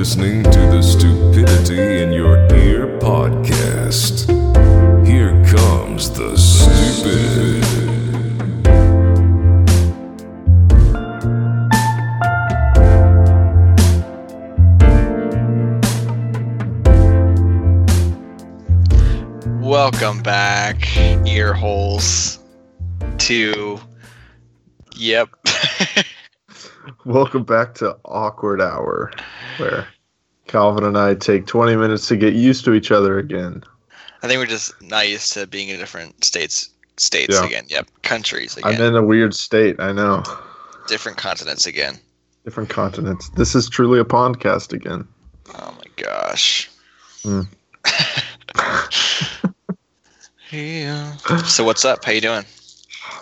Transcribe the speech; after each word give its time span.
listening 0.00 0.42
to 0.42 0.60
the 0.70 0.80
Stupidity 0.80 2.02
in 2.02 2.10
Your 2.10 2.38
Ear 2.54 2.98
podcast. 3.00 4.26
Here 5.06 5.32
comes 5.44 6.10
the 6.10 6.38
stupid. 6.38 7.60
Welcome 19.62 20.22
back, 20.22 20.96
ear 21.26 21.52
holes, 21.52 22.38
to. 23.18 23.78
Yep. 24.96 25.28
Welcome 27.04 27.44
back 27.44 27.74
to 27.76 27.96
Awkward 28.04 28.60
Hour, 28.60 29.10
where 29.56 29.88
Calvin 30.48 30.84
and 30.84 30.98
I 30.98 31.14
take 31.14 31.46
20 31.46 31.76
minutes 31.76 32.06
to 32.08 32.16
get 32.16 32.34
used 32.34 32.64
to 32.66 32.74
each 32.74 32.90
other 32.90 33.18
again. 33.18 33.64
I 34.22 34.28
think 34.28 34.38
we're 34.38 34.44
just 34.46 34.74
not 34.82 35.08
used 35.08 35.32
to 35.32 35.46
being 35.46 35.70
in 35.70 35.78
different 35.78 36.22
states. 36.24 36.68
States 36.98 37.34
Yeah. 37.34 37.46
again. 37.46 37.64
Yep. 37.68 37.88
Countries 38.02 38.56
again. 38.58 38.74
I'm 38.74 38.82
in 38.82 38.96
a 38.96 39.02
weird 39.02 39.34
state, 39.34 39.76
I 39.80 39.92
know. 39.92 40.22
different 40.88 41.16
continents 41.16 41.64
again. 41.66 41.98
Different 42.44 42.68
continents. 42.68 43.30
This 43.30 43.54
is 43.54 43.68
truly 43.70 43.98
a 44.00 44.04
podcast 44.04 44.72
again. 44.74 45.06
Oh 45.54 45.74
my 45.78 45.84
gosh. 45.96 46.68
Hmm. 47.22 47.42
yeah. 50.50 51.16
So 51.46 51.64
what's 51.64 51.84
up? 51.86 52.04
How 52.04 52.12
you 52.12 52.20
doing? 52.20 52.44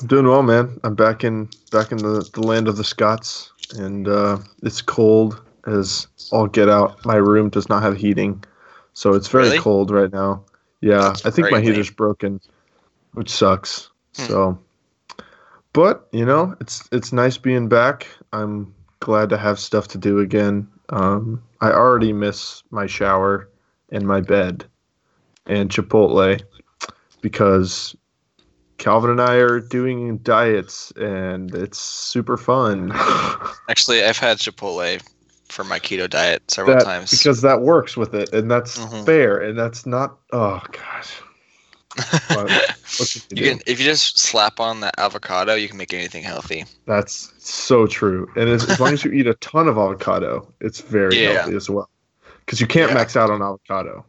I'm 0.00 0.06
doing 0.06 0.26
well, 0.26 0.42
man. 0.42 0.78
I'm 0.84 0.94
back 0.94 1.24
in 1.24 1.48
back 1.72 1.90
in 1.92 1.98
the, 1.98 2.28
the 2.32 2.42
land 2.42 2.68
of 2.68 2.76
the 2.76 2.84
Scots, 2.84 3.52
and 3.76 4.06
uh, 4.08 4.38
it's 4.62 4.80
cold 4.80 5.42
as 5.66 6.06
all 6.30 6.46
get 6.46 6.68
out. 6.68 7.04
My 7.04 7.16
room 7.16 7.48
does 7.50 7.68
not 7.68 7.82
have 7.82 7.96
heating, 7.96 8.44
so 8.92 9.14
it's 9.14 9.28
very 9.28 9.46
Really? 9.46 9.58
cold 9.58 9.90
right 9.90 10.12
now. 10.12 10.44
Yeah, 10.80 11.14
I 11.24 11.30
think 11.30 11.50
my 11.50 11.58
lame. 11.58 11.64
heater's 11.64 11.90
broken, 11.90 12.40
which 13.14 13.30
sucks. 13.30 13.90
Hmm. 14.16 14.22
So, 14.22 14.58
but 15.72 16.08
you 16.12 16.24
know, 16.24 16.54
it's 16.60 16.88
it's 16.92 17.12
nice 17.12 17.36
being 17.36 17.68
back. 17.68 18.06
I'm 18.32 18.72
glad 19.00 19.28
to 19.30 19.36
have 19.36 19.58
stuff 19.58 19.88
to 19.88 19.98
do 19.98 20.20
again. 20.20 20.68
Um, 20.90 21.42
I 21.60 21.72
already 21.72 22.12
miss 22.12 22.62
my 22.70 22.86
shower 22.86 23.48
and 23.90 24.06
my 24.06 24.20
bed 24.20 24.64
and 25.46 25.70
Chipotle 25.70 26.40
because 27.20 27.96
Calvin 28.78 29.10
and 29.10 29.20
I 29.20 29.34
are 29.34 29.60
doing 29.60 30.18
diets 30.18 30.92
and 30.96 31.54
it's 31.54 31.78
super 31.78 32.36
fun. 32.36 32.92
Actually, 33.68 34.04
I've 34.04 34.18
had 34.18 34.38
Chipotle 34.38 35.02
for 35.48 35.64
my 35.64 35.78
keto 35.78 36.08
diet 36.08 36.48
several 36.50 36.76
that, 36.78 36.84
times. 36.84 37.10
because 37.10 37.42
that 37.42 37.62
works 37.62 37.96
with 37.96 38.14
it 38.14 38.32
and 38.34 38.50
that's 38.50 38.78
Mhm. 38.78 39.04
fair 39.06 39.38
and 39.38 39.58
that's 39.58 39.84
not 39.86 40.18
oh 40.32 40.60
gosh. 40.72 41.12
What, 42.28 42.50
what 42.98 43.14
you 43.14 43.22
you 43.30 43.42
can 43.50 43.60
if 43.66 43.80
you 43.80 43.84
just 43.84 44.18
slap 44.18 44.60
on 44.60 44.80
that 44.80 44.94
avocado, 44.98 45.54
you 45.54 45.66
can 45.68 45.78
make 45.78 45.92
anything 45.92 46.22
healthy. 46.22 46.64
That's 46.86 47.32
so 47.38 47.86
true. 47.86 48.30
And 48.36 48.48
as, 48.48 48.68
as 48.68 48.78
long 48.78 48.92
as 48.92 49.04
you 49.04 49.10
eat 49.10 49.26
a 49.26 49.34
ton 49.34 49.66
of 49.68 49.76
avocado, 49.78 50.52
it's 50.60 50.80
very 50.80 51.20
Yeah. 51.20 51.32
healthy 51.32 51.56
as 51.56 51.68
well. 51.68 51.88
Because 52.44 52.60
you 52.60 52.66
can't 52.68 52.90
Yeah. 52.90 52.94
max 52.94 53.16
out 53.16 53.30
on 53.30 53.42
avocado. 53.42 54.04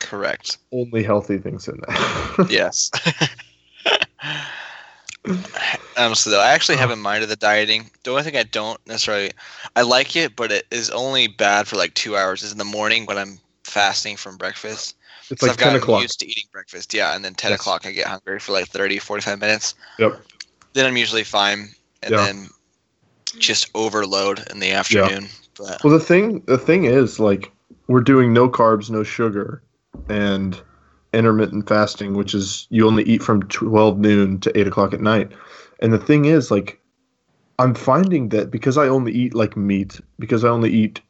Correct. 0.00 0.58
Only 0.72 1.02
healthy 1.02 1.38
things 1.38 1.68
in 1.68 1.80
there. 1.86 2.46
Yes. 2.50 2.90
Honestly, 5.96 6.30
though, 6.30 6.40
I 6.42 6.50
actually 6.50 6.76
haven't 6.76 7.00
minded 7.00 7.28
the 7.28 7.36
dieting. 7.36 7.90
The 8.04 8.10
only 8.10 8.22
thing 8.22 8.36
I 8.36 8.42
don't 8.42 8.78
necessarily, 8.86 9.30
I 9.74 9.82
like 9.82 10.14
it, 10.16 10.36
but 10.36 10.52
it 10.52 10.66
is 10.70 10.90
only 10.90 11.26
bad 11.26 11.66
for 11.66 11.76
like 11.76 11.94
two 11.94 12.16
hours. 12.16 12.42
Is 12.42 12.52
in 12.52 12.58
the 12.58 12.64
morning 12.64 13.06
when 13.06 13.16
I'm 13.18 13.38
fasting 13.64 14.16
from 14.16 14.36
breakfast. 14.36 14.96
it's 15.30 15.40
So 15.42 15.46
like 15.48 15.52
I've 15.52 15.58
10 15.58 15.66
gotten 15.68 15.82
o'clock. 15.82 16.02
used 16.02 16.20
to 16.20 16.26
eating 16.26 16.44
breakfast. 16.52 16.92
Yeah, 16.92 17.14
and 17.14 17.24
then 17.24 17.34
10 17.34 17.52
Yes. 17.52 17.60
o'clock 17.60 17.86
I 17.86 17.92
get 17.92 18.06
hungry 18.06 18.38
for 18.38 18.52
like 18.52 18.66
30, 18.68 18.98
45 18.98 19.40
minutes. 19.40 19.74
Yep. 19.98 20.20
Then 20.74 20.86
I'm 20.86 20.96
usually 20.96 21.24
fine, 21.24 21.70
and 22.02 22.12
Yeah. 22.12 22.26
then 22.26 22.48
just 23.38 23.70
overload 23.74 24.42
in 24.50 24.60
the 24.60 24.72
afternoon. 24.72 25.28
But 25.56 25.82
Well, 25.82 25.92
the 25.92 26.04
thing 26.04 26.42
the 26.46 26.58
thing 26.58 26.84
is 26.84 27.18
like 27.18 27.50
we're 27.88 28.00
doing 28.00 28.32
no 28.32 28.48
carbs, 28.48 28.90
no 28.90 29.02
sugar, 29.02 29.62
and 30.08 30.60
intermittent 31.12 31.68
fasting, 31.68 32.14
which 32.14 32.34
is 32.34 32.66
you 32.70 32.86
only 32.86 33.04
eat 33.04 33.22
from 33.22 33.42
twelve 33.44 33.98
noon 33.98 34.40
to 34.40 34.58
eight 34.58 34.66
o'clock 34.66 34.92
at 34.92 35.00
night. 35.00 35.32
And 35.80 35.92
the 35.92 35.98
thing 35.98 36.24
is 36.24 36.50
like 36.50 36.80
I'm 37.58 37.74
finding 37.74 38.28
that 38.30 38.50
because 38.50 38.76
I 38.76 38.88
only 38.88 39.12
eat 39.12 39.34
like 39.34 39.56
meat, 39.56 40.00
because 40.18 40.44
I 40.44 40.48
only 40.48 40.70
eat 40.70 41.00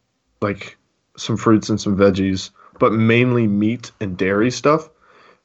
like 0.40 0.76
some 1.16 1.36
fruits 1.36 1.68
and 1.68 1.80
some 1.80 1.96
veggies, 1.96 2.50
but 2.78 2.92
mainly 2.92 3.46
meat 3.46 3.90
and 4.00 4.16
dairy 4.16 4.50
stuff, 4.50 4.88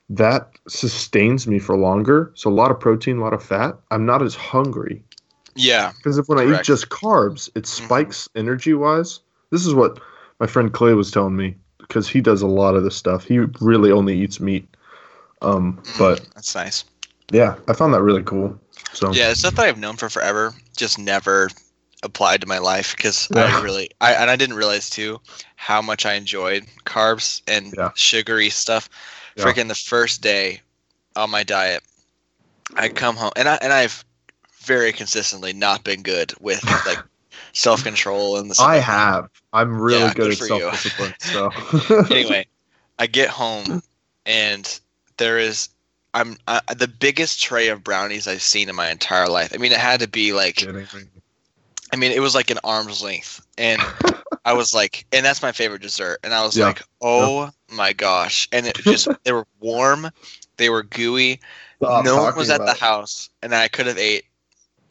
that 0.10 0.52
sustains 0.68 1.48
me 1.48 1.58
for 1.58 1.78
longer. 1.78 2.32
So 2.36 2.50
a 2.50 2.54
lot 2.54 2.72
of 2.72 2.80
protein, 2.80 3.18
a 3.18 3.22
lot 3.22 3.34
of 3.34 3.44
fat. 3.44 3.78
I'm 3.90 4.06
not 4.06 4.22
as 4.22 4.36
hungry. 4.36 5.04
yeah, 5.56 5.92
Because 5.98 6.18
if 6.18 6.28
when 6.28 6.40
I 6.40 6.60
eat 6.60 6.64
just 6.64 6.90
carbs, 6.90 7.50
it 7.56 7.64
mm-hmm. 7.64 7.86
spikes 7.86 8.30
energy 8.36 8.74
wise. 8.74 9.22
This 9.50 9.66
is 9.66 9.74
what 9.74 10.00
my 10.40 10.48
friend 10.48 10.72
Clay 10.72 10.94
was 10.94 11.12
telling 11.12 11.36
me 11.36 11.56
because 11.91 12.07
he 12.07 12.22
does 12.22 12.41
a 12.41 12.47
lot 12.47 12.75
of 12.75 12.85
this 12.85 12.96
stuff. 12.96 13.25
He 13.25 13.40
really 13.59 13.91
only 13.91 14.18
eats 14.18 14.40
meat. 14.40 14.66
Um, 15.41 15.84
but 16.00 16.22
that's 16.34 16.56
nice. 16.56 16.85
yeah, 17.34 17.57
I 17.68 17.74
found 17.74 17.94
that 17.94 18.02
really 18.02 18.24
cool. 18.24 18.57
So 18.94 19.12
Yeah, 19.12 19.31
it's 19.31 19.41
stuff 19.41 19.56
that 19.56 19.66
I've 19.66 19.78
known 19.78 19.97
for 19.97 20.07
forever, 20.07 20.53
just 20.78 20.97
never 20.97 21.50
applied 22.02 22.40
to 22.41 22.47
my 22.47 22.59
life 22.59 22.96
because 22.96 23.28
Yeah. 23.35 23.44
I 23.44 23.62
really, 23.62 23.90
I 24.00 24.13
and 24.13 24.29
I 24.29 24.38
didn't 24.38 24.56
realize 24.56 24.90
too 24.90 25.19
how 25.57 25.81
much 25.81 26.06
I 26.06 26.13
enjoyed 26.13 26.66
carbs 26.85 27.41
and 27.46 27.74
Yeah. 27.78 27.91
sugary 27.96 28.50
stuff. 28.50 28.88
Yeah. 29.35 29.44
Freaking 29.44 29.68
the 29.68 29.75
first 29.75 30.22
day 30.22 30.62
on 31.18 31.29
my 31.29 31.44
diet, 31.44 31.84
I 32.75 32.88
come 32.88 33.18
home 33.18 33.31
and 33.35 33.50
I 33.50 33.56
and 33.62 33.73
I've 33.73 34.06
very 34.62 34.94
consistently 34.94 35.52
not 35.52 35.84
been 35.84 36.03
good 36.03 36.34
with 36.40 36.63
like 36.85 37.00
self 37.53 37.84
control 37.84 38.38
and 38.38 38.50
the 38.50 38.56
I 38.59 38.78
have. 38.78 39.29
I'm 39.53 39.79
really 39.79 40.09
Yeah, 40.09 40.13
good, 40.13 40.25
good 40.25 40.31
at 40.31 40.38
self 40.38 40.69
discipline. 40.69 41.13
So 41.19 41.50
anyway, 42.09 42.46
I 43.00 43.07
get 43.07 43.29
home 43.29 43.81
and 44.25 44.79
there 45.18 45.38
is 45.40 45.69
I'm 46.13 46.38
uh, 46.47 46.62
the 46.75 46.88
biggest 46.88 47.41
tray 47.41 47.68
of 47.69 47.84
brownies 47.84 48.28
I've 48.28 48.41
seen 48.41 48.69
in 48.69 48.75
my 48.75 48.90
entire 48.90 49.28
life. 49.28 49.52
I 49.53 49.57
mean, 49.57 49.72
it 49.72 49.79
had 49.79 50.00
to 50.02 50.07
be 50.07 50.34
like. 50.34 50.69
I 51.94 51.97
mean, 51.97 52.12
it 52.12 52.22
was 52.22 52.35
like 52.35 52.50
an 52.52 52.59
arm's 52.63 53.03
length, 53.03 53.46
and 53.58 53.85
I 54.46 54.53
was 54.53 54.73
like, 54.73 55.06
and 55.12 55.25
that's 55.25 55.41
my 55.41 55.52
favorite 55.52 55.81
dessert. 55.81 56.19
And 56.23 56.34
I 56.34 56.44
was 56.44 56.58
Yeah. 56.58 56.68
like, 56.68 56.81
oh 57.02 57.52
my 57.69 57.94
gosh! 57.94 58.47
And 58.52 58.68
it 58.68 58.78
just 58.85 59.09
they 59.23 59.31
were 59.31 59.47
warm, 59.59 60.09
they 60.58 60.69
were 60.69 60.84
gooey. 60.84 61.40
Stop 61.78 62.03
no 62.03 62.18
one 62.19 62.35
was 62.35 62.50
at 62.50 62.66
the 62.66 62.73
house, 62.73 63.29
and 63.41 63.53
I 63.53 63.68
could 63.68 63.88
have 63.88 63.97
ate 63.97 64.25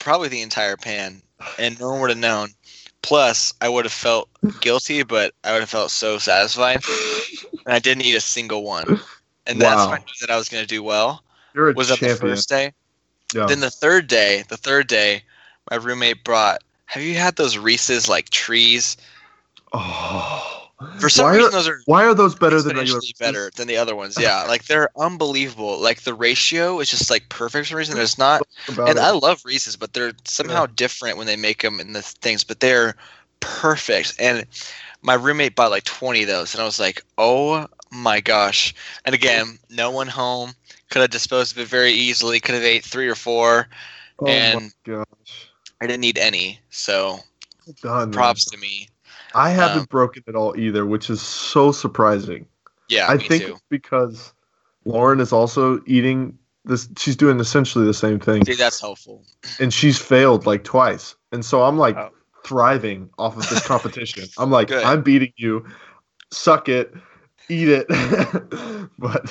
probably 0.01 0.29
the 0.29 0.43
entire 0.43 0.77
pan, 0.77 1.23
and 1.59 1.79
no 1.79 1.91
one 1.91 2.01
would 2.01 2.11
have 2.11 2.19
known. 2.19 2.51
Plus, 3.03 3.55
I 3.61 3.69
would 3.69 3.85
have 3.85 3.93
felt 3.93 4.29
guilty, 4.61 5.05
but 5.05 5.33
I 5.45 5.53
would 5.53 5.61
have 5.61 5.71
felt 5.71 5.91
so 5.93 6.19
satisfied, 6.19 6.83
and 7.65 7.75
I 7.75 7.79
didn't 7.79 8.03
eat 8.05 8.17
a 8.17 8.21
single 8.21 8.65
one. 8.65 9.01
And 9.47 9.61
that's 9.61 9.77
Wow. 9.87 9.91
when 9.93 10.01
I 10.01 10.05
knew 10.05 10.27
that 10.27 10.31
I 10.31 10.37
was 10.37 10.49
going 10.49 10.63
to 10.63 10.69
do 10.69 10.83
well. 10.83 11.23
You're 11.55 11.71
a 11.71 11.73
Was 11.75 11.89
that 11.89 12.01
the 12.01 12.17
first 12.17 12.49
day? 12.49 12.73
yeah. 13.35 13.47
Then 13.47 13.61
the 13.61 13.71
third 13.71 14.07
day, 14.09 14.45
the 14.49 14.57
third 14.57 14.87
day, 14.89 15.23
my 15.71 15.77
roommate 15.77 16.25
brought. 16.25 16.63
Have 16.87 17.03
you 17.03 17.15
had 17.15 17.37
those 17.37 17.57
Reese's 17.57 18.09
like 18.09 18.29
trees? 18.31 18.97
oh. 19.73 20.60
For 20.99 21.11
some 21.11 21.27
why 21.27 21.37
reason, 21.37 21.49
are, 21.49 21.53
those 21.53 21.69
are 21.69 21.83
why 21.85 22.05
are 22.05 22.15
those 22.15 22.35
better 22.35 22.63
than 22.63 22.77
regular? 22.77 23.01
better 23.19 23.51
than 23.55 23.69
the 23.69 23.77
other 23.77 23.95
ones. 23.95 24.17
Yeah, 24.19 24.45
like 24.45 24.65
they're 24.65 24.89
unbelievable. 24.97 25.79
Like 25.79 26.03
the 26.03 26.15
ratio 26.15 26.81
is 26.81 26.89
just 26.89 27.11
like 27.11 27.29
perfect 27.29 27.67
for 27.67 27.71
some 27.71 27.79
reason. 27.79 27.97
There's 27.97 28.17
not, 28.17 28.43
and 28.69 28.79
it? 28.79 28.99
I 28.99 29.11
love 29.11 29.43
Reese's, 29.45 29.77
but 29.77 29.93
they're 29.93 30.13
somehow 30.25 30.65
different 30.67 31.19
when 31.19 31.27
they 31.27 31.37
make 31.37 31.61
them 31.61 31.81
in 31.81 31.93
the 31.93 32.01
things. 32.01 32.45
But 32.45 32.61
they're 32.61 32.97
perfect. 33.41 34.15
And 34.19 34.47
my 35.03 35.15
roommate 35.15 35.55
bought 35.55 35.71
like 35.71 35.85
20 35.85 36.23
of 36.23 36.29
those, 36.29 36.55
and 36.55 36.63
I 36.63 36.65
was 36.65 36.81
like, 36.81 37.05
oh 37.19 37.67
my 37.91 38.21
gosh! 38.21 38.75
And 39.05 39.15
again, 39.15 39.59
no 39.69 39.91
one 39.91 40.09
home. 40.09 40.53
Could 40.89 41.03
have 41.03 41.11
disposed 41.11 41.57
of 41.57 41.63
it 41.63 41.69
very 41.69 41.93
easily. 41.93 42.41
Could 42.41 42.55
have 42.55 42.65
ate 42.65 42.85
three 42.85 43.09
or 43.09 43.15
four. 43.15 43.69
oh 44.19 44.27
and-. 44.27 44.73
I 45.81 45.87
didn't 45.87 46.01
need 46.01 46.19
any. 46.19 46.61
So 46.71 47.21
done, 47.83 48.11
man. 48.11 48.13
props 48.13 48.45
to 48.47 48.59
me. 48.59 48.89
I 49.35 49.51
haven't 49.51 49.81
Um, 49.81 49.87
broken 49.91 50.23
it 50.27 50.35
all 50.35 50.59
either, 50.59 50.87
which 50.87 51.11
is 51.11 51.21
so 51.23 51.73
surprising. 51.73 52.47
Yeah, 52.89 53.07
I 53.09 53.17
me 53.17 53.29
think 53.29 53.45
too. 53.45 53.53
it's 53.53 53.63
because 53.71 54.33
Lauren 54.85 55.21
is 55.21 55.33
also 55.33 55.81
eating 55.87 56.37
this. 56.65 56.89
She's 56.99 57.17
doing 57.17 57.39
essentially 57.41 57.85
the 57.87 57.95
same 57.95 58.19
thing, 58.19 58.45
See, 58.45 58.55
that's 58.55 58.81
helpful. 58.81 59.25
and 59.61 59.73
she's 59.73 59.99
failed 59.99 60.47
like 60.47 60.65
twice. 60.65 61.15
And 61.33 61.45
so 61.45 61.63
I'm 61.63 61.79
like 61.79 61.97
Oh. 61.97 62.11
thriving 62.45 63.09
off 63.19 63.37
of 63.37 63.49
this 63.49 63.65
competition. 63.67 64.25
I'm 64.39 64.51
like, 64.51 64.69
Good. 64.69 64.83
I'm 64.83 65.03
beating 65.03 65.33
you. 65.37 65.65
Suck 66.33 66.69
it, 66.69 66.93
eat 67.49 67.69
it. 67.69 67.87
but 68.99 69.25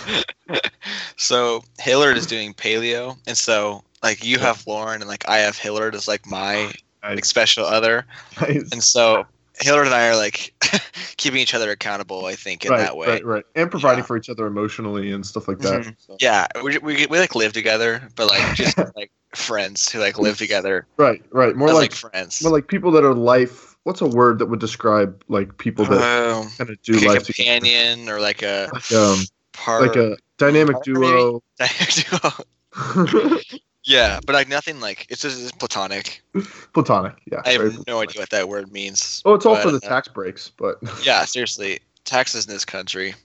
So 1.18 1.64
Hillard 1.80 2.16
is 2.18 2.26
doing 2.26 2.54
paleo, 2.54 3.18
and 3.28 3.38
so 3.38 3.84
like 4.02 4.24
you 4.24 4.40
have 4.40 4.66
Lauren, 4.66 5.02
and 5.02 5.10
like 5.10 5.28
I 5.28 5.40
have 5.40 5.58
Hillard 5.58 5.94
as 5.96 6.08
like 6.08 6.26
my 6.26 6.72
like 7.04 7.26
special 7.26 7.66
other, 7.66 8.06
Nice. 8.42 8.70
and 8.72 8.82
so 8.84 9.26
Hillard 9.62 9.86
and 9.86 9.94
I 9.96 10.08
are 10.08 10.16
like 10.16 10.54
keeping 11.18 11.40
each 11.40 11.54
other 11.54 11.72
accountable. 11.72 12.26
I 12.26 12.36
think 12.36 12.66
in 12.66 12.72
right, 12.72 12.80
that 12.80 12.96
way. 12.98 13.08
right, 13.08 13.26
right, 13.26 13.46
and 13.56 13.70
providing 13.70 14.00
Yeah. 14.00 14.06
for 14.06 14.18
each 14.18 14.30
other 14.30 14.48
emotionally 14.48 15.12
and 15.12 15.26
stuff 15.26 15.48
like 15.48 15.60
that. 15.60 15.82
Mhm. 15.82 15.96
So- 16.00 16.18
Yeah, 16.20 16.48
we, 16.64 16.78
we 16.80 17.06
we 17.08 17.20
like 17.20 17.36
live 17.36 17.54
together, 17.54 18.08
but 18.16 18.28
like 18.30 18.56
just 18.56 18.78
like 18.96 19.12
friends 19.36 19.90
who 19.92 20.00
like 20.00 20.18
live 20.18 20.38
together. 20.38 20.86
Right, 20.98 21.22
right. 21.32 21.56
More 21.56 21.68
like, 21.70 21.76
like 21.76 21.94
friends. 21.94 22.42
more 22.42 22.52
like 22.52 22.68
people 22.68 22.92
that 22.92 23.04
are 23.04 23.14
life. 23.14 23.76
What's 23.84 24.02
a 24.02 24.08
word 24.08 24.40
that 24.40 24.48
would 24.48 24.60
describe 24.60 25.24
like 25.30 25.58
people 25.58 25.86
that 25.86 26.02
Um, 26.02 26.50
kind 26.58 26.70
of 26.70 26.82
do 26.82 26.94
like 26.94 27.04
a 27.04 27.08
life 27.08 27.24
together? 27.26 27.60
companion 27.60 28.10
or 28.10 28.20
like 28.20 28.42
a 28.44 28.70
Like, 28.74 28.92
um, 28.92 29.20
part. 29.54 29.82
like 29.82 29.96
a 29.96 30.18
dynamic 30.38 30.76
partner, 30.76 30.94
duo. 30.94 31.44
duo. 32.76 33.40
Yeah, 33.90 34.20
but 34.24 34.36
like 34.36 34.48
nothing 34.48 34.80
like 34.80 35.08
it's 35.10 35.24
just 35.24 35.42
it's 35.42 35.52
platonic. 35.52 36.22
Platonic, 36.74 37.16
yeah. 37.32 37.42
I 37.44 37.54
have 37.54 37.88
no 37.88 38.02
idea 38.02 38.22
what 38.22 38.30
that 38.30 38.48
word 38.48 38.72
means. 38.72 39.24
Oh, 39.26 39.34
it's 39.34 39.48
all 39.48 39.56
but, 39.56 39.64
for 39.64 39.72
the 39.72 39.84
uh, 39.84 39.90
tax 39.90 40.08
breaks, 40.08 40.52
but 40.58 40.78
Yeah, 41.04 41.26
seriously, 41.26 41.80
taxes 42.06 42.46
in 42.46 42.54
this 42.54 42.66
country. 42.66 43.16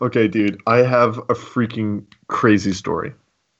okay, 0.00 0.28
dude. 0.28 0.62
I 0.68 0.78
have 0.78 1.18
a 1.18 1.34
freaking 1.34 2.04
crazy 2.28 2.72
story. 2.72 3.12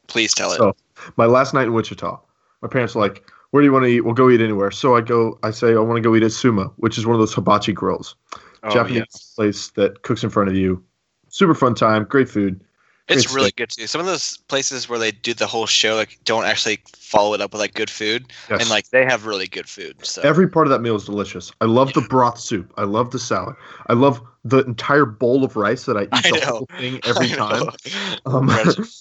Please 0.07 0.33
tell 0.33 0.53
it. 0.53 0.59
So, 0.59 0.77
my 1.17 1.27
last 1.27 1.55
night 1.55 1.65
in 1.65 1.73
Wichita, 1.73 2.21
my 2.61 2.69
parents 2.69 2.95
were 2.95 3.03
like, 3.03 3.29
"Where 3.51 3.61
do 3.61 3.67
you 3.67 3.73
want 3.73 3.87
to 3.87 3.91
eat? 3.91 4.03
We'll 4.03 4.15
go 4.15 4.31
eat 4.31 4.41
anywhere." 4.41 4.71
So 4.71 4.95
I 4.95 5.01
go. 5.01 5.41
I 5.43 5.51
say 5.51 5.75
I 5.75 5.81
want 5.81 5.97
to 5.97 6.03
go 6.03 6.15
eat 6.15 6.23
at 6.23 6.31
Sumo, 6.31 6.73
which 6.77 6.99
is 6.99 7.05
one 7.05 7.17
of 7.17 7.21
those 7.21 7.35
hibachi 7.35 7.73
grills, 7.73 8.15
oh, 8.63 8.71
Japanese 8.71 8.99
yeah. 8.99 9.35
place 9.35 9.71
that 9.71 10.03
cooks 10.03 10.23
in 10.23 10.31
front 10.31 10.51
of 10.51 10.55
you. 10.55 10.85
Super 11.31 11.55
fun 11.55 11.75
time, 11.75 12.05
great 12.05 12.29
food. 12.29 12.63
It's 13.09 13.33
really 13.35 13.49
steak. 13.49 13.57
good 13.57 13.71
too. 13.71 13.87
Some 13.87 14.01
of 14.01 14.07
those 14.07 14.37
places 14.49 14.89
where 14.89 14.99
they 14.99 15.11
do 15.11 15.35
the 15.35 15.47
whole 15.47 15.67
show 15.67 15.97
like 15.97 16.19
don't 16.25 16.45
actually 16.45 16.81
follow 16.97 17.35
it 17.35 17.41
up 17.41 17.53
with 17.53 17.61
like 17.61 17.75
good 17.75 17.91
food, 17.91 18.33
Yes. 18.49 18.61
and 18.61 18.71
like 18.71 18.89
they 18.91 19.05
have 19.05 19.27
really 19.27 19.47
good 19.49 19.69
food. 19.69 19.97
So 20.07 20.23
Every 20.23 20.49
part 20.49 20.67
of 20.67 20.71
that 20.71 20.81
meal 20.81 20.95
is 20.97 21.05
delicious. 21.05 21.53
I 21.61 21.65
love 21.67 21.93
the 21.93 22.01
broth 22.01 22.39
soup. 22.39 22.73
I 22.77 22.85
love 22.85 23.11
the 23.11 23.19
salad. 23.19 23.57
I 23.89 23.95
love 23.95 24.23
the 24.45 24.59
entire 24.65 25.05
bowl 25.05 25.45
of 25.45 25.57
rice 25.57 25.85
that 25.85 25.97
I 25.97 26.03
eat 26.05 26.09
I 26.13 26.31
the 26.31 26.41
know. 26.41 26.47
whole 26.47 26.69
thing 26.79 27.01
every 27.05 27.29
time. 27.37 27.71
Um, 28.27 28.51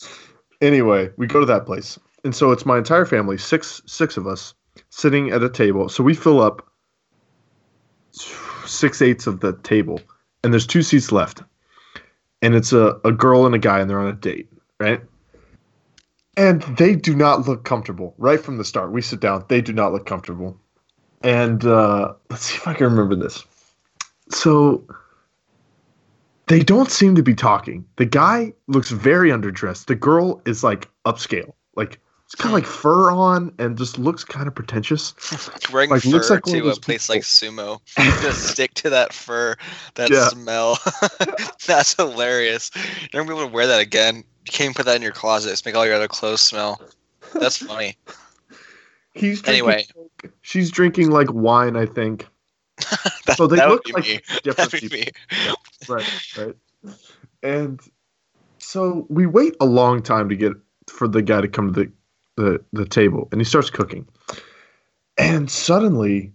anyway, 0.61 1.09
we 1.17 1.27
go 1.27 1.39
to 1.39 1.45
that 1.45 1.65
place, 1.65 1.99
and 2.23 2.35
so 2.35 2.51
it's 2.51 2.65
my 2.65 2.77
entire 2.79 3.05
family, 3.05 3.37
six 3.37 3.81
six 3.85 4.17
of 4.17 4.25
us, 4.27 4.53
sitting 4.89 5.31
at 5.31 5.43
a 5.43 5.49
table. 5.49 5.89
So 5.89 6.03
we 6.03 6.13
fill 6.15 6.41
up 6.41 6.67
six 8.65 9.01
eighths 9.01 9.27
of 9.27 9.39
the 9.41 9.53
table, 9.63 10.01
and 10.43 10.51
there's 10.51 10.67
two 10.67 10.81
seats 10.81 11.11
left, 11.11 11.43
and 12.41 12.55
it's 12.55 12.73
a, 12.73 12.99
a 13.03 13.11
girl 13.11 13.45
and 13.45 13.55
a 13.55 13.59
guy, 13.59 13.79
and 13.79 13.89
they're 13.89 13.99
on 13.99 14.07
a 14.07 14.13
date, 14.13 14.49
right? 14.79 15.01
And 16.37 16.61
they 16.77 16.95
do 16.95 17.15
not 17.15 17.47
look 17.47 17.65
comfortable 17.65 18.15
right 18.17 18.39
from 18.39 18.57
the 18.57 18.65
start. 18.65 18.91
We 18.91 19.01
sit 19.01 19.19
down, 19.19 19.45
they 19.47 19.61
do 19.61 19.73
not 19.73 19.91
look 19.91 20.05
comfortable, 20.05 20.59
and 21.21 21.65
uh, 21.65 22.13
let's 22.29 22.45
see 22.45 22.55
if 22.55 22.67
I 22.67 22.73
can 22.73 22.87
remember 22.87 23.15
this. 23.15 23.45
So 24.29 24.85
they 26.51 26.59
don't 26.59 26.91
seem 26.91 27.15
to 27.15 27.23
be 27.23 27.33
talking. 27.33 27.85
The 27.95 28.05
guy 28.05 28.51
looks 28.67 28.91
very 28.91 29.29
underdressed. 29.29 29.85
The 29.85 29.95
girl 29.95 30.41
is 30.45 30.65
like 30.65 30.89
upscale, 31.05 31.53
like 31.77 31.97
it's 32.33 32.41
kind 32.41 32.55
of 32.55 32.61
like 32.61 32.65
fur 32.65 33.11
on, 33.11 33.53
and 33.59 33.77
just 33.77 33.97
looks 33.99 34.23
kind 34.23 34.47
of 34.47 34.55
pretentious. 34.55 35.13
Wearing 35.73 35.89
Like, 35.89 36.03
fur 36.03 36.09
looks 36.11 36.29
like 36.29 36.43
to 36.43 36.69
a 36.69 36.75
place 36.77 37.07
people- 37.07 37.15
like 37.15 37.23
sumo. 37.23 37.81
Just 38.21 38.47
stick 38.47 38.73
to 38.75 38.89
that 38.89 39.11
fur, 39.11 39.55
that 39.95 40.09
Yeah. 40.09 40.29
smell. 40.29 40.77
That's 41.67 41.93
hilarious. 41.95 42.71
You're 43.11 43.23
gonna 43.23 43.25
be 43.35 43.37
able 43.37 43.49
to 43.49 43.53
wear 43.53 43.67
that 43.67 43.81
again. 43.81 44.17
You 44.17 44.23
can't 44.51 44.61
even 44.61 44.73
put 44.75 44.85
that 44.85 44.95
in 44.95 45.01
your 45.01 45.11
closet. 45.11 45.49
Just 45.49 45.65
make 45.65 45.75
all 45.75 45.85
your 45.85 45.95
other 45.95 46.07
clothes 46.07 46.39
smell. 46.41 46.81
That's 47.33 47.57
funny. 47.57 47.97
He's 49.13 49.41
drinking, 49.41 49.69
Anyway. 49.69 49.85
she's 50.41 50.71
drinking 50.71 51.11
like 51.11 51.27
wine, 51.33 51.75
I 51.75 51.85
think. 51.85 52.27
That, 53.25 53.35
So 53.35 53.45
they 53.45 53.57
look 53.57 53.83
like 53.93 54.05
me. 54.07 54.19
different 54.43 54.71
people. 54.71 54.97
me. 54.99 55.07
right, 55.89 56.37
right. 56.37 56.55
And 57.43 57.81
so 58.57 59.05
we 59.09 59.25
wait 59.25 59.55
a 59.59 59.65
long 59.65 60.01
time 60.01 60.29
to 60.29 60.35
get 60.37 60.53
for 60.89 61.09
the 61.09 61.21
guy 61.21 61.41
to 61.41 61.47
come 61.49 61.73
to 61.73 61.83
the, 61.83 61.91
the, 62.41 62.63
the 62.73 62.85
table, 62.85 63.27
and 63.31 63.39
he 63.39 63.45
starts 63.45 63.69
cooking. 63.69 64.07
And 65.17 65.49
suddenly, 65.49 66.33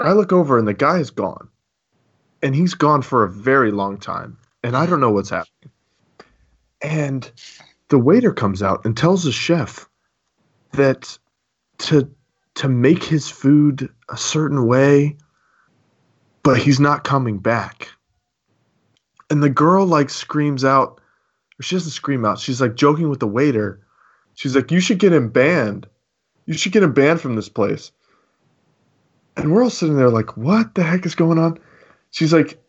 I 0.00 0.12
look 0.12 0.32
over, 0.32 0.58
and 0.58 0.66
the 0.66 0.74
guy 0.74 0.98
is 0.98 1.10
gone, 1.10 1.48
and 2.42 2.54
he's 2.54 2.74
gone 2.74 3.02
for 3.02 3.24
a 3.24 3.30
very 3.30 3.70
long 3.70 3.98
time, 3.98 4.36
and 4.62 4.76
I 4.76 4.86
don't 4.86 5.00
know 5.00 5.10
what's 5.10 5.30
happening. 5.30 5.70
And 6.82 7.30
the 7.88 7.98
waiter 7.98 8.32
comes 8.32 8.62
out 8.62 8.84
and 8.84 8.96
tells 8.96 9.24
the 9.24 9.32
chef 9.32 9.88
that 10.72 11.16
to 11.78 12.10
to 12.56 12.68
make 12.68 13.02
his 13.02 13.28
food 13.28 13.88
a 14.10 14.16
certain 14.16 14.66
way, 14.66 15.16
but 16.42 16.58
he's 16.58 16.78
not 16.78 17.02
coming 17.02 17.38
back 17.38 17.88
and 19.30 19.42
the 19.42 19.50
girl 19.50 19.86
like 19.86 20.10
screams 20.10 20.64
out 20.64 21.00
or 21.58 21.62
she 21.62 21.74
doesn't 21.74 21.90
scream 21.90 22.24
out 22.24 22.38
she's 22.38 22.60
like 22.60 22.74
joking 22.74 23.08
with 23.08 23.20
the 23.20 23.26
waiter 23.26 23.83
she's 24.34 24.54
like 24.54 24.70
you 24.70 24.80
should 24.80 24.98
get 24.98 25.12
him 25.12 25.28
banned. 25.28 25.86
You 26.46 26.54
should 26.54 26.72
get 26.72 26.82
him 26.82 26.92
banned 26.92 27.20
from 27.20 27.36
this 27.36 27.48
place. 27.48 27.90
And 29.36 29.52
we're 29.52 29.62
all 29.62 29.70
sitting 29.70 29.96
there 29.96 30.10
like 30.10 30.36
what 30.36 30.74
the 30.74 30.82
heck 30.82 31.06
is 31.06 31.14
going 31.14 31.38
on? 31.38 31.58
She's 32.10 32.32
like 32.32 32.60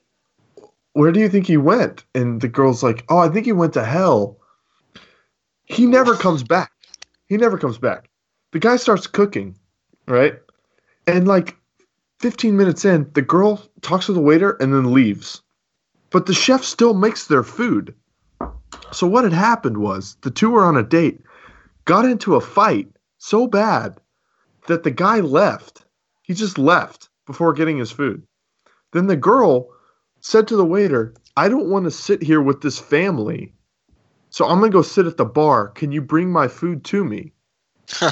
where 0.93 1.11
do 1.11 1.19
you 1.19 1.29
think 1.29 1.45
he 1.47 1.57
went? 1.57 2.05
And 2.15 2.41
the 2.41 2.47
girl's 2.47 2.83
like 2.83 3.05
oh 3.09 3.17
i 3.17 3.29
think 3.29 3.45
he 3.45 3.51
went 3.51 3.73
to 3.73 3.85
hell. 3.85 4.37
He 5.65 5.85
never 5.85 6.15
comes 6.15 6.43
back. 6.43 6.71
He 7.27 7.37
never 7.37 7.57
comes 7.57 7.77
back. 7.77 8.09
The 8.51 8.59
guy 8.59 8.77
starts 8.77 9.07
cooking 9.07 9.55
right? 10.07 10.39
And 11.07 11.27
like 11.27 11.55
15 12.19 12.57
minutes 12.57 12.85
in 12.85 13.09
the 13.13 13.21
girl 13.21 13.61
talks 13.81 14.07
to 14.07 14.13
the 14.13 14.21
waiter 14.21 14.51
and 14.59 14.73
then 14.73 14.93
leaves. 14.93 15.41
But 16.09 16.25
the 16.25 16.33
chef 16.33 16.63
still 16.63 16.93
makes 16.93 17.27
their 17.27 17.43
food. 17.43 17.93
So 18.91 19.07
what 19.07 19.23
had 19.23 19.33
happened 19.33 19.77
was 19.77 20.17
the 20.21 20.31
two 20.31 20.49
were 20.49 20.63
on 20.63 20.77
a 20.77 20.83
date, 20.83 21.21
got 21.85 22.05
into 22.05 22.35
a 22.35 22.41
fight 22.41 22.87
so 23.17 23.47
bad 23.47 23.97
that 24.67 24.83
the 24.83 24.91
guy 24.91 25.19
left. 25.19 25.85
He 26.23 26.33
just 26.33 26.57
left 26.57 27.09
before 27.25 27.53
getting 27.53 27.77
his 27.77 27.91
food. 27.91 28.23
Then 28.91 29.07
the 29.07 29.15
girl 29.15 29.69
said 30.21 30.47
to 30.47 30.55
the 30.55 30.65
waiter, 30.65 31.13
I 31.37 31.49
don't 31.49 31.69
want 31.69 31.85
to 31.85 31.91
sit 31.91 32.21
here 32.21 32.41
with 32.41 32.61
this 32.61 32.79
family. 32.79 33.53
So 34.29 34.45
I'm 34.45 34.59
going 34.59 34.71
to 34.71 34.75
go 34.75 34.81
sit 34.81 35.05
at 35.05 35.17
the 35.17 35.25
bar. 35.25 35.69
Can 35.69 35.91
you 35.91 36.01
bring 36.01 36.31
my 36.31 36.47
food 36.47 36.83
to 36.85 37.03
me? 37.03 37.31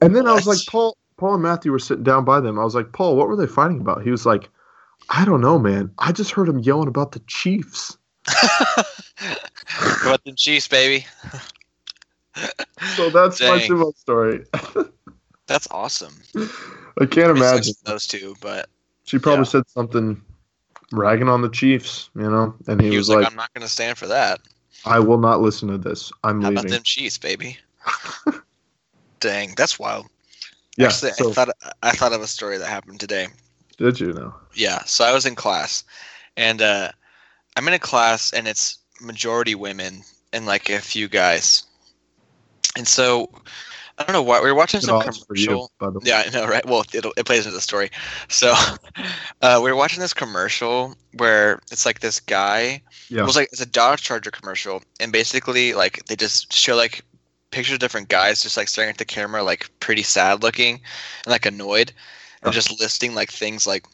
And 0.00 0.14
then 0.14 0.26
I 0.26 0.32
was 0.32 0.46
like, 0.46 0.60
Paul, 0.68 0.96
Paul 1.16 1.34
and 1.34 1.42
Matthew 1.42 1.72
were 1.72 1.78
sitting 1.78 2.04
down 2.04 2.24
by 2.24 2.40
them. 2.40 2.58
I 2.58 2.64
was 2.64 2.74
like, 2.74 2.92
Paul, 2.92 3.16
what 3.16 3.28
were 3.28 3.36
they 3.36 3.46
fighting 3.46 3.80
about? 3.80 4.02
He 4.02 4.10
was 4.10 4.24
like, 4.24 4.48
I 5.10 5.24
don't 5.24 5.40
know, 5.40 5.58
man. 5.58 5.90
I 5.98 6.12
just 6.12 6.30
heard 6.30 6.48
him 6.48 6.60
yelling 6.60 6.88
about 6.88 7.12
the 7.12 7.20
Chiefs. 7.26 7.98
Go 10.02 10.12
with 10.12 10.24
the 10.24 10.32
Chiefs, 10.36 10.68
baby. 10.68 11.06
So 12.96 13.10
that's 13.10 13.40
my 13.40 13.58
Dang. 13.58 13.70
sumo 13.70 13.96
story. 13.96 14.44
That's 15.46 15.66
awesome. 15.70 16.14
I 17.00 17.06
can't 17.06 17.36
imagine. 17.36 17.74
those 17.84 18.06
two, 18.06 18.36
but 18.40 18.68
She 19.04 19.18
probably 19.18 19.40
yeah. 19.40 19.50
said 19.50 19.68
something 19.68 20.20
ragging 20.92 21.28
on 21.28 21.42
the 21.42 21.48
Chiefs, 21.48 22.10
you 22.14 22.30
know, 22.30 22.54
and 22.66 22.80
he, 22.80 22.90
he, 22.90 22.96
was, 22.96 23.08
was 23.08 23.16
like, 23.16 23.26
"I'm 23.26 23.36
not 23.36 23.52
going 23.54 23.62
to 23.62 23.72
stand 23.72 23.98
for 23.98 24.06
that." 24.06 24.40
I 24.84 25.00
will 25.00 25.18
not 25.18 25.40
listen 25.40 25.68
to 25.68 25.78
this. 25.78 26.12
I'm 26.22 26.42
How 26.42 26.48
about 26.50 26.64
leaving. 26.64 26.70
them 26.72 26.82
Chiefs, 26.82 27.18
baby? 27.18 27.58
Dang, 29.20 29.54
that's 29.56 29.78
wild. 29.78 30.06
Yeah. 30.76 30.86
Actually, 30.86 31.12
so, 31.12 31.30
I 31.30 31.32
thought 31.32 31.48
I 31.82 31.90
thought 31.92 32.12
of 32.12 32.20
a 32.20 32.26
story 32.26 32.58
that 32.58 32.68
happened 32.68 33.00
today. 33.00 33.28
did 33.78 33.98
you 33.98 34.12
know? 34.12 34.34
Yeah, 34.54 34.84
so 34.84 35.04
I 35.04 35.12
was 35.12 35.26
in 35.26 35.34
class, 35.34 35.82
and 36.36 36.62
uh, 36.62 36.92
I'm 37.58 37.66
in 37.66 37.74
a 37.74 37.78
class, 37.80 38.32
and 38.32 38.46
it's 38.46 38.78
majority 39.00 39.56
women 39.56 40.02
and 40.32 40.46
like 40.46 40.70
a 40.70 40.78
few 40.78 41.08
guys. 41.08 41.64
And 42.76 42.86
so 42.86 43.28
I 43.98 44.04
don't 44.04 44.12
know 44.12 44.22
why 44.22 44.40
we 44.40 44.46
were 44.46 44.54
watching 44.54 44.80
some 44.80 45.02
you, 45.02 45.10
commercial. 45.10 45.72
by 45.80 45.90
the 45.90 45.98
way. 45.98 46.04
Yeah, 46.04 46.22
I 46.24 46.30
know, 46.30 46.46
right? 46.46 46.64
Well, 46.64 46.84
it'll, 46.94 47.12
it 47.16 47.26
plays 47.26 47.46
into 47.46 47.56
the 47.56 47.60
story. 47.60 47.90
So 48.28 48.54
uh, 49.42 49.60
we 49.60 49.72
were 49.72 49.76
watching 49.76 49.98
this 49.98 50.14
commercial 50.14 50.94
where 51.14 51.60
it's 51.72 51.84
like 51.84 51.98
this 51.98 52.20
guy. 52.20 52.80
Yeah. 53.08 53.22
It 53.22 53.26
was 53.26 53.34
like 53.34 53.48
it's 53.50 53.60
a 53.60 53.66
Dodge 53.66 54.02
Charger 54.02 54.30
commercial, 54.30 54.80
and 55.00 55.10
basically 55.10 55.74
like 55.74 56.04
they 56.06 56.14
just 56.14 56.52
show 56.52 56.76
like 56.76 57.02
pictures 57.50 57.74
of 57.74 57.80
different 57.80 58.08
guys 58.08 58.40
just 58.40 58.56
like 58.56 58.68
staring 58.68 58.90
at 58.90 58.98
the 58.98 59.04
camera, 59.04 59.42
like 59.42 59.68
pretty 59.80 60.04
sad 60.04 60.44
looking 60.44 60.74
and 61.24 61.32
like 61.32 61.44
annoyed, 61.44 61.92
and 62.42 62.52
Yeah. 62.54 62.60
just 62.60 62.78
listing 62.78 63.16
like 63.16 63.32
things 63.32 63.66
like 63.66 63.84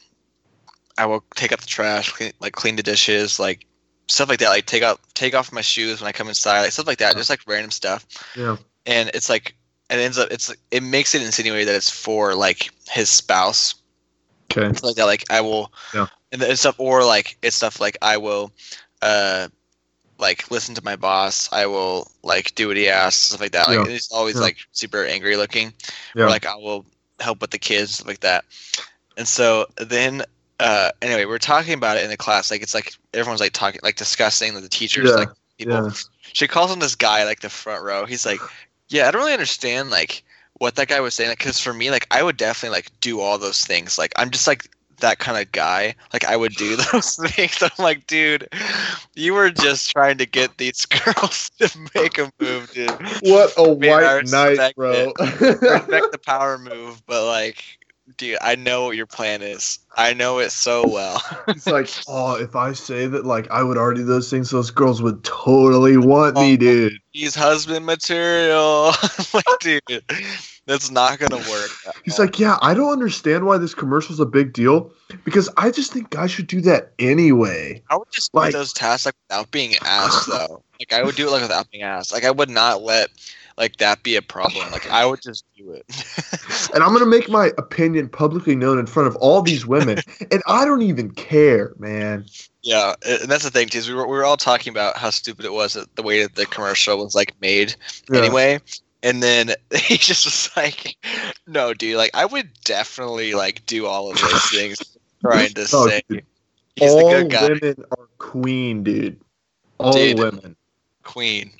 I 0.98 1.06
will 1.06 1.24
take 1.34 1.52
out 1.52 1.60
the 1.60 1.66
trash, 1.66 2.10
clean, 2.12 2.32
like 2.40 2.52
clean 2.52 2.76
the 2.76 2.82
dishes, 2.82 3.38
like 3.40 3.66
stuff 4.08 4.28
like 4.28 4.38
that. 4.40 4.48
Like 4.50 4.66
take 4.66 4.82
out 4.82 5.00
take 5.14 5.34
off 5.34 5.52
my 5.52 5.60
shoes 5.60 6.00
when 6.00 6.08
I 6.08 6.12
come 6.12 6.28
inside, 6.28 6.62
like 6.62 6.72
stuff 6.72 6.86
like 6.86 6.98
that. 6.98 7.12
Yeah. 7.14 7.18
Just 7.18 7.30
like 7.30 7.40
random 7.46 7.70
stuff 7.70 8.06
Yeah. 8.36 8.56
and 8.86 9.10
it's 9.14 9.28
like 9.28 9.54
it 9.90 9.98
ends 9.98 10.18
up 10.18 10.30
it's 10.30 10.52
it 10.70 10.82
makes 10.82 11.14
it 11.14 11.22
insinuate 11.22 11.66
that 11.66 11.74
it's 11.74 11.90
for 11.90 12.34
like 12.34 12.70
his 12.90 13.08
spouse 13.10 13.74
Okay. 14.50 14.68
stuff 14.72 14.84
like 14.84 14.96
that 14.96 15.04
like 15.06 15.24
i 15.30 15.40
will 15.40 15.72
Yeah. 15.94 16.06
and 16.32 16.40
it's 16.42 16.60
stuff 16.60 16.76
or 16.78 17.04
like 17.04 17.36
it's 17.42 17.56
stuff 17.56 17.80
like 17.80 17.96
i 18.02 18.16
will 18.16 18.50
uh 19.02 19.48
like 20.18 20.50
listen 20.50 20.74
to 20.74 20.84
my 20.84 20.96
boss 20.96 21.48
i 21.52 21.66
will 21.66 22.10
like 22.22 22.54
do 22.54 22.68
what 22.68 22.76
he 22.76 22.88
asks 22.88 23.22
stuff 23.24 23.40
like 23.40 23.52
that 23.52 23.68
like 23.68 23.86
Yeah. 23.86 23.94
it's 23.94 24.10
always 24.12 24.36
Yeah. 24.36 24.42
like 24.42 24.56
super 24.72 25.04
angry 25.04 25.36
looking 25.36 25.72
Yeah. 26.14 26.24
or 26.24 26.28
like 26.28 26.46
i 26.46 26.54
will 26.54 26.84
help 27.20 27.40
with 27.40 27.50
the 27.50 27.58
kids 27.58 27.94
stuff 27.96 28.06
like 28.06 28.20
that 28.20 28.44
And 29.16 29.26
so 29.28 29.66
then, 29.76 30.22
uh, 30.64 30.90
anyway, 31.02 31.26
we're 31.26 31.38
talking 31.38 31.74
about 31.74 31.98
it 31.98 32.04
in 32.04 32.08
the 32.08 32.16
class. 32.16 32.50
Like 32.50 32.62
it's 32.62 32.72
like 32.72 32.94
everyone's 33.12 33.40
like 33.40 33.52
talking, 33.52 33.80
like 33.82 33.96
discussing 33.96 34.54
that 34.54 34.62
the 34.62 34.68
teachers 34.68 35.10
Yeah, 35.10 35.16
like 35.16 35.28
people. 35.58 35.74
Yeah. 35.74 35.90
She 36.32 36.48
calls 36.48 36.72
him 36.72 36.80
this 36.80 36.94
guy 36.94 37.24
like 37.24 37.40
the 37.40 37.50
front 37.50 37.84
row. 37.84 38.06
He's 38.06 38.24
like, 38.24 38.40
yeah, 38.88 39.06
I 39.06 39.10
don't 39.10 39.20
really 39.20 39.34
understand 39.34 39.90
like 39.90 40.24
what 40.54 40.76
that 40.76 40.88
guy 40.88 41.00
was 41.00 41.12
saying. 41.12 41.32
Because 41.32 41.60
for 41.60 41.74
me, 41.74 41.90
like 41.90 42.06
I 42.10 42.22
would 42.22 42.38
definitely 42.38 42.76
like 42.76 42.90
do 43.02 43.20
all 43.20 43.36
those 43.36 43.62
things. 43.62 43.98
Like 43.98 44.14
I'm 44.16 44.30
just 44.30 44.46
like 44.46 44.70
that 45.00 45.18
kind 45.18 45.36
of 45.38 45.52
guy. 45.52 45.94
Like 46.14 46.24
I 46.24 46.34
would 46.34 46.54
do 46.54 46.76
those 46.92 47.16
things. 47.16 47.62
I'm 47.62 47.70
like, 47.78 48.06
dude, 48.06 48.48
you 49.14 49.34
were 49.34 49.50
just 49.50 49.90
trying 49.90 50.16
to 50.16 50.24
get 50.26 50.56
these 50.56 50.86
girls 50.86 51.50
to 51.58 51.78
make 51.94 52.16
a 52.16 52.32
move, 52.40 52.72
dude. 52.72 52.90
What 53.20 53.52
a 53.58 53.74
Man, 53.76 54.02
white 54.02 54.26
knight, 54.28 54.74
bro. 54.76 55.12
Respect 55.18 56.10
the 56.12 56.20
power 56.24 56.56
move, 56.56 57.02
but 57.06 57.26
like, 57.26 57.62
dude, 58.16 58.38
I 58.40 58.54
know 58.56 58.84
what 58.86 58.96
your 58.96 59.06
plan 59.06 59.42
is. 59.42 59.78
I 59.96 60.12
know 60.12 60.38
it 60.38 60.50
so 60.50 60.86
well. 60.86 61.22
It's 61.48 61.66
like, 61.66 61.88
oh, 62.08 62.36
if 62.36 62.56
I 62.56 62.72
say 62.72 63.06
that, 63.06 63.24
like, 63.24 63.50
I 63.50 63.62
would 63.62 63.76
already 63.76 64.00
do 64.00 64.06
those 64.06 64.30
things, 64.30 64.50
those 64.50 64.70
girls 64.70 65.02
would 65.02 65.22
totally 65.24 65.96
want 65.96 66.36
me, 66.36 66.54
Oh. 66.54 66.56
dude. 66.56 66.98
He's 67.12 67.34
husband 67.34 67.86
material. 67.86 68.92
like, 69.34 69.44
dude, 69.60 70.02
that's 70.66 70.90
not 70.90 71.18
gonna 71.18 71.36
work. 71.48 71.70
He's 72.04 72.18
all. 72.18 72.24
like, 72.24 72.38
yeah, 72.40 72.58
I 72.60 72.74
don't 72.74 72.90
understand 72.92 73.46
why 73.46 73.58
this 73.58 73.74
commercial's 73.74 74.18
a 74.20 74.26
big 74.26 74.52
deal 74.52 74.90
because 75.24 75.48
I 75.56 75.70
just 75.70 75.92
think 75.92 76.10
guys 76.10 76.30
should 76.32 76.46
do 76.48 76.60
that 76.62 76.92
anyway. 76.98 77.82
I 77.90 77.96
would 77.96 78.10
just 78.10 78.34
like- 78.34 78.52
do 78.52 78.58
those 78.58 78.72
tasks 78.72 79.06
like 79.06 79.14
without 79.28 79.50
being 79.50 79.74
asked 79.82 80.26
though. 80.28 80.62
Like 80.80 80.92
I 80.92 81.04
would 81.04 81.14
do 81.14 81.28
it 81.28 81.30
like 81.30 81.42
without 81.42 81.70
being 81.70 81.84
asked. 81.84 82.12
Like 82.12 82.24
I 82.24 82.30
would 82.32 82.50
not 82.50 82.82
let 82.82 83.10
like 83.56 83.76
that 83.76 84.02
be 84.02 84.16
a 84.16 84.22
problem. 84.22 84.70
Like 84.70 84.90
I 84.90 85.06
would 85.06 85.22
just 85.22 85.44
do 85.56 85.72
it. 85.72 85.84
And 86.74 86.82
I'm 86.82 86.92
gonna 86.92 87.06
make 87.06 87.28
my 87.28 87.50
opinion 87.58 88.08
publicly 88.08 88.56
known 88.56 88.78
in 88.78 88.86
front 88.86 89.06
of 89.06 89.14
all 89.16 89.42
these 89.42 89.64
women, 89.66 89.98
and 90.32 90.42
I 90.46 90.64
don't 90.64 90.82
even 90.82 91.10
care, 91.12 91.72
man. 91.78 92.26
yeah, 92.62 92.94
and 93.06 93.30
that's 93.30 93.44
the 93.44 93.50
thing 93.50 93.68
too. 93.68 93.78
Is 93.78 93.88
we 93.88 93.94
were 93.94 94.06
we 94.06 94.16
were 94.16 94.24
all 94.24 94.36
talking 94.36 94.70
about 94.72 94.96
how 94.96 95.10
stupid 95.10 95.44
it 95.44 95.52
was 95.52 95.74
that 95.74 95.94
the 95.96 96.02
way 96.02 96.22
that 96.22 96.34
the 96.34 96.46
commercial 96.46 96.98
was 96.98 97.14
like 97.14 97.32
made 97.40 97.74
Yeah. 98.10 98.20
anyway. 98.20 98.60
And 99.02 99.22
then 99.22 99.50
he 99.74 99.96
just 99.98 100.24
was 100.24 100.50
like, 100.56 100.96
"No, 101.46 101.74
dude. 101.74 101.96
Like 101.96 102.10
I 102.14 102.24
would 102.24 102.48
definitely 102.64 103.34
like 103.34 103.64
do 103.66 103.86
all 103.86 104.10
of 104.10 104.18
those 104.20 104.42
things." 104.50 104.78
Trying 105.20 105.54
to 105.54 105.62
Oh, 105.72 105.86
say 105.88 106.02
dude. 106.08 106.24
he's 106.76 106.90
all 106.90 107.08
the 107.08 107.22
good 107.22 107.30
guy, 107.30 107.48
women 107.48 107.84
are 107.98 108.08
queen, 108.18 108.82
dude. 108.82 109.20
All 109.78 109.92
Dude. 109.92 110.18
women. 110.18 110.56
queen. 111.04 111.52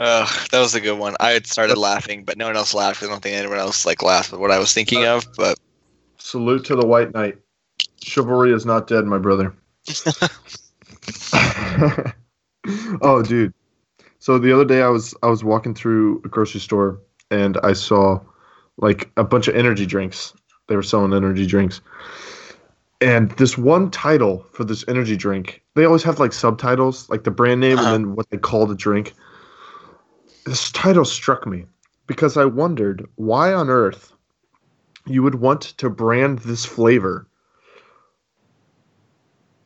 Uh, 0.00 0.26
that 0.50 0.60
was 0.60 0.74
a 0.74 0.80
good 0.80 0.98
one. 0.98 1.14
I 1.20 1.32
had 1.32 1.46
started 1.46 1.76
laughing, 1.76 2.24
but 2.24 2.38
no 2.38 2.46
one 2.46 2.56
else 2.56 2.72
laughed. 2.72 3.02
I 3.02 3.06
don't 3.06 3.22
think 3.22 3.36
anyone 3.36 3.58
else 3.58 3.84
like 3.84 4.02
laughed 4.02 4.32
at 4.32 4.40
what 4.40 4.50
I 4.50 4.58
was 4.58 4.72
thinking 4.72 5.04
of. 5.04 5.26
But 5.36 5.58
Salute 6.16 6.64
to 6.64 6.74
the 6.74 6.86
white 6.86 7.12
knight. 7.12 7.36
Chivalry 8.02 8.52
is 8.54 8.64
not 8.64 8.86
dead, 8.86 9.04
my 9.04 9.18
brother. 9.18 9.54
oh, 13.02 13.22
dude. 13.22 13.52
So 14.20 14.38
the 14.38 14.52
other 14.54 14.64
day 14.64 14.80
I 14.80 14.88
was 14.88 15.14
I 15.22 15.26
was 15.26 15.44
walking 15.44 15.74
through 15.74 16.22
a 16.24 16.28
grocery 16.28 16.60
store 16.60 16.98
and 17.30 17.58
I 17.62 17.74
saw 17.74 18.20
like 18.78 19.10
a 19.18 19.24
bunch 19.24 19.48
of 19.48 19.54
energy 19.54 19.84
drinks. 19.84 20.32
They 20.68 20.76
were 20.76 20.82
selling 20.82 21.12
energy 21.12 21.46
drinks. 21.46 21.82
And 23.02 23.30
this 23.32 23.58
one 23.58 23.90
title 23.90 24.46
for 24.52 24.64
this 24.64 24.82
energy 24.88 25.16
drink, 25.16 25.62
they 25.74 25.84
always 25.84 26.02
have 26.04 26.18
like 26.18 26.32
subtitles, 26.32 27.08
like 27.10 27.24
the 27.24 27.30
brand 27.30 27.60
name 27.60 27.78
Uh-huh. 27.78 27.94
and 27.94 28.06
then 28.06 28.14
what 28.14 28.30
they 28.30 28.38
call 28.38 28.66
the 28.66 28.74
drink. 28.74 29.12
This 30.50 30.72
title 30.72 31.04
struck 31.04 31.46
me 31.46 31.66
because 32.08 32.36
I 32.36 32.44
wondered 32.44 33.06
why 33.14 33.52
on 33.54 33.70
earth 33.70 34.12
you 35.06 35.22
would 35.22 35.36
want 35.36 35.62
to 35.62 35.88
brand 35.88 36.40
this 36.40 36.64
flavor 36.64 37.28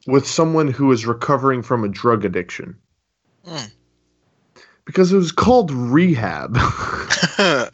with 0.07 0.29
someone 0.29 0.69
who 0.69 0.93
is 0.93 1.07
recovering 1.07 1.63
from 1.63 1.85
a 1.85 1.89
drug 1.89 2.27
addiction. 2.27 2.77
Hmm. 3.47 3.65
Because 4.85 5.11
it 5.11 5.17
was 5.17 5.33
called 5.33 5.71
rehab. 5.71 6.53
I 6.59 7.71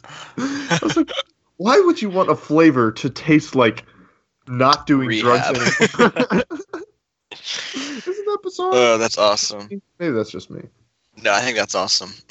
was 0.81 0.95
like, 0.95 1.11
why 1.57 1.81
would 1.81 2.01
you 2.01 2.09
want 2.09 2.29
a 2.29 2.35
flavor 2.37 2.93
to 2.93 3.09
taste 3.09 3.55
like 3.55 3.83
not 4.47 4.87
doing 4.87 5.09
Rehab. 5.09 5.53
drugs 5.53 5.99
anymore? 5.99 6.13
Isn't 7.75 8.25
that 8.25 8.39
bizarre? 8.41 8.71
oh, 8.73 8.97
that's 8.97 9.17
awesome. 9.17 9.81
Maybe 9.99 10.13
that's 10.13 10.31
just 10.31 10.49
me. 10.49 10.61
No, 11.21 11.33
I 11.33 11.41
think 11.41 11.57
that's 11.57 11.75
awesome. 11.75 12.13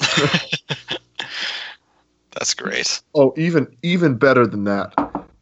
that's 2.31 2.53
great. 2.53 3.01
Oh, 3.15 3.33
even 3.37 3.67
even 3.83 4.15
better 4.15 4.45
than 4.45 4.65
that. 4.65 4.93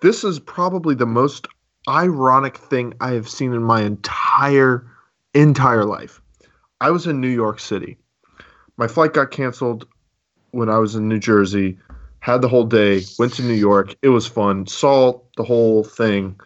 This 0.02 0.24
is 0.24 0.40
probably 0.40 0.96
the 0.96 1.06
most 1.06 1.48
ironic 1.88 2.58
thing 2.58 2.94
I 3.02 3.12
have 3.12 3.28
seen 3.28 3.54
in 3.54 3.64
my 3.64 3.82
entire 3.82 4.86
entire 5.34 5.86
life. 5.86 6.22
I 6.82 6.92
was 6.92 7.08
in 7.08 7.20
New 7.20 7.30
York 7.30 7.60
City. 7.60 7.98
My 8.78 8.88
flight 8.88 9.14
got 9.14 9.32
canceled 9.32 9.88
when 10.52 10.70
I 10.70 10.78
was 10.78 10.96
in 10.96 11.10
New 11.10 11.20
Jersey. 11.20 11.78
Had 12.22 12.42
the 12.42 12.50
whole 12.50 12.66
day, 12.66 13.02
went 13.18 13.34
to 13.34 13.44
New 13.44 13.54
York. 13.54 13.96
It 14.02 14.10
was 14.10 14.28
fun. 14.28 14.68
Saw 14.68 15.20
the 15.38 15.44
whole 15.44 15.84
thing. 15.84 16.40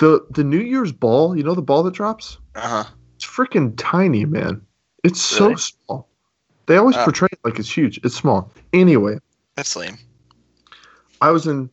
The 0.00 0.26
the 0.30 0.44
New 0.44 0.60
Year's 0.60 0.92
ball, 0.92 1.36
you 1.36 1.44
know 1.44 1.54
the 1.54 1.62
ball 1.62 1.82
that 1.84 1.94
drops? 1.94 2.38
Uh 2.54 2.60
huh. 2.60 2.84
It's 3.16 3.26
freaking 3.26 3.74
tiny, 3.76 4.24
man. 4.24 4.62
It's 5.04 5.20
so 5.20 5.54
small. 5.56 6.09
They 6.70 6.76
always 6.76 6.94
Wow. 6.94 7.02
portray 7.06 7.26
it 7.32 7.40
like 7.42 7.58
it's 7.58 7.76
huge. 7.76 7.98
It's 8.04 8.14
small. 8.14 8.48
Anyway, 8.72 9.18
That's 9.56 9.74
lame. 9.74 9.98
I 11.20 11.32
was 11.32 11.48
in 11.48 11.68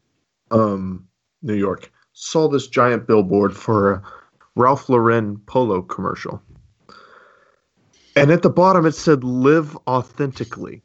um, 0.49 1.07
New 1.43 1.53
York, 1.53 1.91
saw 2.13 2.47
this 2.47 2.65
giant 2.65 3.05
billboard 3.05 3.55
for 3.55 3.91
a 3.93 4.01
Ralph 4.55 4.89
Lauren 4.89 5.37
polo 5.45 5.83
commercial. 5.83 6.41
And 8.15 8.31
at 8.31 8.41
the 8.41 8.49
bottom 8.49 8.87
it 8.87 8.93
said 8.93 9.23
live 9.23 9.77
authentically. 9.87 10.81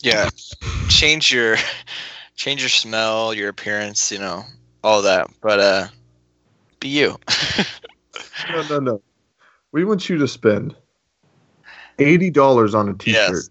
Yeah, 0.00 0.28
change 0.90 1.32
your 1.32 1.56
change 2.36 2.60
your 2.60 2.68
smell, 2.68 3.32
your 3.32 3.48
appearance, 3.48 4.12
you 4.12 4.18
know, 4.18 4.44
all 4.84 5.00
that. 5.00 5.30
But 5.40 5.58
uh, 5.58 5.86
be 6.80 6.88
you. 6.88 7.16
No, 8.52 8.62
no, 8.68 8.78
no. 8.80 9.02
We 9.72 9.86
want 9.86 10.10
you 10.10 10.18
to 10.18 10.28
spend 10.28 10.74
$80 12.00 12.74
on 12.74 12.88
a 12.88 12.94
t 12.94 13.12
shirt 13.12 13.30
Yes. 13.30 13.50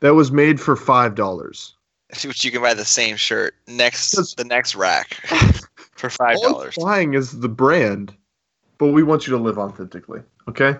that 0.00 0.14
was 0.14 0.32
made 0.32 0.60
for 0.60 0.74
$5. 0.76 1.72
Which 2.24 2.44
you 2.44 2.50
can 2.50 2.60
buy 2.62 2.74
the 2.74 2.84
same 2.84 3.16
shirt 3.16 3.54
next 3.68 4.36
the 4.36 4.44
next 4.44 4.74
rack 4.74 5.14
for 5.94 6.10
five 6.10 6.36
dollars. 6.42 6.74
buying 6.76 7.14
is 7.14 7.38
the 7.38 7.48
brand, 7.48 8.12
but 8.78 8.88
we 8.88 9.04
want 9.04 9.26
you 9.28 9.30
to 9.36 9.40
live 9.42 9.58
authentically. 9.58 10.20
Okay? 10.48 10.74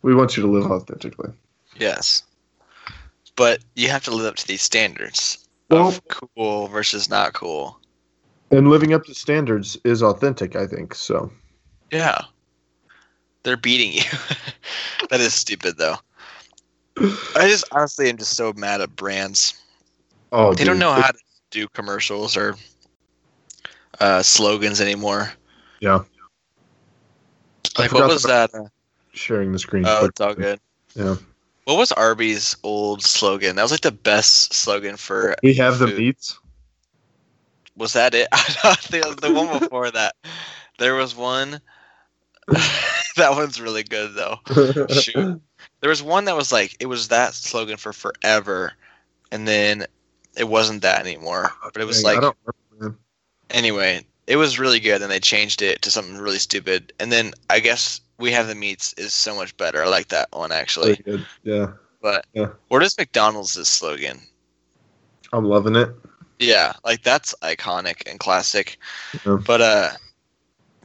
We 0.00 0.14
want 0.14 0.36
you 0.38 0.42
to 0.42 0.48
live 0.48 0.70
authentically. 0.70 1.32
Yes, 1.78 2.22
but 3.36 3.60
you 3.76 3.88
have 3.90 4.02
to 4.04 4.10
live 4.10 4.24
up 4.26 4.36
to 4.36 4.46
these 4.46 4.62
standards 4.62 5.46
Well- 5.68 5.88
of 5.88 6.00
cool 6.08 6.68
versus 6.68 7.10
not 7.10 7.34
cool. 7.34 7.78
And 8.50 8.68
living 8.70 8.94
up 8.94 9.04
to 9.04 9.14
standards 9.14 9.76
is 9.84 10.02
authentic, 10.02 10.56
I 10.56 10.66
think. 10.66 10.94
So. 10.94 11.30
Yeah, 11.92 12.22
they're 13.42 13.56
beating 13.58 13.92
you. 13.92 14.02
that 15.10 15.20
is 15.20 15.34
stupid, 15.34 15.76
though. 15.76 15.96
I 17.00 17.48
just 17.48 17.64
honestly 17.72 18.10
am 18.10 18.18
just 18.18 18.36
so 18.36 18.52
mad 18.54 18.80
at 18.80 18.94
brands. 18.96 19.60
Oh, 20.32 20.54
They 20.54 20.64
don't 20.64 20.78
know 20.78 20.92
how 20.92 21.10
to 21.10 21.18
do 21.50 21.66
commercials 21.68 22.36
or 22.36 22.56
uh, 24.00 24.22
slogans 24.22 24.80
anymore. 24.80 25.32
Yeah. 25.80 26.00
Like 27.78 27.92
what 27.92 28.08
was 28.08 28.22
that- 28.24 28.54
uh, 28.54 28.64
sharing 29.12 29.52
the 29.52 29.58
screen. 29.58 29.84
Oh, 29.86 30.06
it's 30.06 30.20
all 30.20 30.34
good. 30.34 30.60
Yeah. 30.94 31.16
What 31.64 31.78
was 31.78 31.92
Arby's 31.92 32.56
old 32.62 33.02
slogan? 33.02 33.56
That 33.56 33.62
was 33.62 33.70
like 33.70 33.80
the 33.82 33.92
best 33.92 34.54
slogan 34.54 34.96
for. 34.96 35.36
We 35.42 35.54
have 35.54 35.78
the 35.78 35.86
Food. 35.88 35.98
meats. 35.98 36.38
Was 37.76 37.92
that 37.92 38.14
it? 38.14 38.28
I 38.32 38.74
think 38.74 39.20
the 39.20 39.32
one 39.32 39.58
before 39.58 39.90
that. 39.90 40.16
There 40.78 40.94
was 40.94 41.14
one. 41.14 41.60
that 43.16 43.30
one's 43.32 43.60
really 43.60 43.84
good 43.84 44.14
though. 44.14 44.38
Shoot. 45.00 45.40
There 45.80 45.90
was 45.90 46.02
one 46.02 46.24
that 46.26 46.36
was 46.36 46.52
like 46.52 46.76
it 46.80 46.86
was 46.86 47.08
that 47.08 47.34
slogan 47.34 47.76
for 47.76 47.92
forever, 47.92 48.72
and 49.32 49.46
then 49.48 49.86
it 50.36 50.48
wasn't 50.48 50.82
that 50.82 51.00
anymore. 51.00 51.52
But 51.72 51.80
it 51.82 51.86
was 51.86 52.02
Dang, 52.02 52.20
like 52.20 52.34
remember, 52.78 52.98
anyway, 53.50 54.04
it 54.26 54.36
was 54.36 54.58
really 54.58 54.80
good, 54.80 55.02
and 55.02 55.10
they 55.10 55.20
changed 55.20 55.62
it 55.62 55.82
to 55.82 55.90
something 55.90 56.18
really 56.18 56.38
stupid. 56.38 56.92
And 57.00 57.10
then 57.10 57.32
I 57.48 57.60
guess 57.60 58.00
we 58.18 58.30
have 58.32 58.46
the 58.46 58.54
meats 58.54 58.92
is 58.94 59.12
so 59.12 59.34
much 59.34 59.56
better. 59.56 59.82
I 59.82 59.88
like 59.88 60.08
that 60.08 60.28
one 60.32 60.52
actually. 60.52 61.02
Yeah, 61.42 61.72
But 62.00 62.26
Yeah. 62.34 62.48
what 62.68 62.82
is 62.82 62.96
McDonald's 62.98 63.52
slogan? 63.68 64.20
I'm 65.32 65.44
loving 65.44 65.76
it. 65.76 65.90
Yeah, 66.38 66.72
like 66.84 67.02
that's 67.02 67.34
iconic 67.42 68.08
and 68.08 68.18
classic. 68.18 68.78
Yeah. 69.26 69.38
But 69.44 69.60
uh 69.60 69.90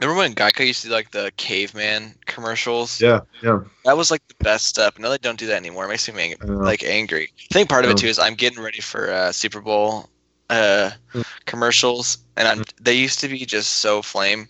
remember 0.00 0.18
when 0.18 0.34
Geico 0.34 0.66
used 0.66 0.82
to 0.82 0.88
do 0.88 0.94
like 0.94 1.10
the 1.10 1.32
caveman 1.36 2.14
commercials? 2.26 3.00
Yeah, 3.00 3.20
yeah. 3.42 3.60
That 3.84 3.96
was 3.96 4.10
like 4.10 4.26
the 4.28 4.34
best 4.42 4.66
stuff. 4.66 4.98
No, 4.98 5.10
they 5.10 5.18
don't 5.18 5.38
do 5.38 5.46
that 5.46 5.56
anymore. 5.56 5.84
It 5.84 5.88
makes 5.88 6.12
me 6.12 6.32
ang- 6.32 6.58
like 6.64 6.82
angry. 6.82 7.32
I 7.50 7.54
think 7.54 7.68
part 7.68 7.84
of 7.84 7.90
it 7.90 7.96
too 7.96 8.08
is 8.08 8.18
I'm 8.18 8.34
getting 8.34 8.62
ready 8.62 8.80
for 8.80 9.10
uh, 9.10 9.32
Super 9.32 9.60
Bowl 9.60 10.08
uh, 10.50 10.90
Mm. 11.14 11.24
commercials, 11.46 12.18
and 12.36 12.46
I'm, 12.48 12.64
they 12.80 12.94
used 12.94 13.20
to 13.20 13.28
be 13.28 13.46
just 13.46 13.76
so 13.76 14.02
flame. 14.02 14.48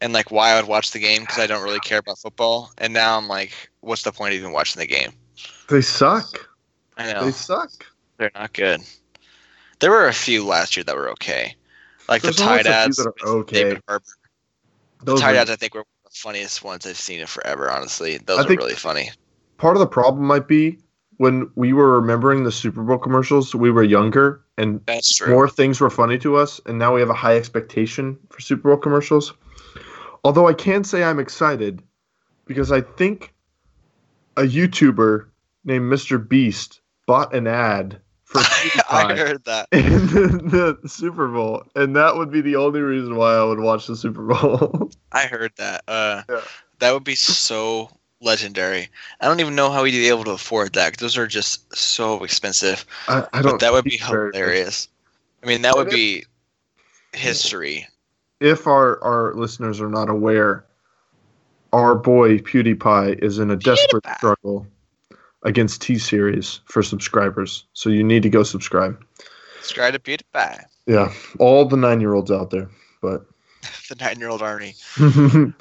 And 0.00 0.12
like, 0.14 0.30
why 0.30 0.52
I 0.52 0.56
would 0.60 0.68
watch 0.68 0.92
the 0.92 0.98
game 0.98 1.20
because 1.22 1.38
I 1.38 1.46
don't 1.46 1.62
really 1.62 1.78
care 1.80 1.98
about 1.98 2.18
football. 2.18 2.72
And 2.78 2.92
now 2.94 3.18
I'm 3.18 3.28
like, 3.28 3.52
what's 3.80 4.02
the 4.02 4.12
point 4.12 4.32
of 4.32 4.40
even 4.40 4.52
watching 4.52 4.80
the 4.80 4.86
game? 4.86 5.12
They 5.68 5.82
suck. 5.82 6.48
I 6.96 7.12
know 7.12 7.26
They 7.26 7.32
suck. 7.32 7.70
they're 8.16 8.30
not 8.34 8.54
good. 8.54 8.80
There 9.80 9.90
were 9.90 10.08
a 10.08 10.12
few 10.14 10.44
last 10.44 10.76
year 10.76 10.84
that 10.84 10.96
were 10.96 11.10
okay, 11.10 11.54
like 12.08 12.22
There's 12.22 12.36
the 12.36 12.42
Tide 12.42 12.66
ads. 12.66 12.98
okay. 13.24 13.62
David 13.62 13.82
Harbour. 13.86 14.04
The 15.00 15.12
Those 15.12 15.20
Tide 15.20 15.36
are- 15.36 15.38
ads, 15.40 15.50
I 15.50 15.56
think, 15.56 15.74
were 15.74 15.84
the 16.04 16.10
funniest 16.12 16.62
ones 16.64 16.86
I've 16.86 16.96
seen 16.96 17.20
in 17.20 17.26
forever. 17.26 17.70
Honestly, 17.70 18.18
those 18.18 18.40
I 18.40 18.42
are 18.44 18.56
really 18.56 18.74
funny. 18.74 19.10
part 19.56 19.76
of 19.76 19.80
the 19.80 19.86
problem 19.86 20.24
might 20.26 20.46
be 20.48 20.78
when 21.16 21.50
we 21.54 21.72
were 21.72 22.00
remembering 22.00 22.44
the 22.44 22.52
Super 22.52 22.82
Bowl 22.82 22.98
commercials, 22.98 23.54
we 23.54 23.70
were 23.70 23.82
younger 23.82 24.42
and 24.56 24.80
more 25.28 25.48
things 25.48 25.80
were 25.80 25.90
funny 25.90 26.18
to 26.18 26.36
us, 26.36 26.60
and 26.66 26.78
now 26.78 26.94
we 26.94 27.00
have 27.00 27.10
a 27.10 27.14
high 27.14 27.36
expectation 27.36 28.18
for 28.30 28.40
Super 28.40 28.68
Bowl 28.70 28.78
commercials. 28.78 29.32
Although 30.24 30.48
I 30.48 30.52
can 30.54 30.84
say 30.84 31.02
I'm 31.02 31.18
excited 31.18 31.82
because 32.46 32.70
I 32.72 32.80
think 32.82 33.32
a 34.36 34.42
YouTuber 34.42 35.26
named 35.64 35.90
Mr. 35.92 36.26
Beast 36.26 36.80
bought 37.06 37.34
an 37.34 37.46
ad 37.46 38.00
for 38.30 38.38
I 38.90 39.16
heard 39.16 39.44
that. 39.44 39.68
in 39.72 40.06
the, 40.06 40.78
the 40.82 40.88
Super 40.88 41.26
Bowl, 41.28 41.64
and 41.74 41.96
that 41.96 42.16
would 42.16 42.30
be 42.30 42.40
the 42.40 42.54
only 42.56 42.80
reason 42.80 43.16
why 43.16 43.34
I 43.34 43.42
would 43.44 43.58
watch 43.58 43.86
the 43.88 43.96
Super 43.96 44.22
Bowl. 44.22 44.90
I 45.12 45.26
heard 45.26 45.52
that. 45.56 45.82
Uh, 45.88 46.22
Yeah. 46.28 46.40
That 46.78 46.94
would 46.94 47.04
be 47.04 47.16
so 47.16 47.90
legendary. 48.20 48.88
I 49.20 49.26
don't 49.26 49.40
even 49.40 49.54
know 49.54 49.70
how 49.70 49.84
he'd 49.84 49.90
be 49.90 50.08
able 50.08 50.24
to 50.24 50.30
afford 50.30 50.72
that. 50.74 50.96
those 50.98 51.18
are 51.18 51.26
just 51.26 51.74
so 51.76 52.22
expensive. 52.24 52.86
I, 53.08 53.26
I 53.32 53.42
don't. 53.42 53.52
But 53.52 53.60
that 53.60 53.72
would 53.72 53.84
be 53.84 53.96
hilarious. 53.98 54.88
I 55.42 55.46
mean, 55.46 55.62
that 55.62 55.76
would 55.76 55.90
be 55.90 56.24
history. 57.12 57.86
if 58.40 58.66
our, 58.66 59.02
our 59.02 59.34
listeners 59.34 59.80
are 59.80 59.88
not 59.88 60.08
aware, 60.08 60.64
our 61.72 61.94
boy 61.94 62.38
PewDiePie 62.38 63.22
is 63.22 63.38
in 63.38 63.50
a 63.50 63.56
desperate 63.56 64.04
struggle 64.16 64.66
against 65.42 65.82
T 65.82 65.98
Series 65.98 66.60
for 66.66 66.82
subscribers. 66.82 67.66
So 67.72 67.90
you 67.90 68.04
need 68.04 68.22
to 68.22 68.30
go 68.30 68.42
subscribe. 68.42 69.02
Subscribe 69.60 69.92
to 69.92 69.98
PewDiePie, 69.98 70.64
Yeah, 70.86 71.12
all 71.38 71.64
the 71.64 71.76
nine 71.76 72.00
year 72.00 72.14
olds 72.14 72.30
out 72.30 72.50
there. 72.50 72.68
But, 73.02 73.24
the 73.88 73.96
nine-year-old 73.96 74.42
army. 74.42 74.74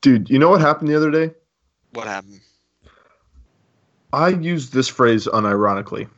dude, 0.00 0.28
you 0.30 0.38
know 0.38 0.48
what 0.48 0.60
happened 0.60 0.88
the 0.88 0.96
other 0.96 1.10
day? 1.10 1.32
What 1.92 2.06
happened? 2.06 2.40
I 4.12 4.28
used 4.28 4.72
this 4.72 4.88
phrase 4.88 5.26
unironically. 5.26 6.08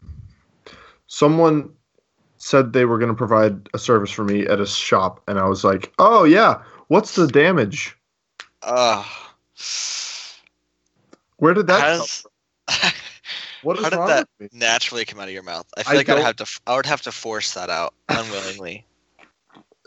Someone 1.07 1.71
said 2.39 2.73
they 2.73 2.85
were 2.85 2.99
going 2.99 3.11
to 3.11 3.17
provide 3.17 3.69
a 3.73 3.79
service 3.79 4.11
for 4.11 4.25
me 4.25 4.47
at 4.47 4.61
a 4.61 4.67
shop, 4.67 5.23
and 5.29 5.39
I 5.39 5.47
was 5.47 5.65
like, 5.65 5.93
oh, 5.99 6.25
yeah, 6.25 6.63
what's 6.89 7.15
the 7.15 7.27
damage? 7.27 7.97
Uh, 8.63 9.05
Where 11.37 11.55
did 11.55 11.67
that 11.69 11.81
how 11.81 11.97
come 11.99 11.99
does, 11.99 12.27
What 13.65 13.79
how 13.79 13.89
did 13.89 13.99
that 13.99 14.29
naturally 14.53 15.05
come 15.07 15.19
out 15.21 15.29
of 15.29 15.35
your 15.35 15.43
mouth? 15.43 15.67
I 15.77 15.83
feel 15.83 15.93
I 15.93 15.97
like 15.97 16.09
I'd 16.11 16.23
have 16.23 16.37
to. 16.37 16.61
I 16.67 16.77
would 16.77 16.87
have 16.87 17.03
to 17.03 17.13
force 17.13 17.55
that 17.55 17.71
out 17.71 17.95
unwillingly. 18.09 18.85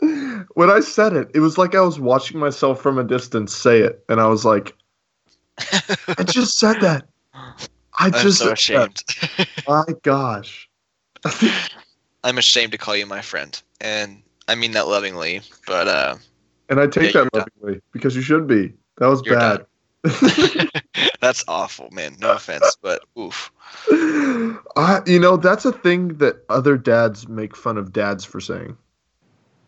when 0.54 0.68
I 0.68 0.80
said 0.80 1.12
it, 1.12 1.30
it 1.34 1.40
was 1.40 1.58
like 1.58 1.74
I 1.76 1.80
was 1.80 2.00
watching 2.00 2.40
myself 2.40 2.82
from 2.82 2.98
a 2.98 3.04
distance 3.04 3.54
say 3.54 3.80
it, 3.80 4.04
and 4.08 4.20
I 4.20 4.26
was 4.26 4.44
like, 4.44 4.74
"I 6.18 6.24
just 6.26 6.58
said 6.58 6.80
that. 6.80 7.06
I 7.34 8.06
I'm 8.06 8.12
just 8.14 8.38
so 8.38 8.50
ashamed. 8.50 9.04
My 9.68 9.84
gosh." 10.02 10.68
I'm 12.24 12.38
ashamed 12.38 12.72
to 12.72 12.78
call 12.78 12.96
you 12.96 13.06
my 13.06 13.20
friend, 13.20 13.60
and 13.80 14.22
I 14.48 14.56
mean 14.56 14.72
that 14.72 14.88
lovingly. 14.88 15.40
But 15.66 15.86
uh, 15.86 16.16
and 16.68 16.80
I 16.80 16.86
take 16.88 17.14
Yeah, 17.14 17.24
that 17.32 17.34
lovingly 17.34 17.80
because 17.92 18.16
you 18.16 18.22
should 18.22 18.48
be. 18.48 18.72
That 18.98 19.06
was 19.06 19.22
You're 19.24 19.36
bad. 19.36 19.66
That's 21.20 21.44
awful, 21.48 21.88
man. 21.90 22.16
No 22.20 22.32
offense, 22.32 22.76
but 22.80 23.02
oof. 23.18 23.50
I, 23.90 25.00
you 25.06 25.18
know, 25.18 25.36
that's 25.36 25.64
a 25.64 25.72
thing 25.72 26.16
that 26.18 26.44
other 26.48 26.76
dads 26.76 27.28
make 27.28 27.56
fun 27.56 27.76
of 27.78 27.92
dads 27.92 28.24
for 28.24 28.40
saying. 28.40 28.76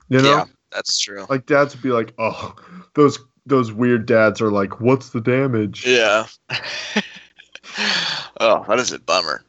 You 0.08 0.20
know, 0.22 0.28
Yeah, 0.36 0.44
that's 0.72 0.98
true. 0.98 1.26
like 1.28 1.46
dads 1.46 1.74
would 1.74 1.82
be 1.82 1.90
like, 1.90 2.12
"Oh, 2.18 2.54
those 2.94 3.18
those 3.46 3.72
weird 3.72 4.06
dads 4.06 4.40
are 4.40 4.50
like, 4.50 4.80
what's 4.80 5.10
the 5.10 5.20
damage?" 5.20 5.86
Yeah. 5.86 6.26
oh, 8.40 8.64
that 8.68 8.78
is 8.78 8.92
a 8.92 8.98
bummer. 8.98 9.42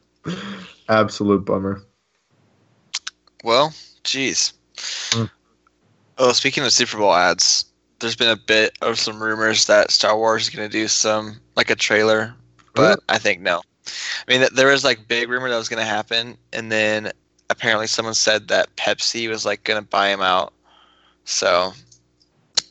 Absolute 0.90 1.46
bummer. 1.46 1.84
Well, 3.44 3.74
jeez. 4.04 4.54
Hmm. 5.12 5.26
Oh, 6.18 6.32
speaking 6.32 6.64
of 6.64 6.72
Super 6.72 6.98
Bowl 6.98 7.14
ads, 7.14 7.66
there's 8.00 8.16
been 8.16 8.30
a 8.30 8.36
bit 8.36 8.78
of 8.82 9.00
some 9.00 9.22
rumors 9.22 9.66
that 9.66 9.90
Star 9.92 10.16
Wars 10.18 10.44
is 10.44 10.50
going 10.50 10.70
to 10.70 10.72
do 10.72 10.88
some 10.88 11.40
like 11.56 11.70
a 11.70 11.76
trailer, 11.76 12.34
but 12.74 13.00
I 13.10 13.18
think 13.18 13.42
no. 13.42 13.62
I 13.88 14.32
mean, 14.32 14.40
th- 14.42 14.52
there 14.52 14.68
was 14.68 14.84
like 14.84 15.08
big 15.08 15.30
rumor 15.30 15.50
that 15.50 15.58
was 15.58 15.70
going 15.70 15.80
to 15.82 15.86
happen, 15.86 16.38
and 16.54 16.72
then 16.72 17.12
apparently 17.50 17.88
someone 17.88 18.14
said 18.14 18.48
that 18.50 18.74
Pepsi 18.76 19.28
was 19.28 19.46
like 19.46 19.64
going 19.64 19.82
to 19.82 19.88
buy 19.88 20.10
him 20.10 20.22
out. 20.22 20.54
So 21.26 21.74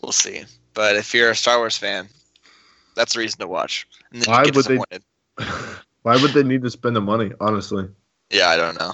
we'll 0.03 0.13
see. 0.13 0.45
But 0.75 0.97
if 0.97 1.13
you're 1.13 1.31
a 1.31 1.37
Star 1.37 1.59
Wars 1.59 1.77
fan, 1.77 2.09
that's 2.95 3.17
a 3.17 3.19
reason 3.19 3.41
to 3.41 3.47
watch. 3.49 3.87
And 4.13 4.23
then 4.23 4.31
Why 4.31 4.43
would 4.45 4.65
they- 4.65 5.45
Why 6.03 6.17
would 6.17 6.31
they 6.33 6.43
need 6.43 6.63
to 6.63 6.71
spend 6.71 6.97
the 6.97 7.01
money? 7.01 7.33
Honestly, 7.41 7.87
Yeah, 8.31 8.49
I 8.49 8.57
don't 8.57 8.79
know. 8.79 8.93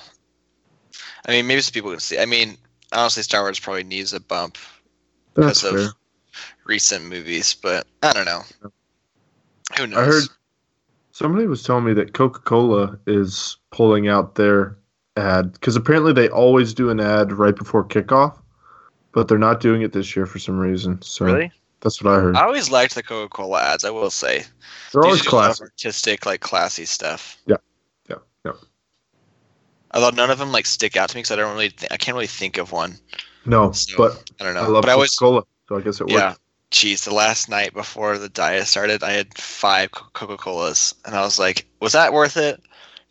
I 1.27 1.31
mean, 1.33 1.47
maybe 1.47 1.61
some 1.61 1.73
people 1.73 1.91
can 1.91 2.01
see. 2.01 2.19
I 2.19 2.27
mean, 2.27 2.57
honestly, 2.93 3.23
Star 3.23 3.43
Wars 3.43 3.61
probably 3.61 3.85
needs 3.85 4.13
a 4.13 4.21
bump 4.21 4.59
that's 5.35 5.63
because 5.63 5.81
fair. 5.83 5.89
of 5.91 5.95
recent 6.65 7.05
movies, 7.05 7.55
but 7.55 7.87
I 8.03 8.13
don't 8.13 8.25
know. 8.25 8.43
Who 9.77 9.87
knows? 9.87 9.99
I 9.99 10.05
heard 10.05 10.23
somebody 11.13 11.47
was 11.47 11.63
telling 11.63 11.85
me 11.85 11.93
that 11.95 12.15
Coca 12.15 12.41
Cola 12.41 12.99
is 13.07 13.57
pulling 13.71 14.09
out 14.09 14.35
their 14.35 14.77
ad 15.17 15.53
because 15.53 15.77
apparently 15.77 16.13
they 16.13 16.29
always 16.29 16.75
do 16.75 16.91
an 16.91 17.01
ad 17.01 17.33
right 17.33 17.57
before 17.57 17.85
kickoff, 17.85 18.39
but 19.13 19.29
they're 19.29 19.39
not 19.39 19.61
doing 19.61 19.83
it 19.83 19.93
this 19.93 20.15
year 20.15 20.27
for 20.27 20.39
some 20.39 20.59
reason. 20.59 21.01
So 21.03 21.25
really. 21.25 21.51
that's 21.81 22.03
what 22.03 22.13
I 22.13 22.21
heard. 22.21 22.37
I 22.37 22.45
always 22.45 22.71
liked 22.71 22.95
the 22.95 23.03
Coca-Cola 23.03 23.63
ads. 23.63 23.85
I 23.85 23.91
will 23.91 24.11
say, 24.11 24.45
They're 24.93 25.03
They 25.03 25.09
always 25.09 25.23
do 25.23 25.31
a 25.31 25.33
lot 25.33 25.45
classic. 25.47 25.63
artistic, 25.65 26.27
like 26.27 26.41
classy 26.41 26.85
stuff. 26.85 27.39
Yeah. 27.47 27.57
Yeah. 28.09 28.17
Yeah. 28.45 28.53
Although 29.95 30.11
none 30.11 30.31
of 30.31 30.39
them 30.39 30.53
like 30.53 30.67
stick 30.67 30.97
out 30.97 31.09
to 31.09 31.17
me 31.17 31.21
because 31.21 31.31
I 31.33 31.37
don't 31.37 31.53
really, 31.55 31.71
th- 31.71 31.91
I 31.91 31.97
can't 31.97 32.15
really 32.15 32.27
think 32.27 32.59
of 32.59 32.73
one. 32.73 32.99
No, 33.47 33.73
So, 33.73 33.97
but 33.97 34.31
I 34.41 34.45
don't 34.45 34.55
know. 34.55 34.61
I 34.61 34.67
love 34.67 34.83
but 34.83 34.91
I 34.91 34.93
Coca 34.93 34.97
always, 34.97 35.15
Cola, 35.17 35.43
so 35.69 35.77
I 35.77 35.81
guess 35.81 36.01
it 36.01 36.11
yeah. 36.11 36.35
Works. 36.71 36.79
Geez, 36.79 37.05
the 37.05 37.15
last 37.15 37.49
night 37.49 37.75
before 37.75 38.19
the 38.19 38.29
diet 38.29 38.67
started, 38.67 39.03
I 39.03 39.13
had 39.13 39.37
five 39.39 39.91
Coca 39.93 40.37
Colas, 40.37 40.95
and 41.05 41.15
I 41.15 41.23
was 41.23 41.39
like, 41.39 41.67
was 41.81 41.93
that 41.93 42.13
worth 42.13 42.37
it? 42.37 42.61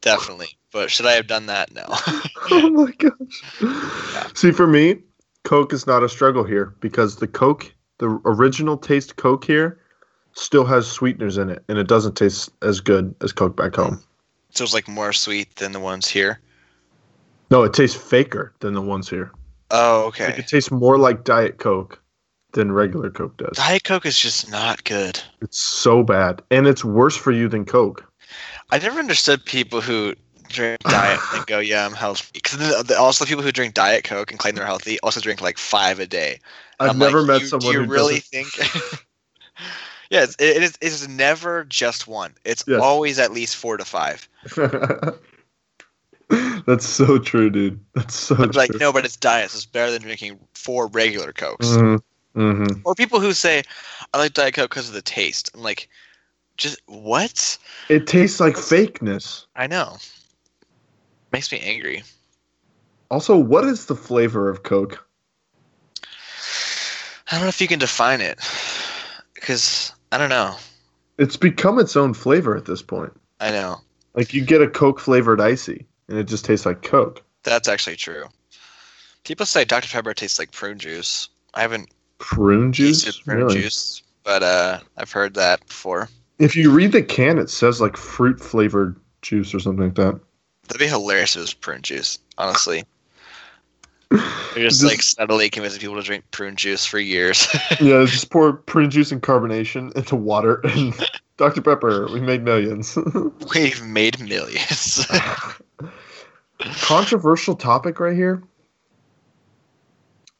Definitely. 0.01 0.47
But 0.71 0.91
should 0.91 1.05
I 1.05 1.13
have 1.13 1.27
done 1.27 1.45
that? 1.45 1.73
No. 1.73 1.85
oh 2.51 2.69
my 2.69 2.91
gosh. 2.91 4.33
See, 4.35 4.51
for 4.51 4.67
me, 4.67 4.97
Coke 5.43 5.71
is 5.73 5.87
not 5.87 6.03
a 6.03 6.09
struggle 6.09 6.43
here 6.43 6.75
because 6.81 7.15
the 7.17 7.27
Coke, 7.27 7.73
the 7.99 8.19
original 8.25 8.77
taste 8.77 9.15
Coke 9.15 9.45
here, 9.45 9.79
still 10.33 10.65
has 10.65 10.85
sweeteners 10.85 11.37
in 11.37 11.49
it, 11.49 11.63
and 11.69 11.77
it 11.77 11.87
doesn't 11.87 12.17
taste 12.17 12.49
as 12.61 12.81
good 12.81 13.15
as 13.21 13.31
Coke 13.31 13.55
back 13.55 13.75
home. 13.75 14.03
so 14.51 14.63
it's 14.65 14.73
like 14.73 14.87
more 14.87 15.13
sweet 15.13 15.55
than 15.55 15.71
the 15.71 15.79
ones 15.79 16.09
here. 16.09 16.41
No, 17.51 17.63
it 17.63 17.73
tastes 17.73 17.95
faker 17.95 18.53
than 18.59 18.73
the 18.73 18.81
ones 18.81 19.09
here. 19.09 19.31
Oh, 19.71 20.11
Like, 20.13 20.21
okay. 20.21 20.39
it 20.39 20.47
tastes 20.47 20.71
more 20.71 20.97
like 20.97 21.23
Diet 21.23 21.57
Coke 21.57 22.01
than 22.55 22.71
regular 22.71 23.11
Coke 23.11 23.37
does. 23.37 23.57
Diet 23.57 23.83
Coke 23.83 24.05
is 24.05 24.17
just 24.17 24.49
not 24.49 24.83
good. 24.83 25.21
It's 25.41 25.59
so 25.59 26.01
bad, 26.01 26.41
and 26.49 26.65
it's 26.65 26.83
worse 26.83 27.15
for 27.15 27.31
you 27.31 27.47
than 27.47 27.65
Coke. 27.65 28.03
I 28.71 28.79
never 28.79 28.97
understood 28.97 29.45
people 29.45 29.81
who 29.81 30.15
drink 30.49 30.79
diet 30.83 31.19
and 31.33 31.45
go, 31.45 31.59
"Yeah, 31.59 31.85
I'm 31.85 31.93
healthy." 31.93 32.31
Because 32.33 32.91
also 32.93 33.25
people 33.25 33.43
who 33.43 33.51
drink 33.51 33.75
Diet 33.75 34.03
Coke 34.03 34.31
and 34.31 34.39
claim 34.39 34.55
they're 34.55 34.65
healthy 34.65 34.99
also 35.01 35.21
drink 35.21 35.41
like 35.41 35.59
five 35.59 35.99
a 35.99 36.07
day. 36.07 36.39
And 36.79 36.89
I've 36.89 36.95
I'm 36.95 36.99
never 36.99 37.19
like, 37.19 37.27
met 37.27 37.41
you, 37.41 37.47
someone 37.47 37.73
Do 37.73 37.79
you 37.79 37.85
who 37.85 37.91
really 37.91 38.19
think? 38.19 38.57
yeah, 40.09 40.23
it's, 40.23 40.35
it 40.39 40.63
is. 40.63 40.77
It's 40.81 41.07
never 41.07 41.65
just 41.65 42.07
one. 42.07 42.33
It's 42.43 42.63
Yes. 42.67 42.81
always 42.81 43.19
at 43.19 43.31
least 43.31 43.55
four 43.55 43.77
to 43.77 43.85
five. 43.85 44.27
That's 46.65 46.87
so 46.87 47.19
true, 47.19 47.51
dude. 47.51 47.79
That's 47.93 48.15
so 48.15 48.35
like 48.35 48.71
no, 48.79 48.91
but 48.91 49.05
it's 49.05 49.15
diet. 49.15 49.51
So 49.51 49.57
it's 49.57 49.65
better 49.65 49.91
than 49.91 50.01
drinking 50.01 50.39
four 50.53 50.87
regular 50.87 51.31
Cokes. 51.31 51.67
Mm-hmm. 51.67 51.97
Mm-hmm. 52.35 52.81
Or 52.83 52.95
people 52.95 53.19
who 53.19 53.33
say, 53.33 53.63
"I 54.13 54.17
like 54.17 54.33
Diet 54.33 54.53
Coke 54.53 54.69
because 54.69 54.87
of 54.89 54.93
the 54.93 55.01
taste." 55.01 55.51
I'm 55.53 55.61
like, 55.61 55.89
just 56.57 56.81
what? 56.87 57.57
It 57.89 58.07
tastes 58.07 58.39
like 58.39 58.55
fakeness. 58.55 59.45
I 59.55 59.67
know. 59.67 59.97
Makes 61.31 61.51
me 61.51 61.59
angry. 61.59 62.03
Also, 63.11 63.37
what 63.37 63.65
is 63.65 63.85
the 63.85 63.95
flavor 63.95 64.49
of 64.49 64.63
Coke? 64.63 65.05
I 67.31 67.35
don't 67.35 67.41
know 67.41 67.47
if 67.47 67.61
you 67.61 67.67
can 67.67 67.79
define 67.79 68.21
it, 68.21 68.39
because 69.33 69.91
I 70.11 70.17
don't 70.17 70.29
know. 70.29 70.55
It's 71.17 71.37
become 71.37 71.79
its 71.79 71.95
own 71.95 72.13
flavor 72.13 72.55
at 72.55 72.65
this 72.65 72.81
point. 72.81 73.13
I 73.39 73.51
know 73.51 73.81
Like 74.13 74.33
you 74.33 74.43
get 74.45 74.61
a 74.61 74.67
Coke 74.69 74.99
flavored 74.99 75.41
icy, 75.41 75.85
and 76.07 76.17
it 76.17 76.25
just 76.25 76.45
tastes 76.45 76.65
like 76.65 76.81
Coke. 76.83 77.23
that's 77.43 77.67
actually 77.67 77.95
true. 77.95 78.25
People 79.23 79.45
say 79.45 79.65
Dr 79.65 79.87
Pepper 79.89 80.13
tastes 80.13 80.37
like 80.39 80.51
prune 80.51 80.77
juice. 80.79 81.29
I 81.53 81.61
haven't 81.61 81.89
Prune 82.17 82.71
juice? 82.73 83.19
prune 83.21 83.37
Really? 83.37 83.61
juice, 83.61 84.01
but 84.23 84.41
uh, 84.43 84.79
I've 84.97 85.11
heard 85.11 85.33
that 85.35 85.65
before. 85.67 86.09
If 86.39 86.55
you 86.55 86.71
read 86.71 86.91
the 86.91 87.01
can, 87.03 87.37
it 87.39 87.49
says 87.49 87.79
like 87.81 87.95
fruit 87.97 88.39
flavored 88.39 88.95
juice 89.21 89.53
or 89.53 89.59
something 89.59 89.85
like 89.85 89.95
that. 89.95 90.19
That'd 90.67 90.79
be 90.79 90.87
hilarious 90.87 91.35
if 91.35 91.39
it 91.39 91.41
was 91.41 91.53
prune 91.53 91.81
juice. 91.81 92.19
Honestly, 92.37 92.83
they're 94.09 94.19
just 94.55 94.81
Just- 94.81 94.83
like 94.83 95.01
subtly 95.01 95.49
convincing 95.49 95.79
people 95.81 95.95
to 95.95 96.01
drink 96.01 96.23
prune 96.31 96.55
juice 96.55 96.85
for 96.85 96.99
years. 96.99 97.47
Yeah, 97.81 98.05
just 98.05 98.29
pour 98.31 98.53
prune 98.53 98.89
juice 98.89 99.11
and 99.11 99.21
carbonation 99.21 99.93
into 99.95 100.15
water 100.15 100.61
and 100.65 100.93
Dr. 101.37 101.61
Pepper. 101.61 102.07
We 102.11 102.21
made 102.21 102.43
millions. 102.43 102.97
We've 103.53 103.83
made 103.83 104.19
millions. 104.21 105.05
Controversial 106.81 107.55
topic 107.55 107.99
right 107.99 108.15
here. 108.15 108.41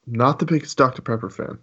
Not 0.06 0.38
the 0.38 0.46
biggest 0.46 0.78
Dr. 0.78 1.02
Pepper 1.02 1.28
fan. 1.28 1.58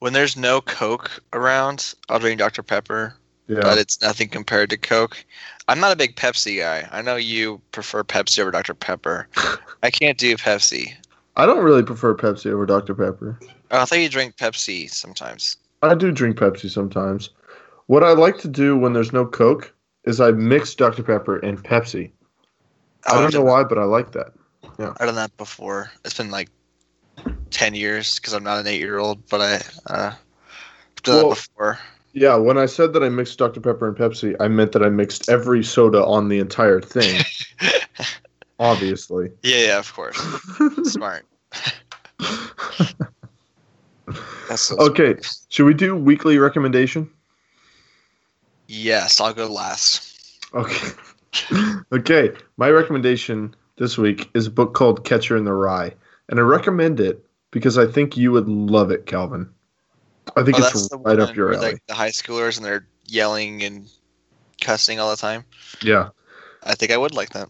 When 0.00 0.12
there's 0.12 0.36
no 0.36 0.60
Coke 0.60 1.22
around, 1.32 1.94
I'll 2.08 2.18
drink 2.18 2.38
Dr 2.40 2.62
Pepper. 2.62 3.14
Yeah. 3.48 3.58
but 3.62 3.78
it's 3.78 4.00
nothing 4.00 4.28
compared 4.28 4.70
to 4.70 4.76
Coke. 4.76 5.24
I'm 5.66 5.80
not 5.80 5.90
a 5.90 5.96
big 5.96 6.14
Pepsi 6.14 6.60
guy. 6.60 6.88
I 6.92 7.02
know 7.02 7.16
you 7.16 7.60
prefer 7.72 8.04
Pepsi 8.04 8.38
over 8.38 8.52
Dr. 8.52 8.74
Pepper. 8.74 9.26
I 9.82 9.90
can't 9.90 10.16
do 10.18 10.36
Pepsi. 10.36 10.94
I 11.36 11.46
don't 11.46 11.64
really 11.64 11.82
prefer 11.82 12.14
Pepsi 12.14 12.46
over 12.52 12.64
Dr. 12.64 12.94
Pepper. 12.94 13.40
Oh, 13.72 13.80
I 13.80 13.84
thought 13.86 13.98
you 13.98 14.08
drink 14.08 14.36
Pepsi 14.36 14.88
sometimes. 14.88 15.56
I 15.82 15.96
do 15.96 16.12
drink 16.12 16.36
Pepsi 16.36 16.70
sometimes. 16.70 17.30
What 17.86 18.04
I 18.04 18.12
like 18.12 18.38
to 18.38 18.48
do 18.48 18.76
when 18.76 18.92
there's 18.92 19.12
no 19.12 19.26
Coke 19.26 19.74
is 20.04 20.20
I 20.20 20.30
mix 20.30 20.72
Dr. 20.76 21.02
Pepper 21.02 21.38
and 21.38 21.60
Pepsi. 21.60 22.12
I 23.06 23.16
Oh, 23.16 23.22
don't 23.22 23.34
know 23.34 23.42
why, 23.42 23.64
but 23.64 23.78
I 23.78 23.84
like 23.84 24.12
that. 24.12 24.28
Yeah. 24.78 24.92
I've 25.00 25.08
done 25.08 25.16
that 25.16 25.36
before. 25.36 25.90
It's 26.04 26.16
been 26.16 26.30
like 26.30 26.50
ten 27.50 27.74
years 27.74 28.18
because 28.18 28.32
I'm 28.32 28.44
not 28.44 28.58
an 28.58 28.66
eight-year-old, 28.66 29.26
but 29.28 29.40
I 29.40 29.92
uh, 29.92 30.14
done 31.02 31.16
Well- 31.16 31.28
that 31.30 31.34
before. 31.34 31.78
Yeah, 32.12 32.34
when 32.34 32.58
I 32.58 32.66
said 32.66 32.92
that 32.94 33.04
I 33.04 33.08
mixed 33.08 33.38
Dr. 33.38 33.60
Pepper 33.60 33.86
and 33.86 33.96
Pepsi, 33.96 34.34
I 34.40 34.48
meant 34.48 34.72
that 34.72 34.82
I 34.82 34.88
mixed 34.88 35.28
every 35.28 35.62
soda 35.62 36.04
on 36.04 36.28
the 36.28 36.40
entire 36.40 36.80
thing, 36.80 37.22
obviously. 38.58 39.30
Yeah, 39.44 39.66
yeah, 39.66 39.78
of 39.78 39.92
course. 39.94 40.18
Smart. 40.84 41.24
That's 44.48 44.62
so 44.62 44.76
okay, 44.78 45.14
should 45.50 45.66
we 45.66 45.74
do 45.74 45.94
weekly 45.94 46.38
recommendation? 46.38 47.08
Yes, 48.66 49.20
I'll 49.20 49.32
go 49.32 49.46
last. 49.46 50.36
Okay. 50.52 50.88
okay, 51.92 52.32
my 52.56 52.70
recommendation 52.70 53.54
this 53.76 53.96
week 53.96 54.28
is 54.34 54.48
a 54.48 54.50
book 54.50 54.74
called 54.74 55.04
Catcher 55.04 55.36
in 55.36 55.44
the 55.44 55.52
Rye, 55.52 55.94
and 56.28 56.40
I 56.40 56.42
recommend 56.42 56.98
it 56.98 57.24
because 57.50 57.78
I 57.78 57.86
think 57.86 58.16
you 58.16 58.32
would 58.32 58.48
love 58.48 58.90
it, 58.90 59.06
Calvin. 59.06 59.48
I 60.36 60.42
think 60.42 60.58
Oh, 60.60 60.66
it's 60.66 60.88
right 60.92 61.18
up 61.18 61.34
your 61.34 61.54
alley. 61.54 61.72
Like 61.72 61.86
the 61.86 61.94
high 61.94 62.10
schoolers 62.10 62.56
and 62.56 62.64
they're 62.64 62.86
yelling 63.06 63.62
and 63.62 63.88
cussing 64.60 65.00
all 65.00 65.10
the 65.10 65.16
time. 65.16 65.44
Yeah. 65.82 66.10
I 66.62 66.74
think 66.74 66.92
I 66.92 66.96
would 66.96 67.14
like 67.14 67.30
that. 67.30 67.48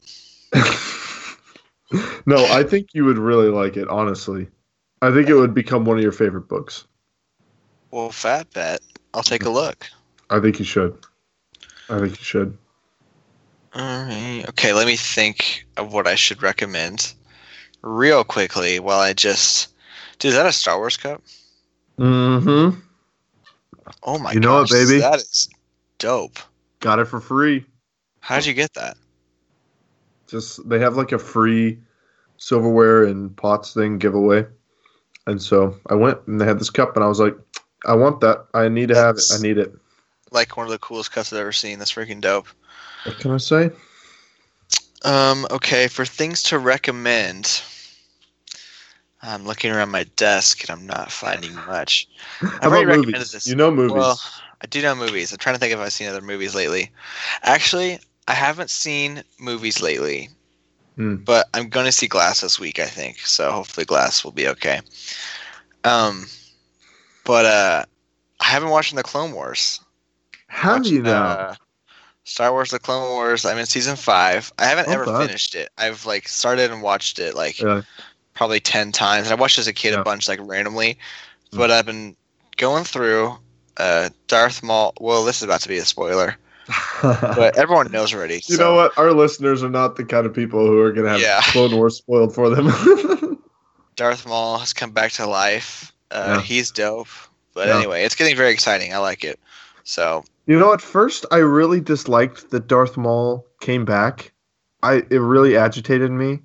no, 2.27 2.45
I 2.47 2.63
think 2.63 2.95
you 2.95 3.05
would 3.05 3.19
really 3.19 3.49
like 3.49 3.77
it, 3.77 3.89
honestly. 3.89 4.49
I 5.03 5.11
think 5.13 5.29
it 5.29 5.35
would 5.35 5.55
become 5.55 5.85
one 5.85 5.97
of 5.97 6.03
your 6.03 6.13
favorite 6.13 6.49
books. 6.49 6.85
Well, 7.91 8.11
fat 8.11 8.51
bet. 8.53 8.81
I'll 9.13 9.23
take 9.23 9.45
a 9.45 9.51
look. 9.51 9.89
I 10.31 10.39
think 10.39 10.59
you 10.59 10.65
should. 10.65 10.97
I 11.89 11.99
think 11.99 12.19
you 12.19 12.25
should. 12.25 12.57
Alright. 13.75 14.49
Okay, 14.49 14.73
let 14.73 14.87
me 14.87 14.97
think 14.97 15.67
of 15.77 15.93
what 15.93 16.07
I 16.07 16.15
should 16.15 16.43
recommend 16.43 17.15
real 17.83 18.25
quickly 18.25 18.79
while 18.79 19.01
I 19.01 19.13
just. 19.13 19.70
Dude, 20.21 20.31
is 20.31 20.37
that 20.37 20.47
a 20.47 20.53
Star 20.53 20.79
Wars 20.79 20.99
cup? 20.99 21.23
Mm-hmm. 21.99 22.79
Oh 24.03 24.19
my 24.19 24.33
You 24.33 24.41
know 24.41 24.61
it, 24.61 24.71
baby. 24.71 25.01
That 25.01 25.19
is 25.19 25.49
dope. 25.99 26.39
Got 26.81 26.99
it 26.99 27.07
for 27.07 27.21
free. 27.21 27.65
How'd 28.21 28.45
you 28.45 28.55
get 28.55 28.75
that? 28.75 28.97
Just 30.29 30.69
they 30.69 30.79
have 30.79 30.97
like 30.97 31.13
a 31.13 31.19
free 31.19 31.79
silverware 32.37 33.05
and 33.05 33.35
pots 33.35 33.75
thing 33.75 33.99
giveaway. 33.99 34.47
And 35.27 35.41
so 35.41 35.77
I 35.89 35.95
went 35.95 36.19
and 36.27 36.41
they 36.41 36.45
had 36.45 36.61
this 36.61 36.71
cup 36.71 36.97
and 36.97 37.05
I 37.05 37.09
was 37.09 37.19
like, 37.19 37.37
I 37.87 37.95
want 37.95 38.21
that. 38.21 38.47
I 38.53 38.69
need 38.69 38.89
to 38.89 38.95
have 38.95 39.17
it. 39.17 39.25
I 39.33 39.41
need 39.41 39.57
it. 39.57 39.75
Like 40.31 40.57
one 40.57 40.67
of 40.67 40.71
the 40.71 40.79
coolest 40.79 41.13
cups 41.13 41.33
I've 41.33 41.41
ever 41.41 41.53
seen. 41.53 41.79
That's 41.79 41.93
freaking 41.93 42.21
dope. 42.21 42.47
What 43.05 43.19
can 43.19 43.31
I 43.31 43.39
say? 43.39 43.71
Um, 45.03 45.47
okay, 45.51 45.89
for 45.89 46.05
things 46.05 46.43
to 46.45 46.59
recommend. 46.59 47.63
I'm 49.23 49.45
looking 49.47 49.71
around 49.71 49.91
my 49.91 50.05
desk 50.17 50.63
and 50.63 50.71
I'm 50.71 50.87
not 50.87 51.11
finding 51.13 51.55
much. 51.67 52.09
About 52.43 52.63
already 52.73 52.87
recommended 52.87 53.13
movies? 53.19 53.33
this. 53.33 53.47
You 53.47 53.55
know 53.55 53.71
movies. 53.71 53.93
Well, 53.95 54.21
I 54.63 54.67
do 54.67 54.83
know 54.83 54.95
movies. 54.95 55.33
I'm 55.33 55.39
trying 55.39 55.55
to 55.55 55.59
think 55.61 55.73
if 55.73 55.79
I've 55.79 55.93
seen 55.93 56.09
other 56.09 56.21
movies 56.21 56.55
lately. 56.55 56.91
Actually, 57.43 57.99
I 58.29 58.35
haven't 58.35 58.71
seen 58.71 59.23
movies 59.39 59.83
lately, 59.83 60.29
Hmm. 60.97 61.17
but 61.17 61.49
I'm 61.55 61.69
going 61.69 61.87
to 61.87 61.93
see 61.93 62.07
Glass 62.09 62.41
this 62.41 62.59
week. 62.59 62.79
I 62.79 62.87
think 62.87 63.19
so. 63.21 63.51
Hopefully, 63.51 63.85
Glass 63.85 64.25
will 64.25 64.33
be 64.33 64.49
okay. 64.49 64.81
Um, 65.85 66.27
but 67.25 67.45
uh, 67.47 67.85
I 68.41 68.45
haven't 68.45 68.71
watched 68.71 68.95
the 68.95 69.03
Clone 69.03 69.33
Wars. 69.33 69.81
How 70.49 70.79
do 70.79 70.93
you 70.93 71.03
know? 71.03 71.13
uh, 71.13 71.55
Star 72.25 72.53
Wars: 72.53 72.71
The 72.71 72.79
Clone 72.79 73.09
Wars. 73.11 73.45
I'm 73.45 73.59
in 73.59 73.67
season 73.67 73.97
five. 73.97 74.53
I 74.59 74.65
haven't 74.67 74.89
Oh, 74.89 74.93
ever 74.93 75.05
God. 75.07 75.27
finished 75.27 75.55
it. 75.55 75.71
I've 75.79 76.05
like 76.07 76.29
started 76.29 76.71
and 76.71 76.83
watched 76.83 77.19
it 77.19 77.35
like 77.35 77.59
Yeah. 77.61 77.83
Probably 78.41 78.59
ten 78.59 78.91
times. 78.91 79.27
And 79.27 79.39
I 79.39 79.39
watched 79.39 79.59
as 79.59 79.67
a 79.67 79.73
kid 79.75 79.93
Yeah. 79.93 80.01
a 80.01 80.03
bunch, 80.03 80.27
like 80.27 80.41
randomly. 80.43 80.97
Mm. 81.53 81.59
But 81.59 81.71
I've 81.71 81.85
been 81.85 82.17
going 82.57 82.85
through 82.85 83.37
uh, 83.77 84.09
Darth 84.29 84.63
Maul. 84.63 84.95
Well, 84.99 85.27
this 85.27 85.37
is 85.37 85.43
about 85.43 85.61
to 85.61 85.69
be 85.69 85.77
a 85.77 85.85
spoiler, 85.85 86.37
but 87.03 87.59
everyone 87.59 87.93
knows 87.93 88.15
already. 88.15 88.37
you 88.47 88.57
so- 88.57 88.63
know 88.63 88.75
what? 88.77 88.97
Our 88.97 89.13
listeners 89.13 89.63
are 89.63 89.69
not 89.69 89.97
the 89.97 90.05
kind 90.07 90.25
of 90.25 90.33
people 90.33 90.67
who 90.67 90.79
are 90.81 90.91
going 90.91 91.05
to 91.05 91.11
have 91.13 91.21
Yeah. 91.21 91.43
Clone 91.53 91.77
Wars 91.77 91.99
spoiled 91.99 92.35
for 92.35 92.49
them. 92.49 92.67
Darth 93.97 94.27
Maul 94.27 94.57
has 94.59 94.73
come 94.73 94.93
back 94.93 95.13
to 95.13 95.27
life. 95.27 95.93
Uh, 96.11 96.37
Yeah. 96.37 96.41
He's 96.41 96.71
dope. 96.71 97.09
But 97.53 97.69
Yeah. 97.69 97.77
anyway, 97.79 98.05
it's 98.05 98.15
getting 98.15 98.37
very 98.37 98.53
exciting. 98.53 98.95
I 98.95 98.99
like 98.99 99.23
it. 99.23 99.39
So 99.85 100.25
you 100.47 100.59
know, 100.59 100.73
at 100.73 100.81
first 100.81 101.27
I 101.31 101.37
really 101.39 101.81
disliked 101.81 102.51
that 102.53 102.67
Darth 102.69 102.97
Maul 102.97 103.47
came 103.61 103.85
back. 103.85 104.33
I 104.83 105.03
it 105.11 105.21
really 105.21 105.59
agitated 105.59 106.11
me. 106.11 106.41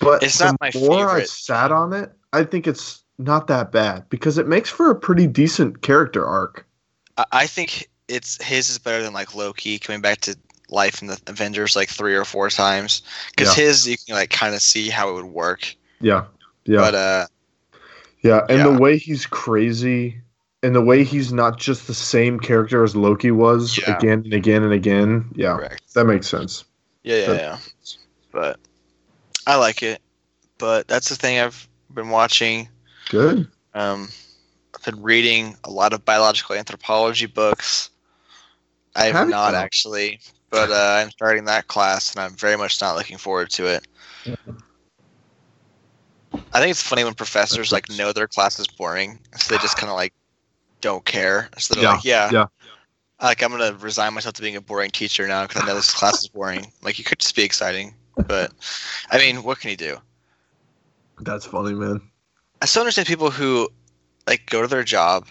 But 0.00 0.22
It's 0.22 0.38
the 0.38 0.46
not 0.46 0.56
my 0.60 0.70
more 0.74 1.10
I 1.10 1.24
sat 1.24 1.70
on 1.72 1.92
it, 1.92 2.12
I 2.32 2.44
think 2.44 2.66
it's 2.66 3.02
not 3.18 3.46
that 3.48 3.70
bad 3.70 4.08
because 4.08 4.38
it 4.38 4.48
makes 4.48 4.70
for 4.70 4.90
a 4.90 4.94
pretty 4.94 5.26
decent 5.26 5.82
character 5.82 6.26
arc. 6.26 6.66
I, 7.32 7.46
think 7.46 7.88
it's 8.08 8.42
his 8.42 8.70
is 8.70 8.78
better 8.78 9.02
than 9.02 9.12
like 9.12 9.34
Loki 9.34 9.78
coming 9.78 10.00
back 10.00 10.20
to 10.22 10.36
life 10.70 11.02
in 11.02 11.08
the 11.08 11.20
Avengers 11.26 11.76
like 11.76 11.90
three 11.90 12.14
or 12.14 12.24
four 12.24 12.48
times. 12.48 13.02
Because 13.30 13.56
Yeah. 13.58 13.64
his 13.64 13.86
you 13.88 13.96
can 13.98 14.14
like 14.14 14.30
kind 14.30 14.54
of 14.54 14.62
see 14.62 14.88
how 14.88 15.10
it 15.10 15.14
would 15.14 15.24
work. 15.26 15.74
Yeah. 16.00 16.24
Yeah. 16.64 16.78
But 16.78 16.94
uh, 16.94 17.26
Yeah, 18.22 18.40
and 18.48 18.58
Yeah. 18.58 18.68
the 18.68 18.78
way 18.78 18.96
he's 18.98 19.26
crazy, 19.26 20.20
and 20.62 20.74
the 20.74 20.82
way 20.82 21.04
he's 21.04 21.32
not 21.32 21.58
just 21.58 21.86
the 21.86 21.94
same 21.94 22.38
character 22.38 22.84
as 22.84 22.94
Loki 22.96 23.30
was 23.30 23.76
Yeah. 23.78 23.96
again 23.96 24.22
and 24.24 24.32
again 24.32 24.62
and 24.62 24.72
again. 24.72 25.28
Yeah, 25.34 25.56
correct. 25.56 25.94
that 25.94 26.04
makes 26.06 26.26
sense. 26.28 26.64
Yeah, 27.02 27.16
yeah, 27.16 27.26
But- 27.26 27.36
yeah. 27.40 27.58
But 28.32 28.59
I 29.46 29.56
like 29.56 29.82
it. 29.82 30.00
But 30.58 30.88
that's 30.88 31.08
the 31.08 31.16
thing 31.16 31.40
I've 31.40 31.68
been 31.92 32.10
watching. 32.10 32.68
Good. 33.08 33.48
Um, 33.74 34.08
I've 34.74 34.84
been 34.84 35.02
reading 35.02 35.56
a 35.64 35.70
lot 35.70 35.92
of 35.92 36.04
biological 36.04 36.56
anthropology 36.56 37.26
books. 37.26 37.90
I 38.94 39.06
have 39.06 39.26
you? 39.26 39.30
not 39.30 39.54
actually, 39.54 40.20
but 40.50 40.70
uh, 40.70 41.00
I'm 41.00 41.10
starting 41.10 41.44
that 41.44 41.68
class, 41.68 42.14
and 42.14 42.22
I'm 42.22 42.34
very 42.34 42.56
much 42.56 42.80
not 42.80 42.96
looking 42.96 43.18
forward 43.18 43.50
to 43.50 43.66
it. 43.66 43.86
I 46.52 46.60
think 46.60 46.72
it's 46.72 46.82
funny 46.82 47.04
when 47.04 47.14
professors 47.14 47.72
like 47.72 47.88
know 47.90 48.12
their 48.12 48.26
class 48.26 48.58
is 48.58 48.66
boring, 48.66 49.20
so 49.36 49.54
they 49.54 49.60
just 49.60 49.76
kind 49.76 49.88
of 49.90 49.96
like 49.96 50.12
don't 50.80 51.04
care. 51.04 51.48
So 51.58 51.74
they're 51.74 51.84
Yeah, 51.84 51.92
like, 51.92 52.04
yeah, 52.04 52.30
yeah. 52.32 52.46
like 53.22 53.42
I'm 53.42 53.50
gonna 53.50 53.74
resign 53.74 54.14
myself 54.14 54.34
to 54.34 54.42
being 54.42 54.56
a 54.56 54.60
boring 54.60 54.90
teacher 54.90 55.26
now 55.28 55.46
because 55.46 55.62
I 55.62 55.66
know 55.66 55.74
this 55.74 55.94
class 55.94 56.20
is 56.22 56.28
boring. 56.28 56.72
Like 56.82 56.98
you 56.98 57.04
could 57.04 57.20
just 57.20 57.36
be 57.36 57.42
exciting, 57.44 57.94
but 58.26 58.52
I 59.10 59.18
mean, 59.18 59.42
what 59.42 59.60
can 59.60 59.70
you 59.70 59.76
do? 59.76 59.98
That's 61.20 61.44
funny, 61.44 61.74
man. 61.74 62.00
I 62.62 62.66
still 62.66 62.82
understand 62.82 63.08
people 63.08 63.30
who 63.30 63.68
like 64.26 64.46
go 64.46 64.62
to 64.62 64.68
their 64.68 64.84
job 64.84 65.28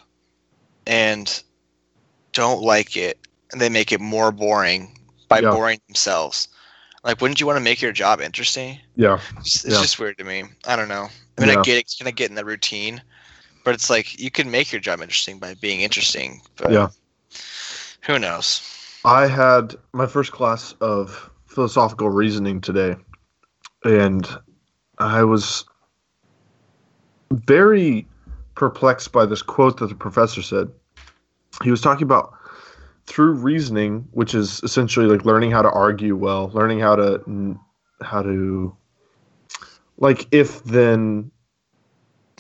and 0.88 1.44
don't 2.34 2.62
like 2.62 2.96
it 2.98 3.20
and 3.52 3.60
they 3.62 3.70
make 3.70 3.92
it 3.92 4.00
more 4.00 4.32
boring 4.32 4.96
by 5.28 5.42
Yeah. 5.42 5.52
boring 5.52 5.80
themselves. 5.88 6.48
Like, 7.04 7.22
wouldn't 7.22 7.40
you 7.40 7.46
want 7.46 7.58
to 7.58 7.64
make 7.64 7.82
your 7.82 7.92
job 7.92 8.20
interesting? 8.22 8.80
Yeah, 8.96 9.20
It's, 9.38 9.64
it's 9.64 9.76
Yeah. 9.76 9.82
just 9.82 10.00
weird 10.00 10.18
to 10.18 10.24
me. 10.24 10.44
I 10.68 10.76
don't 10.76 10.90
know. 10.90 11.08
I 11.38 11.42
mean, 11.42 11.50
Yeah. 11.50 11.60
I 11.60 11.64
get 11.64 11.78
it, 11.78 11.82
it's 11.82 11.96
gonna 11.96 12.12
get 12.12 12.30
in 12.30 12.36
the 12.36 12.46
routine, 12.46 13.02
but 13.64 13.74
it's 13.74 13.90
like 13.90 14.20
you 14.20 14.30
can 14.32 14.52
make 14.52 14.72
your 14.72 14.82
job 14.82 15.02
interesting 15.02 15.40
by 15.40 15.54
being 15.56 15.82
interesting. 15.82 16.42
But 16.58 16.72
Yeah. 16.72 16.90
who 18.02 18.20
knows? 18.20 18.62
I 19.06 19.28
had 19.28 19.76
my 19.94 20.06
first 20.08 20.32
class 20.32 20.74
of 20.82 21.30
philosophical 21.60 22.10
reasoning 22.10 22.62
today, 22.62 22.96
and 23.84 24.26
I 24.98 25.26
was 25.26 25.66
very 27.34 28.08
perplexed 28.56 29.12
by 29.12 29.26
this 29.26 29.42
quote 29.42 29.78
that 29.80 29.88
the 29.88 29.96
professor 29.96 30.42
said. 30.42 30.70
He 31.62 31.70
was 31.70 31.82
talking 31.82 32.04
about 32.04 32.34
through 33.08 33.34
reasoning, 33.34 34.08
which 34.12 34.34
is 34.34 34.62
essentially 34.64 35.06
like 35.06 35.26
learning 35.26 35.52
how 35.52 35.62
to 35.62 35.70
argue 35.70 36.16
well, 36.16 36.50
learning 36.54 36.80
how 36.80 36.96
to 36.96 37.60
how 38.02 38.22
to 38.22 38.74
like 39.98 40.28
if 40.32 40.64
then 40.64 41.30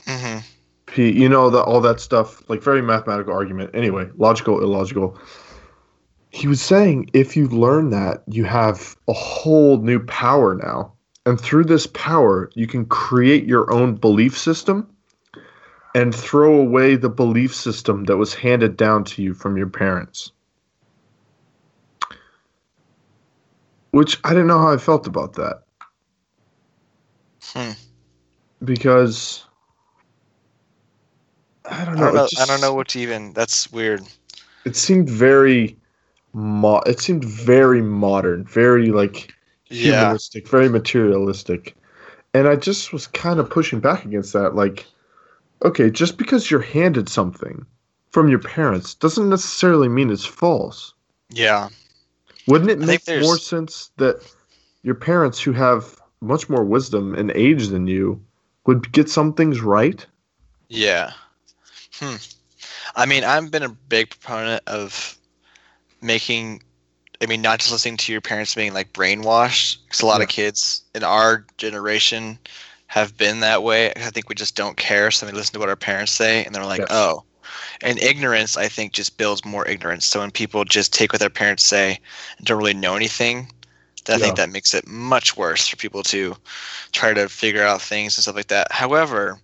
hmm 0.07 0.37
P, 0.85 1.11
you 1.11 1.27
know, 1.27 1.49
the, 1.49 1.61
all 1.61 1.81
that 1.81 1.99
stuff, 1.99 2.41
like 2.49 2.63
very 2.63 2.81
mathematical 2.81 3.33
argument. 3.33 3.71
Anyway, 3.73 4.09
logical, 4.15 4.61
illogical. 4.61 5.19
He 6.31 6.47
was 6.47 6.61
saying 6.61 7.09
if 7.13 7.35
you 7.35 7.47
learn 7.47 7.89
that, 7.89 8.23
you 8.27 8.45
have 8.45 8.95
a 9.07 9.13
whole 9.13 9.77
new 9.77 9.99
power 9.99 10.55
now. 10.55 10.93
And 11.25 11.39
through 11.39 11.65
this 11.65 11.87
power, 11.87 12.49
you 12.55 12.65
can 12.67 12.85
create 12.85 13.45
your 13.45 13.71
own 13.73 13.95
belief 13.95 14.37
system 14.37 14.87
and 15.95 16.13
throw 16.13 16.55
away 16.55 16.95
the 16.95 17.09
belief 17.09 17.53
system 17.53 18.05
that 18.05 18.17
was 18.17 18.33
handed 18.33 18.77
down 18.77 19.03
to 19.05 19.21
you 19.21 19.33
from 19.33 19.57
your 19.57 19.67
parents. 19.67 20.31
Which 23.91 24.19
I 24.23 24.29
didn't 24.29 24.47
know 24.47 24.59
how 24.59 24.71
I 24.71 24.77
felt 24.77 25.07
about 25.07 25.33
that. 25.33 25.63
Hmm. 27.41 27.71
Because 28.63 29.43
I 31.65 31.85
don't 31.85 31.97
I 31.97 31.99
know. 31.99 32.11
don't 32.11 32.15
it 32.15 32.37
know. 32.37 32.43
I 32.43 32.45
don't 32.45 32.61
know 32.61 32.73
what 32.73 32.89
to 32.89 32.99
even. 32.99 33.33
That's 33.33 33.71
weird. 33.71 34.03
it 34.65 34.75
seemed 34.75 35.09
very 35.09 35.75
mo- 36.33 36.81
it 36.85 36.99
seemed 36.99 37.23
very 37.23 37.81
modern 37.81 38.43
very 38.45 38.91
like 38.91 39.33
Yeah. 39.69 40.01
humanistic 40.01 40.47
very 40.47 40.69
materialistic 40.69 41.75
and 42.33 42.47
i 42.47 42.55
just 42.55 42.93
was 42.93 43.07
kind 43.07 43.39
of 43.39 43.49
pushing 43.49 43.79
back 43.79 44.05
against 44.05 44.33
that 44.33 44.55
like 44.55 44.85
okay 45.63 45.89
just 45.89 46.17
because 46.17 46.49
you're 46.49 46.61
handed 46.61 47.09
something 47.09 47.65
from 48.11 48.29
your 48.29 48.39
parents 48.39 48.95
doesn't 48.95 49.29
necessarily 49.29 49.87
mean 49.89 50.09
it's 50.09 50.25
false 50.25 50.93
Yeah. 51.29 51.69
wouldn't 52.47 52.71
it 52.71 52.81
I 52.81 52.85
make 52.85 53.07
more 53.21 53.37
sense 53.37 53.91
that 53.97 54.21
your 54.83 54.95
parents 54.95 55.39
who 55.39 55.51
have 55.53 55.99
much 56.21 56.49
more 56.49 56.63
wisdom 56.63 57.13
and 57.15 57.31
age 57.31 57.67
than 57.67 57.87
you 57.87 58.21
would 58.65 58.91
get 58.91 59.09
some 59.09 59.33
things 59.33 59.61
right 59.61 60.05
Yeah. 60.69 61.11
Hmm. 61.99 62.15
I 62.95 63.05
mean, 63.05 63.23
I've 63.23 63.51
been 63.51 63.63
a 63.63 63.69
big 63.69 64.09
proponent 64.09 64.63
of 64.67 65.17
making. 66.01 66.63
I 67.21 67.25
mean, 67.25 67.41
not 67.41 67.59
just 67.59 67.71
listening 67.71 67.97
to 67.97 68.11
your 68.13 68.21
parents 68.21 68.55
being 68.55 68.73
like 68.73 68.93
brainwashed. 68.93 69.79
Because 69.85 70.01
a 70.01 70.05
lot 70.05 70.21
of 70.21 70.29
kids 70.29 70.83
in 70.95 71.03
our 71.03 71.45
generation 71.57 72.39
have 72.87 73.17
been 73.17 73.41
that 73.41 73.61
way. 73.61 73.91
I 73.91 74.09
think 74.09 74.29
we 74.29 74.35
just 74.35 74.55
don't 74.55 74.77
care, 74.77 75.11
so 75.11 75.25
we 75.25 75.33
listen 75.33 75.53
to 75.53 75.59
what 75.59 75.69
our 75.69 75.75
parents 75.75 76.11
say, 76.11 76.45
and 76.45 76.55
they're 76.55 76.65
like. 76.65 76.81
"Oh." 76.89 77.23
And 77.81 77.97
ignorance, 77.99 78.57
I 78.57 78.67
think, 78.67 78.93
just 78.93 79.17
builds 79.17 79.43
more 79.43 79.67
ignorance. 79.67 80.05
So 80.05 80.19
when 80.19 80.31
people 80.31 80.63
just 80.65 80.93
take 80.93 81.11
what 81.11 81.19
their 81.19 81.29
parents 81.29 81.65
say 81.65 81.99
and 82.37 82.45
don't 82.45 82.59
really 82.59 82.73
know 82.73 82.95
anything, 82.95 83.51
I 84.07 84.17
think 84.17 84.35
that 84.37 84.49
makes 84.49 84.73
it 84.73 84.87
much 84.87 85.37
worse 85.37 85.67
for 85.67 85.75
people 85.75 86.03
to 86.03 86.35
try 86.91 87.13
to 87.13 87.29
figure 87.29 87.63
out 87.63 87.81
things 87.81 88.17
and 88.17 88.23
stuff 88.23 88.35
like 88.35 88.47
that. 88.47 88.71
However, 88.71 89.39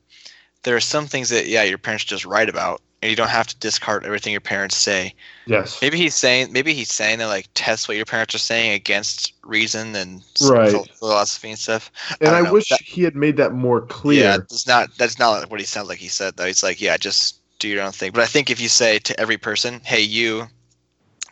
there 0.64 0.76
are 0.76 0.82
some 0.82 1.08
things 1.08 1.30
that 1.30 1.48
yeah 1.48 1.64
your 1.64 1.78
parents 1.78 2.04
are 2.06 2.08
just 2.08 2.26
right 2.26 2.50
about 2.50 2.82
and 3.06 3.12
you 3.12 3.16
don't 3.16 3.30
have 3.30 3.46
to 3.46 3.56
discard 3.60 4.04
everything 4.04 4.32
your 4.32 4.42
parents 4.42 4.76
say. 4.76 5.14
Yes. 5.46 5.80
Maybe 5.80 5.98
he's 5.98 6.16
saying 6.16 6.52
maybe 6.52 6.74
he's 6.74 6.92
saying 6.92 7.20
that 7.20 7.28
like 7.28 7.48
test 7.54 7.88
what 7.88 7.96
your 7.98 8.06
parents 8.06 8.34
are 8.34 8.40
saying 8.40 8.72
against 8.74 9.34
reason 9.44 9.96
and 9.96 10.24
Right. 10.42 10.76
philosophy 10.98 11.52
and 11.52 11.60
stuff. 11.60 11.92
And 12.20 12.30
I 12.36 12.40
i, 12.40 12.52
wish 12.52 12.70
That- 12.70 12.82
he 12.82 13.04
had 13.04 13.16
made 13.16 13.38
that 13.38 13.54
more 13.54 13.82
clear. 13.82 14.24
Yeah 14.24 14.38
that's 14.38 14.66
not 14.66 14.90
that's 14.98 15.20
not 15.20 15.52
what 15.52 15.60
he 15.60 15.68
sounds 15.68 15.88
like 15.88 16.00
he 16.00 16.08
said 16.08 16.36
though. 16.36 16.48
He's 16.48 16.64
like 16.64 16.82
yeah 16.82 16.98
just 16.98 17.42
do 17.60 17.68
your 17.68 17.84
own 17.84 17.92
thing. 17.92 18.12
But 18.12 18.22
i 18.22 18.26
think 18.26 18.50
if 18.50 18.60
you 18.60 18.70
say 18.70 18.98
to 18.98 19.20
every 19.20 19.38
person 19.38 19.82
hey 19.84 20.02
you 20.02 20.48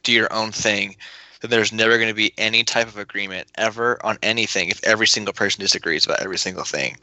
do 0.04 0.12
your 0.12 0.32
own 0.32 0.52
thing 0.52 0.96
then 1.42 1.50
there's 1.50 1.74
never 1.74 1.98
going 1.98 2.08
to 2.08 2.14
be 2.14 2.34
any 2.38 2.64
type 2.64 2.88
of 2.88 2.98
agreement 3.00 3.48
ever 3.56 3.98
on 4.06 4.20
anything 4.22 4.70
if 4.70 4.82
every 4.84 5.08
single 5.08 5.34
person 5.34 5.60
disagrees 5.60 6.06
about 6.06 6.22
every 6.22 6.38
single 6.38 6.64
thing 6.64 6.96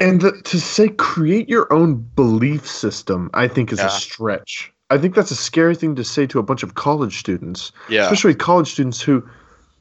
And 0.00 0.20
the, 0.22 0.32
to 0.44 0.58
say 0.60 0.88
create 0.88 1.48
your 1.48 1.70
own 1.72 1.96
belief 2.16 2.66
system, 2.66 3.30
I 3.34 3.46
think 3.48 3.70
is 3.72 3.78
Yeah. 3.78 3.86
a 3.86 3.90
stretch. 3.90 4.72
I 4.88 4.98
think 4.98 5.14
that's 5.14 5.30
a 5.30 5.36
scary 5.36 5.76
thing 5.76 5.94
to 5.96 6.02
say 6.04 6.26
to 6.26 6.38
a 6.38 6.42
bunch 6.42 6.62
of 6.64 6.74
college 6.74 7.18
students, 7.18 7.70
yeah 7.88 8.02
especially 8.04 8.34
college 8.34 8.72
students 8.72 9.00
who 9.00 9.22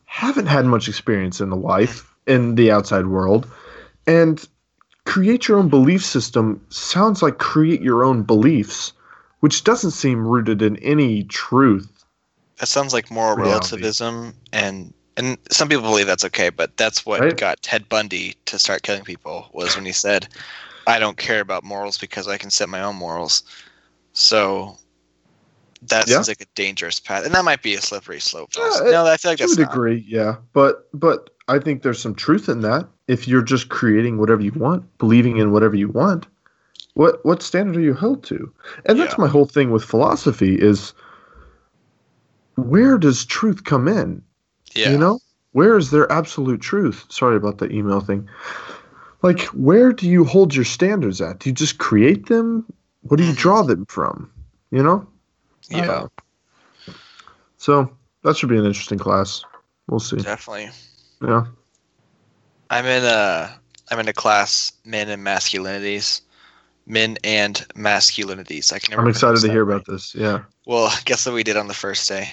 haven't 0.06 0.46
had 0.48 0.66
much 0.66 0.88
experience 0.88 1.42
in 1.42 1.50
the 1.50 1.56
life 1.56 2.14
in 2.28 2.56
the 2.56 2.70
outside 2.72 3.08
world. 3.08 3.48
And 4.06 4.46
create 5.06 5.48
your 5.48 5.58
own 5.58 5.70
belief 5.70 6.04
system 6.06 6.62
sounds 6.70 7.24
like 7.24 7.38
create 7.40 7.82
your 7.82 8.04
own 8.04 8.22
beliefs, 8.24 8.94
which 9.40 9.64
doesn't 9.64 9.92
seem 9.92 10.28
rooted 10.28 10.62
in 10.62 10.78
any 10.78 11.24
truth. 11.24 12.06
That 12.58 12.68
sounds 12.68 12.94
like 12.94 13.10
moral 13.10 13.38
Reality. 13.38 13.78
relativism, 13.78 14.34
and 14.52 14.94
and 15.20 15.38
some 15.52 15.68
people 15.68 15.84
believe 15.84 16.08
that's 16.08 16.26
okay, 16.26 16.50
but 16.50 16.76
that's 16.78 17.06
what 17.06 17.20
Right. 17.22 17.38
got 17.38 17.62
Ted 17.62 17.88
Bundy 17.90 18.36
to 18.46 18.58
start 18.58 18.84
killing 18.84 19.04
people 19.04 19.50
was 19.54 19.76
when 19.76 19.86
he 19.86 19.92
said, 19.92 20.28
"I 20.88 20.98
don't 20.98 21.18
care 21.18 21.42
about 21.42 21.64
morals 21.64 21.98
because 21.98 22.28
I 22.28 22.38
can 22.38 22.50
set 22.50 22.70
my 22.70 22.82
own 22.82 22.96
morals." 22.96 23.44
So 24.14 24.78
that 25.88 26.08
Yeah. 26.08 26.16
seems 26.16 26.30
like 26.30 26.42
a 26.42 26.46
dangerous 26.56 27.00
path, 27.00 27.26
and 27.26 27.36
that 27.36 27.44
might 27.44 27.62
be 27.62 27.76
a 27.76 27.82
slippery 27.82 28.22
slope. 28.22 28.50
Yeah, 28.58 28.92
no, 28.92 29.06
I 29.06 29.18
feel 29.18 29.32
like 29.32 29.38
to 29.40 29.44
that's 29.44 29.58
a 29.58 29.62
not. 29.62 29.72
degree, 29.72 30.06
yeah. 30.08 30.38
But 30.54 30.90
but 30.94 31.30
I 31.50 31.60
think 31.60 31.82
there's 31.84 32.02
some 32.02 32.16
truth 32.16 32.48
in 32.48 32.62
that. 32.62 32.88
If 33.08 33.28
you're 33.28 33.42
just 33.42 33.70
creating 33.70 34.18
whatever 34.20 34.42
you 34.42 34.54
want, 34.54 34.86
believing 35.00 35.38
in 35.38 35.52
whatever 35.52 35.76
you 35.76 35.90
want, 35.90 36.28
what 36.94 37.24
what 37.26 37.44
standard 37.44 37.76
are 37.76 37.82
you 37.82 37.94
held 37.94 38.24
to? 38.26 38.54
And 38.86 39.00
that's 39.00 39.14
Yeah. 39.14 39.22
my 39.26 39.28
whole 39.28 39.46
thing 39.46 39.72
with 39.72 39.84
philosophy 39.84 40.56
is 40.56 40.94
where 42.56 42.98
does 42.98 43.26
truth 43.26 43.64
come 43.64 43.88
in? 43.88 44.22
Yeah, 44.76 44.92
You 44.92 44.98
know? 44.98 45.20
Where 45.52 45.78
is 45.78 45.90
their 45.92 46.12
absolute 46.12 46.62
truth? 46.62 47.06
Sorry 47.10 47.36
about 47.36 47.58
the 47.58 47.72
email 47.72 48.02
thing. 48.02 48.30
Like 49.24 49.42
where 49.48 49.92
do 49.92 50.08
you 50.08 50.24
hold 50.24 50.56
your 50.56 50.66
standards 50.66 51.20
at? 51.22 51.40
Do 51.40 51.50
you 51.50 51.54
just 51.56 51.78
create 51.80 52.28
them? 52.28 52.66
What 53.02 53.18
do 53.18 53.24
you 53.24 53.34
Mhm. 53.34 53.38
draw 53.38 53.62
them 53.64 53.86
from? 53.88 54.32
You 54.72 54.84
know? 54.84 55.08
Yeah, 55.70 55.86
know. 55.86 56.12
So 57.58 57.92
that 58.24 58.38
should 58.38 58.50
be 58.50 58.58
an 58.58 58.66
interesting 58.66 59.00
class. 59.00 59.44
We'll 59.88 60.00
see. 60.00 60.18
definitely. 60.18 60.70
Yeah. 61.22 61.46
I'm 62.70 62.86
in 62.86 63.04
a 63.04 63.60
I'm 63.92 64.00
in 64.00 64.08
a 64.08 64.14
class 64.14 64.72
men 64.86 65.10
and 65.10 65.26
masculinities, 65.26 66.22
men 66.86 67.18
and 67.24 67.56
masculinities. 67.76 68.72
I 68.72 68.78
can 68.80 68.92
never. 68.92 69.02
I'm 69.02 69.08
excited 69.08 69.42
to 69.42 69.50
hear 69.50 69.66
right. 69.66 69.76
about 69.76 69.88
this. 69.88 70.14
Yeah. 70.14 70.44
Well, 70.68 70.94
guess 71.06 71.26
what 71.26 71.34
we 71.34 71.44
did 71.44 71.58
on 71.58 71.68
the 71.68 71.74
first 71.74 72.08
day? 72.08 72.30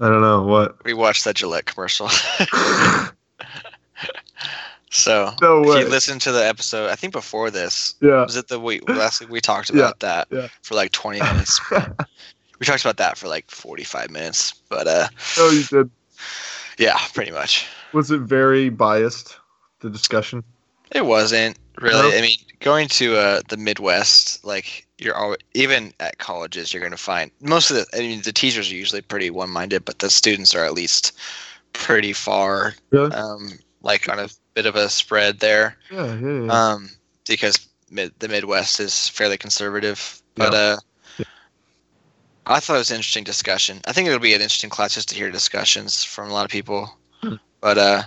I 0.00 0.08
don't 0.08 0.20
know 0.20 0.42
what. 0.42 0.84
We 0.84 0.94
watched 0.94 1.24
that 1.24 1.36
Gillette 1.36 1.66
commercial. 1.66 2.08
so 4.90 5.32
no 5.40 5.62
if 5.70 5.84
you 5.84 5.88
listen 5.88 6.18
to 6.20 6.32
the 6.32 6.46
episode, 6.46 6.90
I 6.90 6.96
think 6.96 7.12
before 7.12 7.50
this 7.50 7.94
yeah. 8.00 8.22
was 8.22 8.36
it 8.36 8.48
the 8.48 8.60
week 8.60 8.88
last 8.88 9.20
week 9.20 9.30
we 9.30 9.40
talked 9.40 9.70
Yeah, 9.70 9.82
about 9.82 10.00
that 10.00 10.28
yeah. 10.30 10.48
for 10.62 10.74
like 10.74 10.92
20 10.92 11.20
minutes. 11.20 11.60
we 11.70 12.66
talked 12.66 12.82
about 12.82 12.96
that 12.98 13.18
for 13.18 13.28
like 13.28 13.50
45 13.50 14.10
minutes, 14.10 14.54
but 14.68 14.86
uh, 14.86 15.08
oh, 15.38 15.50
you 15.50 15.64
did. 15.64 15.90
yeah, 16.78 16.98
pretty 17.14 17.32
much. 17.32 17.66
Was 17.92 18.10
it 18.10 18.20
very 18.20 18.68
biased? 18.68 19.38
The 19.80 19.90
discussion. 19.90 20.42
It 20.92 21.04
wasn't 21.04 21.58
really. 21.80 22.10
No? 22.10 22.16
I 22.16 22.20
mean, 22.20 22.38
going 22.60 22.88
to 22.88 23.16
uh, 23.16 23.40
the 23.48 23.56
Midwest, 23.56 24.44
like 24.44 24.85
you're 24.98 25.14
always, 25.16 25.38
even 25.54 25.92
at 26.00 26.18
colleges, 26.18 26.72
you're 26.72 26.80
going 26.80 26.90
to 26.92 26.96
find 26.96 27.30
most 27.40 27.70
of 27.70 27.76
the. 27.76 27.86
I 27.94 28.00
mean, 28.00 28.22
the 28.22 28.32
teachers 28.32 28.70
are 28.70 28.74
usually 28.74 29.02
pretty 29.02 29.30
one-minded, 29.30 29.84
but 29.84 29.98
the 29.98 30.10
students 30.10 30.54
are 30.54 30.64
at 30.64 30.72
least 30.74 31.18
pretty 31.72 32.12
far, 32.12 32.74
Really? 32.90 33.12
um, 33.12 33.58
like 33.82 34.08
on 34.08 34.18
a 34.18 34.28
bit 34.54 34.66
of 34.66 34.74
a 34.76 34.88
spread 34.88 35.40
there, 35.40 35.76
Yeah. 35.90 36.14
Yeah. 36.14 36.40
yeah. 36.44 36.72
um, 36.72 36.90
because 37.28 37.68
mid, 37.90 38.12
the 38.20 38.28
Midwest 38.28 38.80
is 38.80 39.08
fairly 39.08 39.36
conservative. 39.36 40.22
But 40.34 40.52
Yeah. 40.52 40.58
uh, 40.58 40.76
I 42.46 42.60
thought 42.60 42.76
it 42.76 42.78
was 42.78 42.90
an 42.90 42.96
interesting 42.96 43.24
discussion. 43.24 43.80
I 43.86 43.92
think 43.92 44.06
it'll 44.06 44.20
be 44.20 44.34
an 44.34 44.40
interesting 44.40 44.70
class 44.70 44.94
just 44.94 45.08
to 45.08 45.14
hear 45.16 45.30
discussions 45.32 46.04
from 46.04 46.30
a 46.30 46.32
lot 46.32 46.44
of 46.44 46.50
people. 46.50 46.96
Hmm. 47.22 47.34
But 47.60 47.76
uh, 47.76 48.02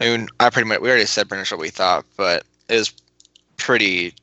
I 0.00 0.04
mean, 0.04 0.28
I 0.38 0.50
pretty 0.50 0.68
much 0.68 0.80
we 0.80 0.88
already 0.88 1.06
said 1.06 1.28
pretty 1.28 1.40
much 1.40 1.50
what 1.50 1.60
we 1.60 1.70
thought, 1.70 2.04
but 2.16 2.44
it 2.68 2.76
was 2.76 2.92
pretty 3.56 4.14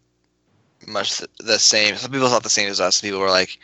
much 0.87 1.21
the, 1.39 1.59
same. 1.59 1.95
Some 1.95 2.11
people 2.11 2.27
thought 2.29 2.43
the 2.43 2.49
same 2.49 2.69
as 2.69 2.79
us. 2.79 2.97
Some 2.97 3.07
people 3.07 3.19
were 3.19 3.29
like, 3.29 3.59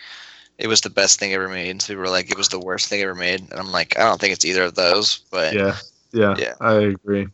it 0.57 0.67
was 0.67 0.81
the 0.81 0.89
best 0.89 1.19
thing 1.19 1.33
ever 1.33 1.47
made. 1.47 1.69
And 1.69 1.81
some 1.81 1.93
people 1.93 2.03
were 2.03 2.09
like, 2.09 2.29
it 2.29 2.37
was 2.37 2.49
the 2.49 2.59
worst 2.59 2.87
thing 2.87 3.01
ever 3.01 3.15
made. 3.15 3.41
And 3.41 3.53
I'm 3.53 3.71
like, 3.71 3.97
I 3.97 4.03
don't 4.03 4.19
think 4.19 4.33
it's 4.33 4.45
either 4.45 4.63
of 4.63 4.75
those. 4.75 5.19
But 5.31 5.53
yeah. 5.53 5.77
Yeah. 6.11 6.35
yeah. 6.37 6.53
I 6.59 6.73
agree. 6.73 7.27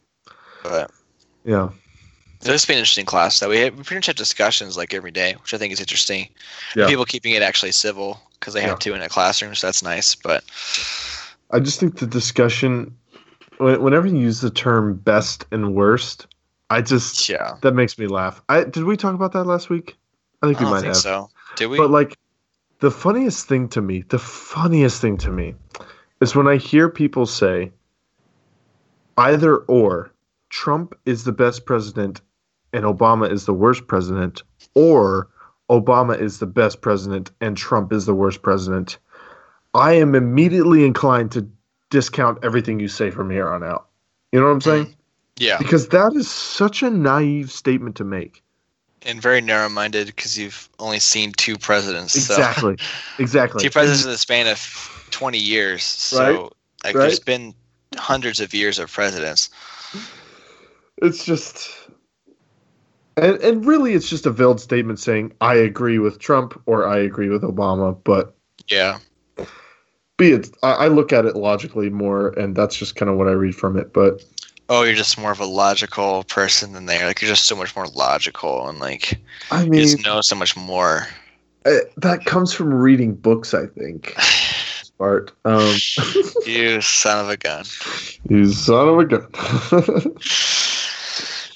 but 0.64 0.92
Yeah. 1.44 1.70
it'll 2.42 2.54
just 2.54 2.68
be 2.68 2.74
an 2.74 2.80
interesting 2.80 3.06
class. 3.06 3.40
That 3.40 3.50
we 3.50 3.60
have, 3.60 3.76
we 3.76 3.84
pretty 3.84 3.98
much 3.98 4.08
have 4.08 4.16
discussions 4.16 4.78
like 4.78 4.94
every 4.94 5.12
day, 5.12 5.36
which 5.42 5.54
I 5.54 5.58
think 5.58 5.74
is 5.74 5.80
interesting. 5.80 6.30
Yeah. 6.76 6.88
People 6.88 7.06
keeping 7.06 7.34
it 7.34 7.42
actually 7.42 7.72
civil 7.72 8.20
because 8.40 8.54
they 8.54 8.62
Yeah. 8.62 8.68
have 8.68 8.80
to 8.80 8.94
in 8.94 9.02
a 9.02 9.10
classroom, 9.10 9.56
so 9.56 9.68
that's 9.68 9.82
nice. 9.82 10.14
But 10.16 10.44
I 11.52 11.60
just 11.60 11.80
think 11.80 11.98
the 11.98 12.08
discussion 12.08 12.96
whenever 13.60 14.08
you 14.08 14.18
use 14.18 14.42
the 14.42 14.50
term 14.50 14.96
best 14.96 15.46
and 15.52 15.76
worst, 15.76 16.28
I 16.70 16.82
just 16.82 17.30
Yeah. 17.30 17.56
that 17.62 17.74
makes 17.74 17.98
me 17.98 18.08
laugh. 18.08 18.42
I 18.50 18.64
did 18.64 18.84
we 18.84 18.98
talk 18.98 19.14
about 19.14 19.32
that 19.34 19.46
last 19.46 19.70
week? 19.70 19.98
I 20.42 20.48
think 20.48 20.62
I 20.62 20.66
we 20.66 20.70
might 20.72 20.82
think 20.82 20.94
have. 20.94 21.04
so. 21.04 21.30
Did 21.56 21.68
we? 21.68 21.78
But 21.78 21.92
like 21.92 22.18
the 22.80 22.92
funniest 22.92 23.48
thing 23.48 23.68
to 23.70 23.82
me, 23.82 24.04
the 24.10 24.20
funniest 24.20 25.02
thing 25.02 25.18
to 25.18 25.32
me 25.32 25.56
is 26.22 26.36
when 26.36 26.48
I 26.48 26.58
hear 26.58 26.90
people 26.90 27.26
say 27.26 27.72
either 29.18 29.58
or 29.58 30.12
Trump 30.50 30.96
is 31.06 31.24
the 31.24 31.32
best 31.32 31.66
president 31.66 32.22
and 32.74 32.84
Obama 32.84 33.32
is 33.32 33.46
the 33.46 33.54
worst 33.54 33.88
president 33.88 34.44
or 34.74 35.30
Obama 35.70 36.20
is 36.20 36.40
the 36.40 36.46
best 36.46 36.82
president 36.82 37.32
and 37.42 37.56
Trump 37.58 37.92
is 37.94 38.06
the 38.06 38.14
worst 38.14 38.42
president. 38.42 38.98
I 39.74 39.94
am 39.94 40.16
immediately 40.16 40.86
inclined 40.86 41.32
to 41.34 41.48
discount 41.90 42.40
everything 42.44 42.80
you 42.80 42.88
say 42.88 43.12
from 43.12 43.30
here 43.30 43.50
on 43.50 43.64
out. 43.64 43.88
You 44.32 44.40
know 44.40 44.48
what 44.48 44.54
I'm 44.54 44.62
saying? 44.62 44.95
Yeah. 45.38 45.58
Because 45.58 45.90
that 45.90 46.14
is 46.16 46.30
such 46.30 46.84
a 46.84 46.90
naive 46.90 47.52
statement 47.52 47.96
to 47.98 48.04
make. 48.04 48.42
And 49.02 49.22
very 49.22 49.42
narrow 49.42 49.70
minded 49.70 50.08
because 50.08 50.38
you've 50.38 50.68
only 50.80 51.00
seen 51.00 51.32
two 51.34 51.58
presidents. 51.58 52.16
Exactly. 52.16 52.78
Exactly. 53.20 53.64
Two 53.64 53.70
presidents 53.70 54.04
in 54.04 54.10
the 54.10 54.18
span 54.18 54.46
of 54.48 55.06
20 55.12 55.38
years. 55.38 55.84
So, 55.84 56.20
Right. 56.20 56.40
like, 56.84 56.96
Right. 56.96 57.02
there's 57.04 57.20
been 57.20 57.54
hundreds 57.98 58.42
of 58.42 58.54
years 58.54 58.78
of 58.80 58.92
presidents. 58.92 59.50
it's 61.02 61.24
just 61.26 61.70
and 63.18 63.36
and 63.38 63.66
really 63.66 63.94
it's 63.94 64.10
just 64.10 64.26
a 64.26 64.32
veiled 64.32 64.60
statement 64.60 65.00
saying 65.00 65.34
I 65.42 65.56
agree 65.56 66.00
with 66.00 66.20
Trump 66.20 66.62
or 66.66 66.88
I 66.88 66.98
agree 67.00 67.30
with 67.30 67.44
Obama, 67.44 67.98
but 68.04 68.36
Yeah. 68.68 69.00
be 70.18 70.32
it 70.32 70.50
I, 70.64 70.72
I 70.72 70.88
look 70.88 71.14
at 71.14 71.26
it 71.26 71.36
logically 71.36 71.90
more 71.90 72.30
and 72.30 72.56
that's 72.56 72.76
just 72.76 72.96
kind 72.96 73.10
of 73.10 73.18
what 73.18 73.28
I 73.28 73.32
read 73.32 73.56
from 73.56 73.78
it. 73.78 73.94
But 73.94 74.24
Oh, 74.68 74.84
you're 74.84 74.96
just 74.96 75.18
more 75.20 75.32
of 75.32 75.40
a 75.40 75.46
logical 75.46 76.24
person 76.24 76.74
than 76.74 76.86
they 76.88 77.00
are. 77.02 77.06
Like, 77.06 77.22
you're 77.22 77.30
just 77.30 77.46
so 77.46 77.56
much 77.56 77.76
more 77.76 77.88
logical 77.88 78.68
and, 78.68 78.80
like, 78.80 79.20
I 79.52 79.64
you 79.64 79.70
mean 79.70 79.82
just 79.84 80.04
know 80.04 80.22
so 80.22 80.36
much 80.36 80.56
more. 80.58 81.08
uh, 81.66 81.72
that 81.98 82.26
comes 82.26 82.52
from 82.54 82.74
reading 82.74 83.14
books, 83.16 83.54
I 83.54 83.68
think. 83.68 84.16
Bart. 84.98 85.32
Um 85.46 85.76
you 86.46 86.82
son 86.82 87.24
of 87.26 87.30
a 87.30 87.38
gun. 87.38 87.66
you 88.30 88.52
son 88.52 88.88
of 88.90 88.98
a 89.00 89.06
gun. 89.06 89.28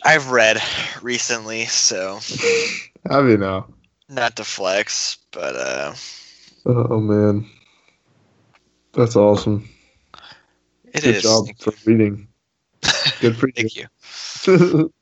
I've 0.04 0.30
read 0.32 0.62
recently, 1.02 1.66
so 1.66 2.20
Have 3.10 3.28
you 3.30 3.38
now? 3.38 3.68
not 4.10 4.36
to 4.38 4.44
flex, 4.44 5.18
but 5.32 5.56
uh, 5.56 5.94
Oh 6.66 7.00
man. 7.00 7.46
That's 8.94 9.16
awesome. 9.16 9.70
it 10.94 11.04
Good 11.04 11.16
is. 11.16 11.24
job 11.24 11.46
for 11.60 11.74
reading. 11.86 12.28
Good 13.20 13.36
for 13.36 13.50
Thank 13.52 13.76
you. 13.76 13.86
you. 14.46 14.94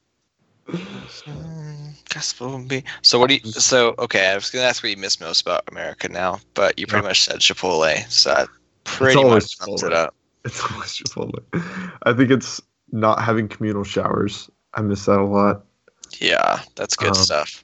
Gospel 2.14 2.60
be- 2.60 2.84
So 3.02 3.20
what 3.20 3.30
do 3.30 3.36
you? 3.36 3.52
So 3.52 3.96
okay, 4.00 4.32
I 4.32 4.36
was 4.36 4.50
gonna 4.50 4.66
ask 4.66 4.84
what 4.84 4.90
you 4.90 4.98
miss 4.98 5.20
most 5.20 5.42
about 5.42 5.64
America 5.70 6.10
now, 6.10 6.40
but 6.54 6.78
you 6.80 6.88
pretty 6.88 7.06
much 7.06 7.24
said 7.24 7.38
Chipotle, 7.40 8.10
so 8.10 8.34
that 8.34 8.50
pretty 8.84 9.24
much 9.24 9.56
sums 9.58 9.84
it 9.84 9.94
up. 9.94 10.16
It's 10.44 10.62
always 10.72 10.98
Chipotle. 10.98 11.44
I 12.04 12.14
think 12.14 12.32
it's 12.32 12.62
not 12.92 13.22
having 13.22 13.48
communal 13.48 13.84
showers. 13.84 14.50
I 14.74 14.82
miss 14.82 15.06
that 15.06 15.20
a 15.20 15.24
lot. 15.24 15.66
Yeah, 16.20 16.62
that's 16.76 16.96
good 16.96 17.10
Um, 17.10 17.16
stuff. 17.16 17.64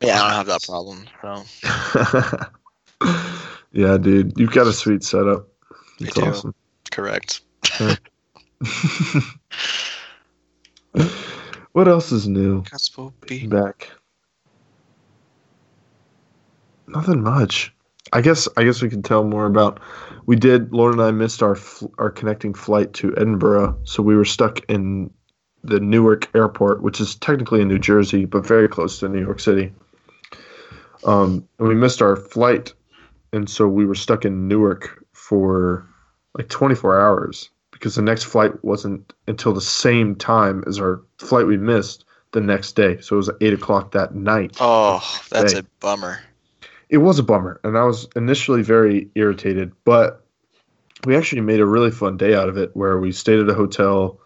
Yeah, 0.00 0.16
I 0.22 0.28
don't 0.28 0.36
have 0.36 0.46
that 0.46 0.62
problem. 0.64 1.06
So 1.22 1.44
yeah, 3.72 3.96
dude, 3.98 4.38
you've 4.38 4.52
got 4.52 4.66
a 4.66 4.72
sweet 4.72 5.02
setup. 5.04 5.46
It's 6.00 6.16
awesome. 6.16 6.54
correct. 6.90 7.42
what 11.72 11.88
else 11.88 12.12
is 12.12 12.28
new? 12.28 12.62
Gospel. 12.70 13.14
Back. 13.48 13.90
Nothing 16.86 17.22
much. 17.22 17.74
I 18.12 18.20
guess. 18.20 18.48
I 18.56 18.64
guess 18.64 18.82
we 18.82 18.90
can 18.90 19.02
tell 19.02 19.24
more 19.24 19.46
about. 19.46 19.80
We 20.26 20.36
did. 20.36 20.72
Lauren 20.72 21.00
and 21.00 21.08
I 21.08 21.10
missed 21.10 21.42
our 21.42 21.56
our 21.98 22.10
connecting 22.10 22.52
flight 22.52 22.92
to 22.94 23.14
Edinburgh, 23.16 23.78
so 23.84 24.02
we 24.02 24.16
were 24.16 24.24
stuck 24.24 24.60
in 24.68 25.10
the 25.62 25.80
Newark 25.80 26.28
airport, 26.34 26.82
which 26.82 27.00
is 27.00 27.14
technically 27.14 27.60
in 27.60 27.68
New 27.68 27.78
Jersey, 27.78 28.24
but 28.24 28.46
very 28.46 28.68
close 28.68 28.98
to 29.00 29.08
New 29.08 29.20
York 29.20 29.40
City. 29.40 29.72
Um, 31.04 31.46
and 31.58 31.68
we 31.68 31.74
missed 31.74 32.02
our 32.02 32.16
flight, 32.16 32.74
and 33.32 33.48
so 33.48 33.68
we 33.68 33.86
were 33.86 33.94
stuck 33.94 34.24
in 34.24 34.48
Newark 34.48 35.04
for 35.12 35.86
like 36.36 36.48
24 36.48 37.00
hours 37.00 37.50
because 37.80 37.94
the 37.94 38.02
next 38.02 38.24
flight 38.24 38.62
wasn't 38.62 39.10
until 39.26 39.54
the 39.54 39.60
same 39.60 40.14
time 40.14 40.62
as 40.66 40.78
our 40.78 41.00
flight 41.18 41.46
we 41.46 41.56
missed 41.56 42.04
the 42.32 42.40
next 42.40 42.72
day. 42.72 43.00
So 43.00 43.16
it 43.16 43.16
was 43.16 43.30
eight 43.40 43.54
o'clock 43.54 43.92
that 43.92 44.14
night. 44.14 44.54
Oh, 44.60 45.02
that's 45.30 45.54
Hey. 45.54 45.60
a 45.60 45.62
bummer. 45.80 46.18
It 46.90 46.98
was 46.98 47.18
a 47.18 47.22
bummer, 47.22 47.58
and 47.64 47.78
I 47.78 47.84
was 47.84 48.06
initially 48.16 48.62
very 48.62 49.08
irritated, 49.14 49.72
but 49.84 50.26
we 51.06 51.16
actually 51.16 51.40
made 51.40 51.60
a 51.60 51.66
really 51.66 51.90
fun 51.90 52.18
day 52.18 52.34
out 52.34 52.50
of 52.50 52.58
it 52.58 52.70
where 52.74 52.98
we 52.98 53.12
stayed 53.12 53.38
at 53.38 53.48
a 53.48 53.54
hotel, 53.54 54.20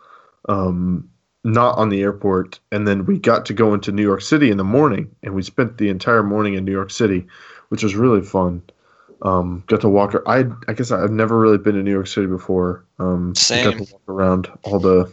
um, 0.49 1.09
not 1.45 1.79
on 1.79 1.91
the 1.91 2.03
airport, 2.03 2.59
and 2.73 2.89
then 2.89 3.07
we 3.07 3.19
got 3.19 3.47
to 3.47 3.53
go 3.55 3.73
into 3.73 3.93
New 3.93 4.03
York 4.03 4.23
City 4.23 4.51
in 4.51 4.57
the 4.57 4.65
morning, 4.65 5.15
and 5.23 5.33
we 5.33 5.43
spent 5.43 5.79
the 5.79 5.91
entire 5.91 6.25
morning 6.25 6.55
in 6.55 6.65
New 6.65 6.73
York 6.73 6.91
City, 6.91 7.27
which 7.69 7.85
was 7.85 7.95
really 7.95 8.23
fun. 8.23 8.63
Um, 9.25 9.65
got 9.67 9.81
to 9.81 9.89
walk. 9.89 10.15
I 10.27 10.45
I 10.69 10.75
guess 10.75 10.91
I've 10.91 11.11
never 11.11 11.39
really 11.41 11.59
been 11.59 11.75
to 11.75 11.83
New 11.83 11.91
York 11.91 12.07
City 12.07 12.27
before. 12.27 12.85
Um, 12.99 13.29
Got 13.31 13.39
Same. 13.39 13.73
to 13.73 13.93
walk 13.93 14.03
around 14.09 14.49
all 14.63 14.79
the 14.79 15.11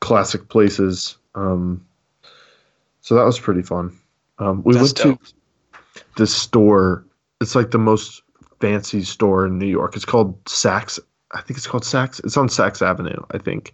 classic 0.00 0.48
places. 0.48 1.18
Um, 1.34 1.84
so 3.00 3.14
that 3.16 3.24
was 3.24 3.38
pretty 3.40 3.62
fun. 3.62 3.96
Um, 4.38 4.62
we 4.64 4.74
That's 4.74 5.02
went 5.02 5.18
dope. 5.18 5.24
to 5.24 6.02
this 6.16 6.34
store. 6.34 7.04
It's 7.40 7.54
like 7.54 7.72
the 7.72 7.78
most 7.78 8.22
fancy 8.60 9.02
store 9.02 9.46
in 9.46 9.58
New 9.58 9.66
York. 9.66 9.96
It's 9.96 10.04
called 10.04 10.42
Saks. 10.44 10.98
I 11.32 11.40
think 11.40 11.56
it's 11.56 11.66
called 11.66 11.84
Saks. 11.84 12.24
It's 12.24 12.36
on 12.36 12.48
Saks 12.48 12.82
Avenue, 12.86 13.20
I 13.32 13.38
think. 13.38 13.72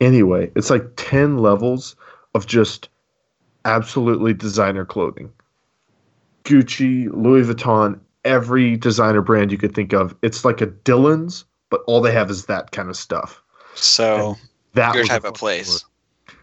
Anyway, 0.00 0.50
it's 0.54 0.70
like 0.70 0.84
10 0.96 1.38
levels 1.38 1.96
of 2.34 2.46
just 2.46 2.88
absolutely 3.64 4.34
designer 4.34 4.84
clothing. 4.84 5.30
Gucci, 6.44 7.08
Louis 7.12 7.46
Vuitton, 7.46 8.00
every 8.24 8.76
designer 8.76 9.22
brand 9.22 9.52
you 9.52 9.58
could 9.58 9.74
think 9.74 9.92
of. 9.92 10.14
It's 10.22 10.44
like 10.44 10.60
a 10.60 10.66
Dillard's, 10.66 11.44
but 11.70 11.82
all 11.86 12.00
they 12.00 12.12
have 12.12 12.30
is 12.30 12.46
that 12.46 12.72
kind 12.72 12.88
of 12.88 12.96
stuff. 12.96 13.42
So 13.74 14.36
That 14.74 14.94
your 14.94 15.04
type 15.04 15.24
of 15.24 15.34
place. 15.34 15.84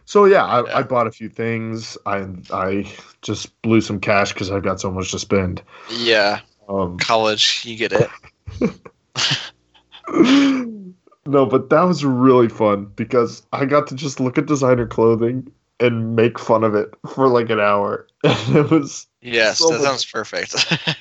So 0.06 0.26
yeah, 0.26 0.46
I, 0.46 0.66
Yeah. 0.66 0.78
I 0.78 0.84
bought 0.84 1.08
a 1.08 1.12
few 1.12 1.30
things. 1.30 1.98
I 2.06 2.28
I 2.52 2.92
just 3.22 3.60
blew 3.62 3.82
some 3.82 4.00
cash 4.00 4.34
because 4.34 4.52
I've 4.52 4.64
got 4.64 4.80
so 4.80 4.92
much 4.92 5.12
to 5.12 5.20
spend. 5.20 5.62
Yeah, 5.90 6.42
Um, 6.70 6.98
college, 6.98 7.64
you 7.66 7.76
get 7.76 7.92
it. 7.94 8.10
no, 11.26 11.46
but 11.46 11.70
that 11.70 11.82
was 11.82 12.06
really 12.06 12.50
fun 12.50 12.86
because 12.96 13.44
I 13.52 13.66
got 13.66 13.88
to 13.88 13.96
just 13.96 14.20
look 14.20 14.38
at 14.38 14.46
designer 14.46 14.86
clothing 14.86 15.52
and 15.80 16.16
make 16.16 16.40
fun 16.40 16.64
of 16.64 16.76
it 16.76 16.94
for 17.10 17.28
like 17.28 17.50
an 17.50 17.60
hour. 17.60 18.08
And 18.24 18.56
it 18.56 18.72
was 18.72 19.08
Yes, 19.26 19.58
So 19.58 19.70
that 19.70 19.80
much- 19.80 19.84
sounds 19.88 20.06
perfect. 20.06 20.54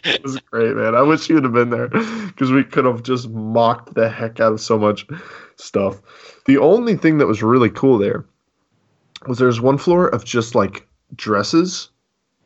it 0.04 0.22
was 0.22 0.38
great, 0.50 0.74
man. 0.74 0.94
I 0.94 1.02
wish 1.02 1.28
you'd 1.28 1.44
have 1.44 1.52
been 1.52 1.70
there 1.70 1.88
because 1.88 2.50
we 2.50 2.64
could 2.64 2.84
have 2.86 3.02
just 3.02 3.28
mocked 3.28 3.94
the 3.94 4.08
heck 4.08 4.40
out 4.40 4.52
of 4.52 4.60
so 4.60 4.78
much 4.78 5.06
stuff. 5.56 6.00
The 6.46 6.58
only 6.58 6.96
thing 6.96 7.18
that 7.18 7.26
was 7.26 7.42
really 7.42 7.70
cool 7.70 7.98
there 7.98 8.24
was 9.26 9.38
there's 9.38 9.60
one 9.60 9.78
floor 9.78 10.08
of 10.08 10.24
just 10.24 10.54
like 10.54 10.86
dresses, 11.16 11.90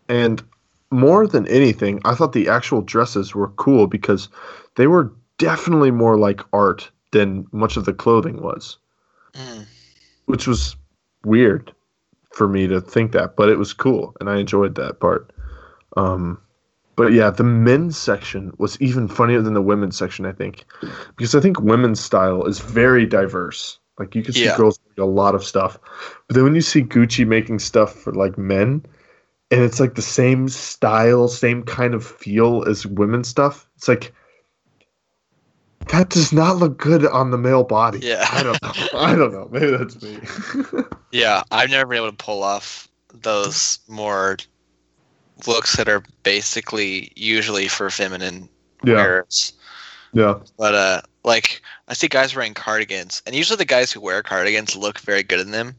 and 0.08 0.42
more 0.90 1.26
than 1.26 1.46
anything, 1.48 2.00
I 2.04 2.14
thought 2.14 2.32
the 2.32 2.48
actual 2.48 2.82
dresses 2.82 3.34
were 3.34 3.48
cool 3.50 3.86
because 3.86 4.28
they 4.76 4.86
were 4.86 5.12
definitely 5.38 5.90
more 5.90 6.18
like 6.18 6.40
art 6.52 6.90
than 7.12 7.46
much 7.52 7.76
of 7.76 7.84
the 7.84 7.92
clothing 7.92 8.42
was, 8.42 8.78
Mm. 9.34 9.66
which 10.26 10.46
was 10.46 10.74
weird 11.24 11.72
for 12.32 12.48
me 12.48 12.66
to 12.66 12.80
think 12.80 13.12
that, 13.12 13.36
but 13.36 13.48
it 13.48 13.58
was 13.58 13.72
cool 13.72 14.14
and 14.20 14.28
I 14.30 14.38
enjoyed 14.38 14.74
that 14.76 14.98
part. 15.00 15.30
Um, 15.96 16.40
but 16.96 17.12
yeah, 17.12 17.30
the 17.30 17.44
men's 17.44 17.96
section 17.96 18.52
was 18.58 18.80
even 18.80 19.06
funnier 19.08 19.40
than 19.40 19.54
the 19.54 19.62
women's 19.62 19.96
section, 19.96 20.26
I 20.26 20.32
think, 20.32 20.64
because 21.16 21.34
I 21.34 21.40
think 21.40 21.60
women's 21.60 22.00
style 22.00 22.44
is 22.44 22.58
very 22.58 23.06
diverse. 23.06 23.78
Like 23.98 24.14
you 24.14 24.22
can 24.22 24.32
see 24.34 24.44
Yeah. 24.44 24.56
girls 24.56 24.78
make 24.88 24.98
a 24.98 25.08
lot 25.08 25.34
of 25.34 25.44
stuff, 25.44 25.78
but 26.26 26.34
then 26.34 26.44
when 26.44 26.54
you 26.54 26.60
see 26.60 26.82
Gucci 26.82 27.26
making 27.26 27.58
stuff 27.60 27.94
for 27.94 28.12
like 28.12 28.36
men, 28.38 28.84
and 29.50 29.62
it's 29.62 29.80
like 29.80 29.94
the 29.94 30.02
same 30.02 30.48
style, 30.48 31.28
same 31.28 31.62
kind 31.62 31.94
of 31.94 32.04
feel 32.04 32.64
as 32.68 32.86
women's 32.86 33.28
stuff, 33.28 33.68
it's 33.76 33.88
like 33.88 34.12
that 35.88 36.10
does 36.10 36.32
not 36.32 36.56
look 36.56 36.78
good 36.78 37.06
on 37.06 37.30
the 37.30 37.38
male 37.38 37.64
body. 37.64 38.00
Yeah. 38.00 38.26
I 38.30 38.42
don't 38.42 38.62
know. 38.62 38.72
I 38.98 39.14
don't 39.14 39.32
know. 39.32 39.48
Maybe 39.50 39.70
that's 39.70 40.02
me. 40.02 40.18
Yeah, 41.12 41.42
I've 41.50 41.70
never 41.70 41.88
been 41.88 41.98
able 41.98 42.10
to 42.10 42.16
pull 42.16 42.42
off 42.42 42.88
those 43.14 43.78
more 43.88 44.36
looks 45.46 45.76
that 45.76 45.88
are 45.88 46.02
basically 46.22 47.12
usually 47.16 47.68
for 47.68 47.90
feminine 47.90 48.48
yeah. 48.84 48.94
wearers. 48.94 49.52
Yeah. 50.12 50.40
But 50.56 50.74
uh, 50.74 51.00
like 51.24 51.62
I 51.88 51.94
see 51.94 52.08
guys 52.08 52.34
wearing 52.34 52.54
cardigans, 52.54 53.22
and 53.26 53.34
usually 53.34 53.56
the 53.56 53.64
guys 53.64 53.92
who 53.92 54.00
wear 54.00 54.22
cardigans 54.22 54.76
look 54.76 54.98
very 55.00 55.22
good 55.22 55.40
in 55.40 55.50
them. 55.50 55.74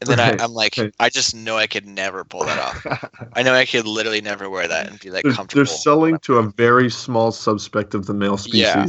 And 0.00 0.10
then 0.10 0.18
Right, 0.18 0.40
I, 0.40 0.44
I'm 0.44 0.52
like, 0.52 0.76
right. 0.76 0.92
I 0.98 1.08
just 1.08 1.34
know 1.34 1.56
I 1.56 1.66
could 1.66 1.86
never 1.86 2.24
pull 2.24 2.44
that 2.44 2.58
off. 2.58 3.30
I 3.34 3.42
know 3.42 3.54
I 3.54 3.64
could 3.64 3.86
literally 3.86 4.20
never 4.20 4.50
wear 4.50 4.66
that 4.66 4.88
and 4.88 4.98
be 4.98 5.10
like 5.10 5.22
they're, 5.22 5.32
comfortable. 5.32 5.60
they're 5.64 5.74
selling 5.74 6.18
to 6.20 6.38
a 6.38 6.42
very 6.42 6.90
small 6.90 7.30
subspect 7.30 7.94
of 7.94 8.06
the 8.06 8.12
male 8.12 8.36
species. 8.36 8.58
Yeah. 8.60 8.84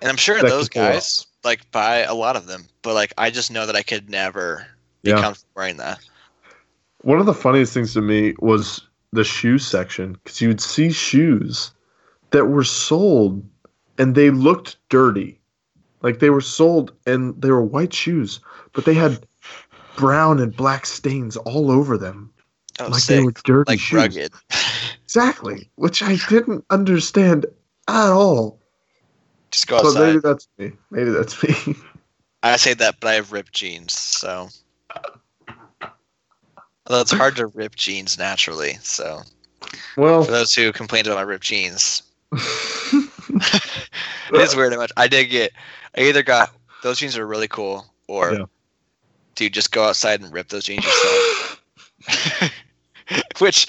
and 0.00 0.08
I'm 0.08 0.16
sure 0.16 0.40
those 0.40 0.64
off. 0.64 0.70
guys 0.70 1.26
like 1.44 1.70
buy 1.70 1.98
a 1.98 2.14
lot 2.14 2.34
of 2.34 2.46
them, 2.46 2.66
but 2.82 2.94
like 2.94 3.12
I 3.18 3.30
just 3.30 3.50
know 3.50 3.66
that 3.66 3.76
I 3.76 3.82
could 3.82 4.08
never 4.08 4.66
be 5.02 5.10
Yeah. 5.10 5.20
comfortable 5.20 5.50
wearing 5.54 5.76
that. 5.76 6.00
One 7.02 7.20
of 7.20 7.26
the 7.26 7.34
funniest 7.34 7.74
things 7.74 7.92
to 7.94 8.00
me 8.00 8.34
was 8.40 8.87
the 9.12 9.24
shoe 9.24 9.58
section 9.58 10.12
because 10.12 10.40
you'd 10.40 10.60
see 10.60 10.90
shoes 10.90 11.72
that 12.30 12.46
were 12.46 12.64
sold 12.64 13.42
and 13.96 14.14
they 14.14 14.30
looked 14.30 14.76
dirty. 14.88 15.40
Like 16.02 16.20
they 16.20 16.30
were 16.30 16.40
sold 16.40 16.92
and 17.06 17.40
they 17.40 17.50
were 17.50 17.62
white 17.62 17.92
shoes, 17.92 18.40
but 18.72 18.84
they 18.84 18.94
had 18.94 19.26
brown 19.96 20.38
and 20.38 20.54
black 20.54 20.86
stains 20.86 21.36
all 21.36 21.70
over 21.70 21.98
them. 21.98 22.32
Oh, 22.78 22.88
like 22.88 23.00
sick. 23.00 23.16
they 23.16 23.24
were 23.24 23.32
dirty 23.44 23.72
like 23.72 23.80
shoes. 23.80 23.96
rugged. 23.96 24.32
Exactly. 25.04 25.70
Which 25.76 26.02
I 26.02 26.16
didn't 26.28 26.64
understand 26.70 27.46
at 27.88 28.10
all. 28.12 28.60
just 29.50 29.66
go 29.66 29.82
But 29.82 29.98
maybe 29.98 30.20
that's 30.20 30.46
me. 30.58 30.72
Maybe 30.90 31.10
that's 31.10 31.42
me. 31.42 31.74
I 32.42 32.56
say 32.56 32.74
that, 32.74 33.00
but 33.00 33.08
I 33.08 33.14
have 33.14 33.32
ripped 33.32 33.52
jeans, 33.52 33.94
so. 33.94 34.48
Although 36.88 37.02
it's 37.02 37.12
hard 37.12 37.36
to 37.36 37.46
rip 37.48 37.76
jeans 37.76 38.18
naturally, 38.18 38.78
so 38.82 39.22
well, 39.96 40.24
for 40.24 40.30
those 40.30 40.54
who 40.54 40.72
complained 40.72 41.06
about 41.06 41.16
my 41.16 41.22
ripped 41.22 41.44
jeans, 41.44 42.02
it 42.32 43.10
is 44.34 44.56
weird 44.56 44.72
how 44.72 44.78
much 44.78 44.92
I 44.96 45.08
did 45.08 45.26
get. 45.26 45.52
I 45.96 46.02
either 46.02 46.22
got 46.22 46.50
those 46.82 46.98
jeans 46.98 47.16
are 47.16 47.26
really 47.26 47.48
cool, 47.48 47.86
or 48.06 48.32
Yeah. 48.34 48.44
dude, 49.34 49.54
just 49.54 49.72
go 49.72 49.84
outside 49.84 50.20
and 50.20 50.32
rip 50.32 50.48
those 50.48 50.64
jeans 50.64 50.84
yourself. 50.84 51.62
Which 53.38 53.66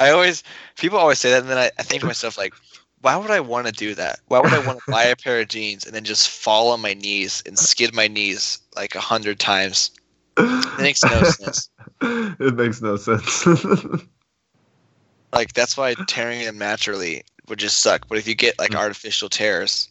I 0.00 0.10
always 0.10 0.42
people 0.76 0.98
always 0.98 1.18
say 1.18 1.30
that, 1.30 1.40
and 1.40 1.50
then 1.50 1.58
I, 1.58 1.70
I 1.78 1.82
think 1.82 2.00
to 2.00 2.06
myself 2.06 2.38
like, 2.38 2.54
why 3.00 3.16
would 3.16 3.30
I 3.30 3.40
want 3.40 3.66
to 3.66 3.72
do 3.72 3.94
that? 3.94 4.20
Why 4.28 4.40
would 4.40 4.52
I 4.52 4.58
want 4.58 4.78
to 4.78 4.90
buy 4.90 5.04
a 5.04 5.16
pair 5.16 5.40
of 5.40 5.48
jeans 5.48 5.84
and 5.84 5.94
then 5.94 6.04
just 6.04 6.28
fall 6.28 6.70
on 6.70 6.80
my 6.80 6.94
knees 6.94 7.42
and 7.46 7.58
skid 7.58 7.94
my 7.94 8.08
knees 8.08 8.58
like 8.74 8.94
a 8.94 9.00
hundred 9.00 9.38
times? 9.38 9.90
It 10.38 10.78
makes 10.78 11.04
no 11.04 11.22
sense. 11.22 11.70
it 12.00 12.54
makes 12.54 12.80
no 12.82 12.96
sense. 12.96 13.46
Like 15.32 15.52
that's 15.52 15.76
why 15.76 15.94
tearing 16.06 16.44
them 16.44 16.58
naturally 16.58 17.22
would 17.48 17.58
just 17.58 17.80
suck. 17.80 18.08
But 18.08 18.18
if 18.18 18.26
you 18.26 18.34
get 18.34 18.58
like 18.58 18.70
Mm. 18.72 18.78
artificial 18.78 19.28
tears, 19.28 19.88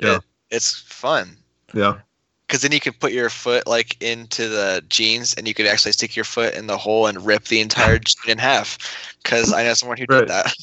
Yeah. 0.00 0.16
it, 0.16 0.22
it's 0.50 0.74
fun. 0.78 1.36
yeah. 1.74 1.98
because 2.46 2.62
then 2.62 2.72
you 2.72 2.80
can 2.80 2.92
put 2.94 3.12
your 3.12 3.30
foot 3.30 3.66
like 3.66 4.00
into 4.02 4.48
the 4.48 4.82
jeans 4.88 5.34
and 5.34 5.48
you 5.48 5.54
could 5.54 5.66
actually 5.66 5.92
stick 5.92 6.16
your 6.16 6.24
foot 6.24 6.54
in 6.54 6.66
the 6.66 6.76
hole 6.78 7.06
and 7.06 7.24
rip 7.24 7.44
the 7.44 7.60
entire 7.60 7.98
jean 8.04 8.32
in 8.32 8.38
half 8.38 8.78
because 9.22 9.52
i 9.52 9.62
know 9.64 9.74
someone 9.74 9.98
who 9.98 10.06
Right. 10.08 10.20
did 10.20 10.28
that 10.28 10.54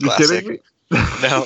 You 0.00 0.08
classic. 0.08 0.44
kidding 0.44 0.60
me? 0.90 0.98
no 1.22 1.44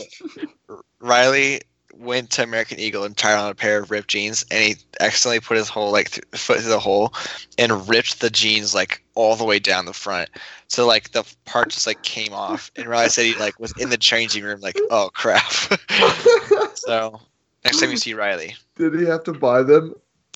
riley 1.00 1.60
went 1.98 2.30
to 2.30 2.42
american 2.42 2.78
eagle 2.78 3.04
and 3.04 3.16
tried 3.16 3.34
on 3.34 3.50
a 3.50 3.54
pair 3.54 3.82
of 3.82 3.90
ripped 3.90 4.08
jeans 4.08 4.44
and 4.50 4.62
he 4.62 4.76
accidentally 5.00 5.40
put 5.40 5.56
his 5.56 5.68
whole 5.68 5.90
like 5.90 6.10
th- 6.10 6.24
foot 6.32 6.60
through 6.60 6.70
the 6.70 6.78
hole 6.78 7.12
and 7.58 7.88
ripped 7.88 8.20
the 8.20 8.30
jeans 8.30 8.74
like 8.74 9.02
all 9.14 9.34
the 9.36 9.44
way 9.44 9.58
down 9.58 9.84
the 9.84 9.92
front 9.92 10.30
so 10.68 10.86
like 10.86 11.10
the 11.10 11.24
part 11.44 11.70
just 11.70 11.86
like 11.86 12.00
came 12.02 12.32
off 12.32 12.70
and 12.76 12.86
riley 12.86 13.08
said 13.08 13.24
he 13.24 13.34
like 13.34 13.58
was 13.58 13.72
in 13.72 13.90
the 13.90 13.98
changing 13.98 14.44
room 14.44 14.60
like 14.60 14.78
oh 14.90 15.10
crap 15.12 15.52
so 16.74 17.20
next 17.64 17.80
time 17.80 17.90
you 17.90 17.96
see 17.96 18.14
riley 18.14 18.54
Did 18.76 18.94
he 18.94 19.04
have 19.06 19.24
to 19.24 19.32
buy 19.32 19.62
them? 19.62 19.94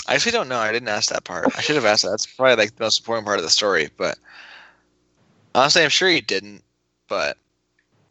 I 0.08 0.14
actually 0.16 0.32
don't 0.32 0.48
know. 0.48 0.58
I 0.58 0.72
didn't 0.72 0.88
ask 0.88 1.10
that 1.12 1.22
part. 1.22 1.46
I 1.56 1.60
should 1.60 1.76
have 1.76 1.84
asked 1.84 2.02
that. 2.02 2.10
That's 2.10 2.26
probably 2.26 2.56
like 2.56 2.74
the 2.74 2.82
most 2.82 2.98
important 2.98 3.24
part 3.24 3.38
of 3.38 3.44
the 3.44 3.50
story. 3.50 3.88
But 3.96 4.18
honestly, 5.54 5.84
I'm 5.84 5.90
sure 5.90 6.08
he 6.08 6.20
didn't. 6.20 6.64
But 7.08 7.36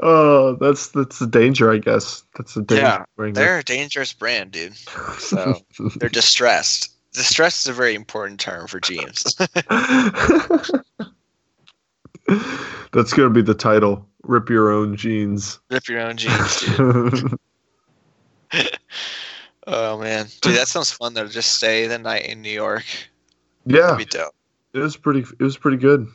Oh, 0.00 0.54
that's 0.60 0.88
that's 0.88 1.18
the 1.18 1.26
danger, 1.26 1.72
I 1.72 1.78
guess. 1.78 2.22
That's 2.36 2.54
the 2.54 2.62
danger. 2.62 3.04
Yeah, 3.18 3.32
they're 3.32 3.58
a 3.58 3.64
dangerous 3.64 4.12
brand, 4.12 4.52
dude. 4.52 4.76
So 5.18 5.60
they're 5.96 6.08
distressed. 6.08 6.94
Distressed 7.14 7.66
is 7.66 7.70
a 7.70 7.72
very 7.72 7.94
important 7.94 8.38
term 8.38 8.68
for 8.68 8.78
jeans. 8.80 9.34
that's 12.92 13.12
gonna 13.12 13.30
be 13.30 13.42
the 13.42 13.54
title. 13.58 14.06
Rip 14.22 14.48
your 14.50 14.70
own 14.70 14.96
jeans. 14.96 15.58
Rip 15.70 15.88
your 15.88 16.00
own 16.00 16.16
jeans, 16.16 16.60
dude. 16.76 17.38
Oh 19.66 19.98
man, 19.98 20.26
dude, 20.40 20.56
that 20.56 20.68
sounds 20.68 20.90
fun 20.92 21.14
though. 21.14 21.26
to 21.26 21.32
Just 21.32 21.56
stay 21.56 21.86
the 21.86 21.98
night 21.98 22.24
in 22.26 22.40
New 22.40 22.50
York. 22.52 22.84
yeah, 23.66 23.80
That'd 23.82 23.98
be 23.98 24.04
dope. 24.04 24.34
it 24.72 24.78
was 24.78 24.96
pretty. 24.96 25.20
It 25.20 25.42
was 25.42 25.56
pretty 25.58 25.76
good. 25.76 26.06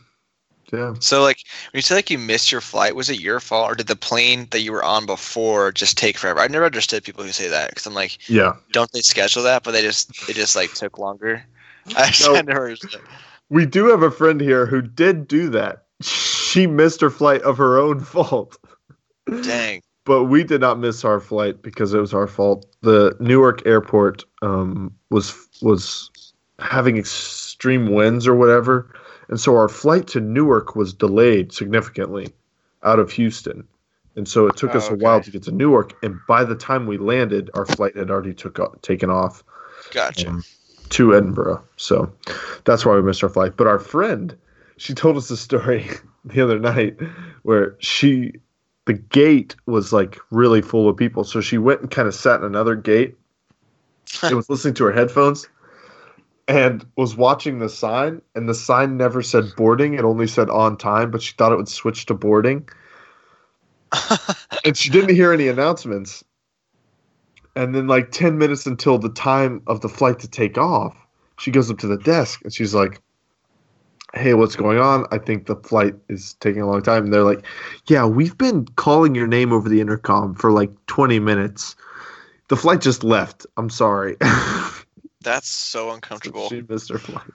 Yeah. 0.73 0.95
So 0.99 1.21
like, 1.21 1.37
when 1.71 1.77
you 1.77 1.81
say 1.83 1.93
like 1.95 2.09
you 2.09 2.17
missed 2.17 2.51
your 2.51 2.61
flight, 2.61 2.95
was 2.95 3.09
it 3.09 3.19
your 3.19 3.39
fault 3.39 3.71
or 3.71 3.75
did 3.75 3.87
the 3.87 3.95
plane 3.95 4.47
that 4.49 4.61
you 4.61 4.71
were 4.71 4.83
on 4.83 5.05
before 5.05 5.71
just 5.71 5.97
take 5.97 6.17
forever? 6.17 6.39
I 6.39 6.47
never 6.47 6.65
understood 6.65 7.03
people 7.03 7.23
who 7.23 7.31
say 7.31 7.47
that 7.47 7.69
because 7.69 7.85
I'm 7.85 7.93
like, 7.93 8.17
Yeah. 8.27 8.55
don't 8.71 8.91
they 8.91 9.01
schedule 9.01 9.43
that? 9.43 9.63
But 9.63 9.71
they 9.71 9.83
just 9.83 10.11
they 10.27 10.33
just 10.33 10.55
like 10.55 10.73
took 10.73 10.97
longer. 10.97 11.45
I 11.95 12.07
just 12.07 12.27
No. 12.27 12.35
I 12.35 12.41
never 12.41 12.63
understood. 12.65 13.01
We 13.49 13.65
do 13.67 13.85
have 13.89 14.01
a 14.01 14.09
friend 14.09 14.41
here 14.41 14.65
who 14.65 14.81
did 14.81 15.27
do 15.27 15.49
that. 15.49 15.83
She 16.01 16.65
missed 16.65 17.01
her 17.01 17.09
flight 17.11 17.41
of 17.43 17.57
her 17.57 17.77
own 17.77 17.99
fault. 17.99 18.57
Dang. 19.43 19.81
but 20.05 20.25
we 20.25 20.43
did 20.43 20.59
not 20.59 20.79
miss 20.79 21.05
our 21.05 21.19
flight 21.19 21.61
because 21.61 21.93
it 21.93 21.99
was 21.99 22.13
our 22.13 22.27
fault. 22.27 22.65
The 22.81 23.15
Newark 23.19 23.65
airport 23.65 24.23
um, 24.41 24.93
was 25.11 25.33
was 25.61 26.09
having 26.59 26.97
extreme 26.97 27.93
winds 27.93 28.27
or 28.27 28.35
whatever, 28.35 28.93
and 29.33 29.39
so 29.39 29.57
our 29.57 29.67
flight 29.67 30.05
to 30.09 30.21
Newark 30.21 30.75
was 30.75 30.93
delayed 30.93 31.51
significantly 31.51 32.29
out 32.83 32.99
of 32.99 33.11
Houston, 33.13 33.67
and 34.15 34.27
so 34.27 34.45
it 34.45 34.55
took 34.55 34.75
Oh, 34.75 34.77
us 34.77 34.89
a 34.89 34.93
okay. 34.93 35.03
while 35.03 35.21
to 35.21 35.31
get 35.31 35.41
to 35.43 35.51
Newark. 35.51 35.93
And 36.03 36.19
by 36.27 36.43
the 36.43 36.53
time 36.53 36.85
we 36.85 36.99
landed, 36.99 37.49
our 37.55 37.65
flight 37.65 37.97
had 37.97 38.11
already 38.11 38.35
took 38.35 38.59
o- 38.59 38.75
taken 38.83 39.09
off 39.09 39.43
Gotcha. 39.91 40.29
um, 40.29 40.43
to 40.89 41.15
Edinburgh. 41.15 41.63
So 41.77 42.13
that's 42.65 42.85
why 42.85 42.93
we 42.95 43.01
missed 43.01 43.23
our 43.23 43.29
flight. 43.29 43.57
But 43.57 43.65
our 43.65 43.79
friend, 43.79 44.37
she 44.77 44.93
told 44.93 45.17
us 45.17 45.31
a 45.31 45.37
story 45.37 45.89
the 46.25 46.39
other 46.39 46.59
night 46.59 46.95
where 47.41 47.75
she, 47.79 48.33
the 48.85 48.93
gate 48.93 49.55
was 49.65 49.91
like 49.91 50.19
really 50.29 50.61
full 50.61 50.87
of 50.87 50.95
people. 50.95 51.23
So 51.23 51.41
she 51.41 51.57
went 51.57 51.81
and 51.81 51.89
kind 51.89 52.07
of 52.07 52.13
sat 52.13 52.39
in 52.39 52.45
another 52.45 52.75
gate 52.75 53.15
She 54.05 54.35
was 54.35 54.47
listening 54.47 54.75
to 54.75 54.83
her 54.83 54.91
headphones 54.91 55.47
and 56.47 56.85
was 56.97 57.15
watching 57.15 57.59
the 57.59 57.69
sign. 57.69 58.21
And 58.35 58.47
the 58.47 58.53
sign 58.53 58.97
never 58.97 59.21
said 59.21 59.55
boarding, 59.55 59.93
it 59.93 60.03
only 60.03 60.27
said 60.27 60.49
on 60.49 60.77
time, 60.77 61.11
but 61.11 61.21
she 61.21 61.33
thought 61.33 61.51
it 61.51 61.57
would 61.57 61.69
switch 61.69 62.05
to 62.07 62.13
boarding. 62.13 62.67
and 64.65 64.75
she 64.75 64.89
didn't 64.89 65.15
hear 65.15 65.31
any 65.31 65.47
announcements. 65.47 66.23
And 67.55 67.75
then, 67.75 67.87
like 67.87 68.11
10 68.11 68.37
minutes 68.37 68.65
until 68.65 68.97
the 68.97 69.09
time 69.09 69.61
of 69.67 69.81
the 69.81 69.89
flight 69.89 70.19
to 70.19 70.27
take 70.27 70.57
off, 70.57 70.95
she 71.37 71.51
goes 71.51 71.69
up 71.69 71.77
to 71.79 71.87
the 71.87 71.97
desk 71.97 72.41
and 72.43 72.53
she's 72.53 72.73
like, 72.73 72.99
Hey, 74.15 74.33
what's 74.35 74.55
going 74.55 74.77
on? 74.77 75.05
I 75.11 75.17
think 75.17 75.47
the 75.47 75.55
flight 75.55 75.95
is 76.07 76.35
taking 76.35 76.61
a 76.61 76.67
long 76.67 76.83
time. 76.83 77.05
And 77.05 77.13
they're 77.13 77.23
like, 77.23 77.45
Yeah, 77.87 78.05
we've 78.05 78.37
been 78.37 78.65
calling 78.75 79.13
your 79.13 79.27
name 79.27 79.53
over 79.53 79.69
the 79.69 79.81
intercom 79.81 80.33
for 80.33 80.51
like 80.51 80.71
20 80.87 81.19
minutes. 81.19 81.75
The 82.47 82.57
flight 82.57 82.81
just 82.81 83.03
left. 83.03 83.45
I'm 83.57 83.69
sorry. 83.69 84.17
That's 85.23 85.47
so 85.47 85.91
uncomfortable. 85.91 86.49
she 86.49 86.61
missed 86.67 86.89
her 86.91 86.99
flight. 86.99 87.25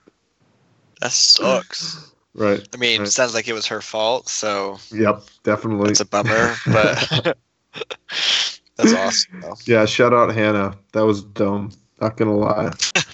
That 1.01 1.12
sucks. 1.12 2.12
Right. 2.34 2.68
I 2.72 2.76
mean, 2.76 2.97
it 2.97 2.99
Right. 3.01 3.09
sounds 3.09 3.34
like 3.34 3.49
it 3.49 3.53
was 3.53 3.66
her 3.66 3.80
fault, 3.80 4.28
so 4.28 4.78
Yep. 4.93 5.22
Definitely. 5.43 5.91
it's 5.91 5.99
a 6.01 6.05
bummer. 6.05 6.55
But 6.66 7.36
that's 8.76 8.93
awesome. 8.95 9.41
Though. 9.41 9.57
yeah. 9.64 9.84
Shout 9.86 10.14
out 10.14 10.32
Hannah. 10.32 10.76
That 10.93 11.05
was 11.05 11.24
dumb. 11.24 11.72
Not 12.01 12.16
to 12.18 12.26
lie. 12.30 12.70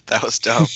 That 0.06 0.22
was 0.22 0.38
dumb. 0.38 0.66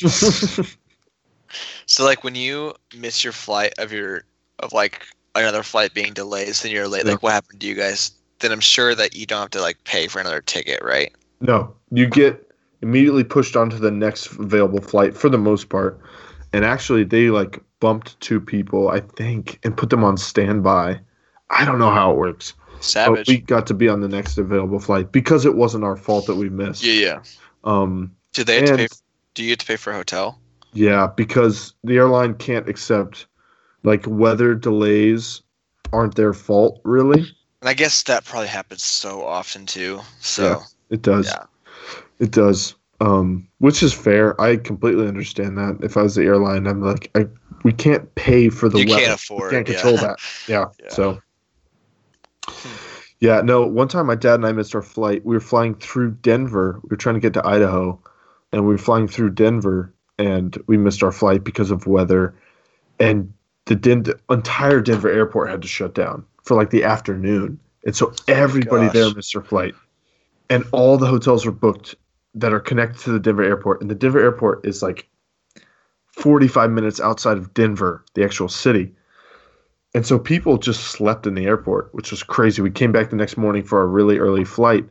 So 1.85 2.05
like 2.05 2.25
when 2.25 2.35
you 2.35 2.75
miss 2.97 3.23
your 3.23 3.33
flight 3.35 3.75
of 3.79 3.93
your 3.93 4.23
of 4.61 4.73
like 4.73 5.03
another 5.35 5.63
flight 5.63 5.93
being 5.93 6.15
delayed, 6.15 6.55
so 6.55 6.69
you're 6.69 6.89
late. 6.89 7.05
Yeah. 7.05 7.13
Like 7.13 7.23
what 7.23 7.33
happened 7.33 7.61
to 7.61 7.67
you 7.67 7.75
guys? 7.75 8.13
Then 8.39 8.53
I'm 8.53 8.61
sure 8.61 8.95
that 8.95 9.15
you 9.15 9.27
don't 9.27 9.41
have 9.41 9.51
to 9.51 9.61
like 9.61 9.83
pay 9.85 10.07
for 10.09 10.21
another 10.21 10.41
ticket, 10.41 10.81
right? 10.83 11.13
No, 11.43 11.75
you 11.91 12.07
get 12.07 12.48
immediately 12.83 13.25
pushed 13.25 13.57
onto 13.57 13.79
the 13.79 13.91
next 13.91 14.27
available 14.33 14.81
flight 14.81 15.17
for 15.17 15.29
the 15.29 15.39
most 15.39 15.69
part. 15.69 16.01
And 16.53 16.65
actually, 16.65 17.05
they 17.05 17.31
like 17.31 17.61
bumped 17.81 18.19
two 18.21 18.41
people, 18.41 18.89
I 18.89 19.01
think, 19.01 19.59
and 19.65 19.77
put 19.77 19.91
them 19.91 20.05
on 20.05 20.17
standby. 20.17 21.01
I 21.51 21.65
don't 21.65 21.79
know 21.79 21.91
how 21.91 22.13
it 22.13 22.17
works. 22.17 22.55
But 22.77 22.85
Savage. 22.85 23.29
we 23.29 23.39
got 23.39 23.67
to 23.69 23.75
be 23.75 23.89
on 23.89 24.01
the 24.01 24.09
next 24.09 24.39
available 24.39 24.79
flight 24.79 25.11
because 25.13 25.45
it 25.45 25.57
wasn't 25.57 25.85
our 25.85 25.97
fault 25.97 26.27
that 26.27 26.37
we 26.37 26.49
missed. 26.49 26.85
yeah, 26.85 26.93
yeah. 26.93 27.21
Um, 27.65 28.15
Do 28.33 28.45
they 28.45 28.57
have 28.57 28.65
to 28.67 28.71
and 28.71 28.79
pay? 28.79 28.87
Do 29.35 29.45
you 29.45 29.51
have 29.51 29.59
to 29.59 29.67
pay 29.67 29.77
for 29.77 29.93
a 29.93 29.97
hotel? 29.97 30.39
yeah, 30.73 31.09
because 31.17 31.75
the 31.83 31.97
airline 31.97 32.35
can't 32.35 32.69
accept 32.69 33.27
like 33.83 34.05
weather 34.07 34.55
delays 34.55 35.43
aren't 35.93 36.15
their 36.15 36.33
fault 36.35 36.81
really. 36.85 37.21
And 37.61 37.69
I 37.69 37.75
guess 37.75 38.03
that 38.05 38.25
probably 38.25 38.49
happens 38.49 38.85
so 38.85 39.25
often 39.25 39.67
too. 39.67 40.01
So 40.21 40.43
Yeah. 40.45 40.61
It 40.91 41.03
does. 41.03 41.27
Yeah. 41.27 41.45
It 42.19 42.31
does. 42.31 42.75
Um, 43.01 43.49
which 43.59 43.83
is 43.83 43.93
fair. 43.93 44.41
I 44.41 44.57
completely 44.57 45.07
understand 45.07 45.57
that. 45.59 45.79
If 45.83 45.97
I 45.97 46.03
was 46.03 46.17
the 46.17 46.25
airline, 46.25 46.67
I'm 46.67 46.83
like, 46.83 47.11
I 47.15 47.27
we 47.65 47.73
can't 47.73 48.13
pay 48.15 48.49
for 48.49 48.69
the 48.69 48.81
you 48.81 48.87
weather. 48.87 49.01
can't 49.01 49.15
afford. 49.15 49.51
we 49.53 49.57
can't 49.57 49.69
yeah. 49.69 49.75
control 49.75 49.97
that. 49.99 50.19
Yeah. 50.47 50.65
Yeah. 50.83 50.89
So. 50.91 51.23
Yeah. 53.21 53.41
No. 53.43 53.67
One 53.67 53.89
time, 53.89 54.07
my 54.07 54.15
dad 54.15 54.35
and 54.35 54.47
I 54.47 54.53
missed 54.53 54.75
our 54.75 54.83
flight. 54.83 55.25
We 55.25 55.37
were 55.37 55.41
flying 55.41 55.75
through 55.75 56.13
Denver. 56.23 56.81
We 56.83 56.89
were 56.91 56.97
trying 56.97 57.15
to 57.15 57.21
get 57.21 57.35
to 57.35 57.47
Idaho, 57.47 58.01
and 58.53 58.63
we 58.63 58.69
were 58.69 58.79
flying 58.79 59.07
through 59.07 59.31
Denver, 59.31 59.93
and 60.19 60.57
we 60.67 60.77
missed 60.77 61.03
our 61.03 61.13
flight 61.13 61.45
because 61.45 61.71
of 61.71 61.87
weather, 61.87 62.35
and 62.99 63.33
the 63.67 63.77
Den- 63.77 64.07
entire 64.31 64.81
Denver 64.81 65.09
airport 65.11 65.51
had 65.51 65.63
to 65.63 65.69
shut 65.69 65.95
down 65.95 66.25
for 66.43 66.57
like 66.57 66.71
the 66.71 66.85
afternoon, 66.85 67.61
and 67.85 67.95
so 67.95 68.13
everybody 68.27 68.87
gosh. 68.87 68.95
there 68.95 69.15
missed 69.15 69.35
their 69.35 69.43
flight, 69.43 69.75
and 70.51 70.65
all 70.73 70.97
the 70.97 71.07
hotels 71.07 71.45
were 71.45 71.53
booked 71.53 71.95
that 72.35 72.53
are 72.53 72.61
connected 72.61 73.01
to 73.03 73.13
the 73.13 73.21
Denver 73.21 73.43
airport, 73.43 73.81
and 73.81 73.91
the 73.91 73.95
Denver 73.95 74.21
airport 74.21 74.67
is 74.67 74.83
like 74.83 75.09
45 76.13 76.71
minutes 76.71 77.01
outside 77.01 77.37
of 77.37 77.55
Denver, 77.55 78.05
the 78.15 78.25
actual 78.25 78.49
city. 78.49 78.93
And 79.95 80.07
so 80.07 80.19
people 80.19 80.59
just 80.59 80.85
slept 80.85 81.27
in 81.27 81.35
the 81.35 81.47
airport, 81.47 81.95
which 81.95 82.11
was 82.11 82.23
crazy. 82.23 82.61
We 82.61 82.71
came 82.71 82.93
back 82.93 83.11
the 83.11 83.17
next 83.17 83.37
morning 83.37 83.65
for 83.65 83.81
a 83.81 83.87
really 83.87 84.19
early 84.19 84.45
flight, 84.45 84.85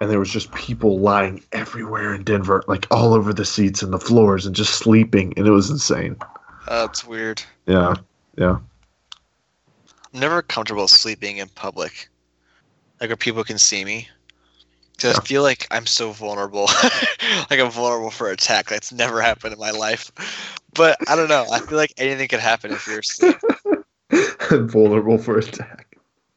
and 0.00 0.10
there 0.10 0.18
was 0.18 0.30
just 0.30 0.52
people 0.52 0.98
lying 1.00 1.42
everywhere 1.52 2.14
in 2.14 2.22
Denver, 2.22 2.62
like 2.68 2.86
all 2.90 3.14
over 3.14 3.32
the 3.32 3.44
seats 3.44 3.82
and 3.82 3.92
the 3.92 3.98
floors, 3.98 4.46
and 4.46 4.54
just 4.54 4.74
sleeping, 4.74 5.34
and 5.36 5.46
it 5.46 5.50
was 5.50 5.70
insane. 5.70 6.16
Oh, 6.68 6.86
that's 6.86 7.04
weird. 7.04 7.42
Yeah, 7.66 7.94
yeah. 8.38 8.58
I'm 10.12 10.20
never 10.20 10.42
comfortable 10.42 10.86
sleeping 10.86 11.38
in 11.38 11.48
public, 11.48 12.08
like 13.00 13.10
where 13.10 13.16
people 13.16 13.42
can 13.42 13.58
see 13.58 13.84
me. 13.84 14.08
Because 14.96 15.14
Yeah. 15.14 15.20
I 15.20 15.24
feel 15.24 15.42
like 15.42 15.66
I'm 15.70 15.86
so 15.86 16.12
vulnerable, 16.12 16.64
like 17.50 17.60
I'm 17.60 17.70
vulnerable 17.70 18.10
for 18.10 18.30
attack. 18.30 18.68
That's 18.68 18.92
never 18.92 19.20
happened 19.20 19.52
in 19.52 19.58
my 19.58 19.70
life. 19.70 20.10
But 20.74 20.98
I 21.08 21.16
don't 21.16 21.28
know. 21.28 21.46
I 21.52 21.60
feel 21.60 21.78
like 21.78 21.92
anything 21.98 22.28
could 22.28 22.40
happen 22.40 22.72
if 22.72 22.86
you're 22.86 23.00
asleep. 23.00 23.36
Vulnerable 24.50 25.18
for 25.18 25.38
attack. 25.38 25.96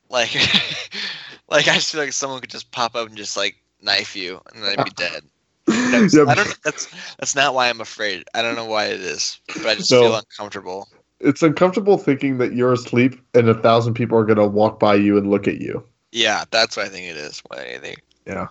Like, 0.09 0.33
like 1.49 1.67
I 1.67 1.75
just 1.75 1.91
feel 1.91 2.01
like 2.01 2.13
someone 2.13 2.39
could 2.41 2.49
just 2.49 2.71
pop 2.71 2.95
up 2.95 3.07
and 3.07 3.17
just 3.17 3.35
like 3.37 3.55
knife 3.81 4.15
you, 4.15 4.41
and 4.53 4.63
then 4.63 4.71
I'd 4.79 4.83
be 4.85 4.91
dead. 4.91 5.23
Yeah, 5.67 6.25
I 6.27 6.35
don't. 6.35 6.57
That's 6.63 6.87
that's 7.19 7.35
not 7.35 7.53
why 7.53 7.69
I'm 7.69 7.81
afraid. 7.81 8.23
I 8.33 8.41
don't 8.41 8.55
know 8.55 8.65
why 8.65 8.85
it 8.85 9.01
is, 9.01 9.39
but 9.61 9.65
I 9.67 9.75
just 9.75 9.91
No. 9.91 10.01
feel 10.01 10.15
uncomfortable. 10.15 10.87
it's 11.19 11.41
uncomfortable 11.43 11.97
thinking 11.97 12.37
that 12.37 12.53
you're 12.53 12.73
asleep 12.73 13.19
and 13.33 13.49
a 13.49 13.53
thousand 13.61 13.95
people 13.95 14.17
are 14.17 14.25
gonna 14.25 14.47
walk 14.47 14.79
by 14.79 14.95
you 14.95 15.17
and 15.17 15.29
look 15.29 15.47
at 15.47 15.59
you. 15.59 15.83
Yeah, 16.11 16.45
that's 16.51 16.77
what 16.77 16.85
I 16.85 16.89
think 16.89 17.07
it 17.07 17.17
is. 17.17 17.41
More 17.51 17.59
than 17.59 17.67
anything. 17.67 17.97
Yeah. 18.27 18.47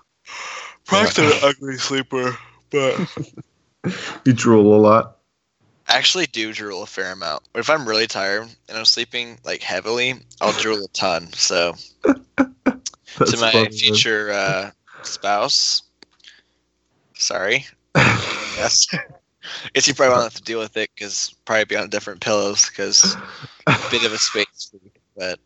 Probably 0.87 1.27
an 1.27 1.33
ugly 1.43 1.77
sleeper, 1.77 2.37
but 2.70 2.99
You 4.24 4.33
drool 4.33 4.74
a 4.74 4.81
lot. 4.81 5.18
I 5.89 5.97
actually 5.97 6.27
do 6.27 6.53
drool 6.53 6.83
a 6.83 6.87
fair 6.87 7.12
amount. 7.12 7.45
But 7.53 7.61
if 7.61 7.70
I'm 7.70 7.89
really 7.89 8.09
tired 8.09 8.49
and 8.68 8.79
I'm 8.79 8.85
sleeping 8.85 9.39
like 9.45 9.62
heavily, 9.62 10.14
I'll 10.41 10.53
drool 10.53 10.85
a 10.85 10.89
ton. 10.89 11.33
So 11.33 11.74
to 12.05 13.37
my 13.39 13.53
funny, 13.53 13.70
future 13.70 14.33
uh, 14.33 14.70
spouse, 15.03 15.83
sorry. 17.14 17.66
Yes. 18.57 18.87
Guess 19.74 19.87
you 19.87 19.93
probably 19.93 20.14
won't 20.14 20.33
have 20.33 20.35
to 20.35 20.43
deal 20.43 20.59
with 20.59 20.79
it 20.79 20.89
because 20.95 21.37
probably 21.45 21.66
be 21.66 21.77
on 21.77 21.91
different 21.91 22.22
pillows 22.22 22.70
because 22.70 23.14
a 23.66 23.77
bit 23.91 24.03
of 24.03 24.14
a 24.14 24.18
space 24.18 24.70
for 24.70 24.79
you. 24.83 24.91
But 25.14 25.39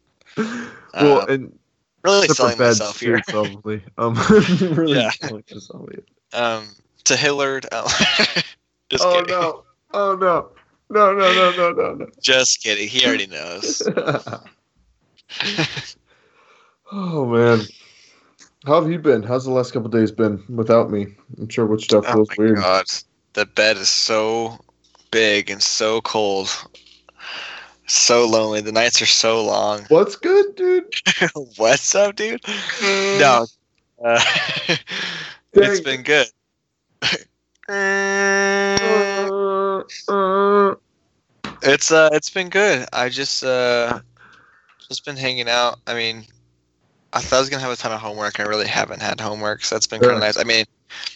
well, 0.95 1.23
uh, 1.23 1.27
and 1.27 1.59
really 2.05 2.29
selling 2.29 2.59
myself 2.59 3.01
here. 3.01 3.21
probably. 3.29 3.83
Um, 3.99 4.15
really 4.61 4.99
Yeah. 4.99 5.11
selling 5.11 5.45
yourself 5.49 5.89
here. 5.91 6.05
Um, 6.33 6.69
to 7.05 7.17
Hillard. 7.17 7.67
Oh, 7.73 7.87
just 8.91 9.05
oh 9.05 9.21
kidding. 9.21 9.29
no! 9.35 9.65
Oh 9.93 10.15
no! 10.17 10.51
No! 10.91 11.13
No! 11.15 11.33
No! 11.53 11.73
No! 11.73 11.95
No! 11.95 12.07
Just 12.23 12.63
kidding. 12.63 12.89
He 12.89 13.05
already 13.07 13.27
knows. 13.27 13.83
Oh 16.93 17.25
man, 17.25 17.61
how 18.67 18.81
have 18.81 18.91
you 18.91 18.99
been? 18.99 19.23
How's 19.23 19.45
the 19.45 19.53
last 19.53 19.73
couple 19.73 19.89
days 19.89 20.11
been 20.11 20.43
without 20.49 20.91
me? 20.91 21.07
I'm 21.39 21.49
sure 21.49 21.67
which 21.67 21.85
stuff 21.85 22.05
oh 22.09 22.13
feels 22.15 22.29
my 22.31 22.35
weird. 22.39 22.57
god, 22.57 22.87
the 23.35 23.47
bed 23.47 23.77
is 23.77 23.89
so 23.89 24.59
big 25.13 25.51
and 25.51 25.63
so 25.63 26.01
cold, 26.01 26.49
so 27.91 28.27
lonely. 28.27 28.61
The 28.61 28.73
nights 28.73 29.01
are 29.03 29.07
so 29.07 29.45
long. 29.45 29.85
What's 29.89 30.17
good, 30.17 30.55
dude? 30.57 30.95
What's 31.57 31.95
up, 31.95 32.17
dude? 32.17 32.41
No, 32.83 33.47
uh, 34.05 34.25
it's 35.53 35.81
been 35.81 36.03
good. 36.03 36.27
It's 41.63 41.93
uh, 41.93 42.09
it's 42.13 42.31
been 42.31 42.49
good. 42.49 42.89
I 42.93 43.09
just 43.11 43.45
uh, 43.45 44.01
just 44.89 45.05
been 45.05 45.17
hanging 45.17 45.49
out. 45.49 45.79
I 45.87 45.95
mean, 45.95 46.25
I 47.13 47.21
thought 47.21 47.37
I 47.37 47.41
was 47.41 47.51
gonna 47.51 47.63
have 47.63 47.73
a 47.73 47.77
ton 47.77 47.93
of 47.93 48.01
homework. 48.01 48.41
I 48.41 48.45
really 48.45 48.67
haven't 48.67 49.03
had 49.03 49.21
homework, 49.21 49.65
so 49.65 49.75
that's 49.75 49.87
been 49.87 50.01
kind 50.01 50.15
of 50.15 50.21
nice. 50.21 50.39
I 50.39 50.45
mean, 50.45 50.65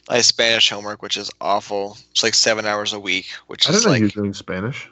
I 0.08 0.16
have 0.16 0.24
Spanish 0.24 0.68
homework, 0.68 1.02
which 1.02 1.16
is 1.16 1.30
awful. 1.40 1.96
It's 2.10 2.22
like 2.22 2.34
seven 2.34 2.66
hours 2.66 2.92
a 2.92 3.00
week, 3.00 3.26
which 3.46 3.68
I 3.68 3.72
is 3.72 3.86
like 3.86 4.12
doing 4.12 4.34
Spanish. 4.34 4.88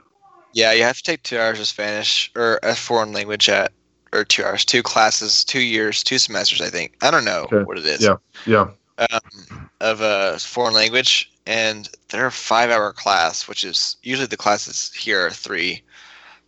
Yeah, 0.54 0.72
you 0.72 0.82
have 0.82 0.96
to 0.96 1.02
take 1.02 1.22
two 1.22 1.38
hours 1.38 1.60
of 1.60 1.66
Spanish 1.66 2.30
or 2.36 2.58
a 2.62 2.74
foreign 2.74 3.12
language 3.12 3.48
at 3.48 3.72
or 4.12 4.24
two 4.24 4.44
hours, 4.44 4.64
two 4.64 4.82
classes, 4.82 5.44
two 5.44 5.62
years, 5.62 6.02
two 6.02 6.18
semesters. 6.18 6.60
I 6.60 6.68
think 6.68 6.94
I 7.02 7.10
don't 7.10 7.24
know 7.24 7.44
Okay. 7.50 7.62
what 7.64 7.78
it 7.78 7.86
is. 7.86 8.02
Yeah. 8.02 8.16
Yeah. 8.46 8.68
Um, 8.98 9.70
of 9.80 10.00
a 10.02 10.38
foreign 10.38 10.74
language, 10.74 11.32
and 11.46 11.88
they're 12.10 12.26
a 12.26 12.30
five-hour 12.32 12.92
class, 12.92 13.48
which 13.48 13.64
is 13.64 13.96
usually 14.02 14.26
the 14.26 14.36
classes 14.36 14.92
here 14.92 15.26
are 15.26 15.30
three, 15.30 15.82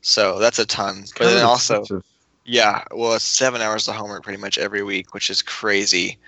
so 0.02 0.38
that's 0.38 0.58
a 0.58 0.66
ton. 0.66 1.04
But 1.18 1.30
then 1.30 1.44
also, 1.44 1.80
expensive. 1.80 2.04
yeah, 2.44 2.84
well, 2.92 3.14
it's 3.14 3.24
seven 3.24 3.60
hours 3.62 3.88
of 3.88 3.96
homework 3.96 4.22
pretty 4.22 4.40
much 4.40 4.58
every 4.58 4.82
week, 4.82 5.14
which 5.14 5.30
is 5.30 5.40
crazy. 5.42 6.18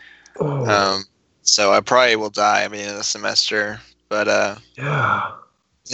Oh, 0.41 0.67
Um, 0.69 1.05
so 1.43 1.73
I 1.73 1.81
probably 1.81 2.17
will 2.17 2.31
die 2.31 2.63
at 2.63 2.73
the 2.73 2.79
end 2.79 2.91
of 2.91 2.97
the 2.97 3.05
semester, 3.05 3.79
but 4.09 4.27
uh, 4.27 4.57
yeah. 4.77 5.33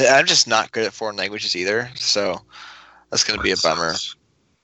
I'm 0.01 0.26
just 0.26 0.47
not 0.49 0.72
good 0.72 0.84
at 0.84 0.93
foreign 0.93 1.16
languages 1.16 1.55
either, 1.57 1.90
so 1.95 2.40
that's 3.11 3.24
gonna 3.24 3.43
be 3.43 3.51
a 3.53 3.57
bummer. 3.57 3.95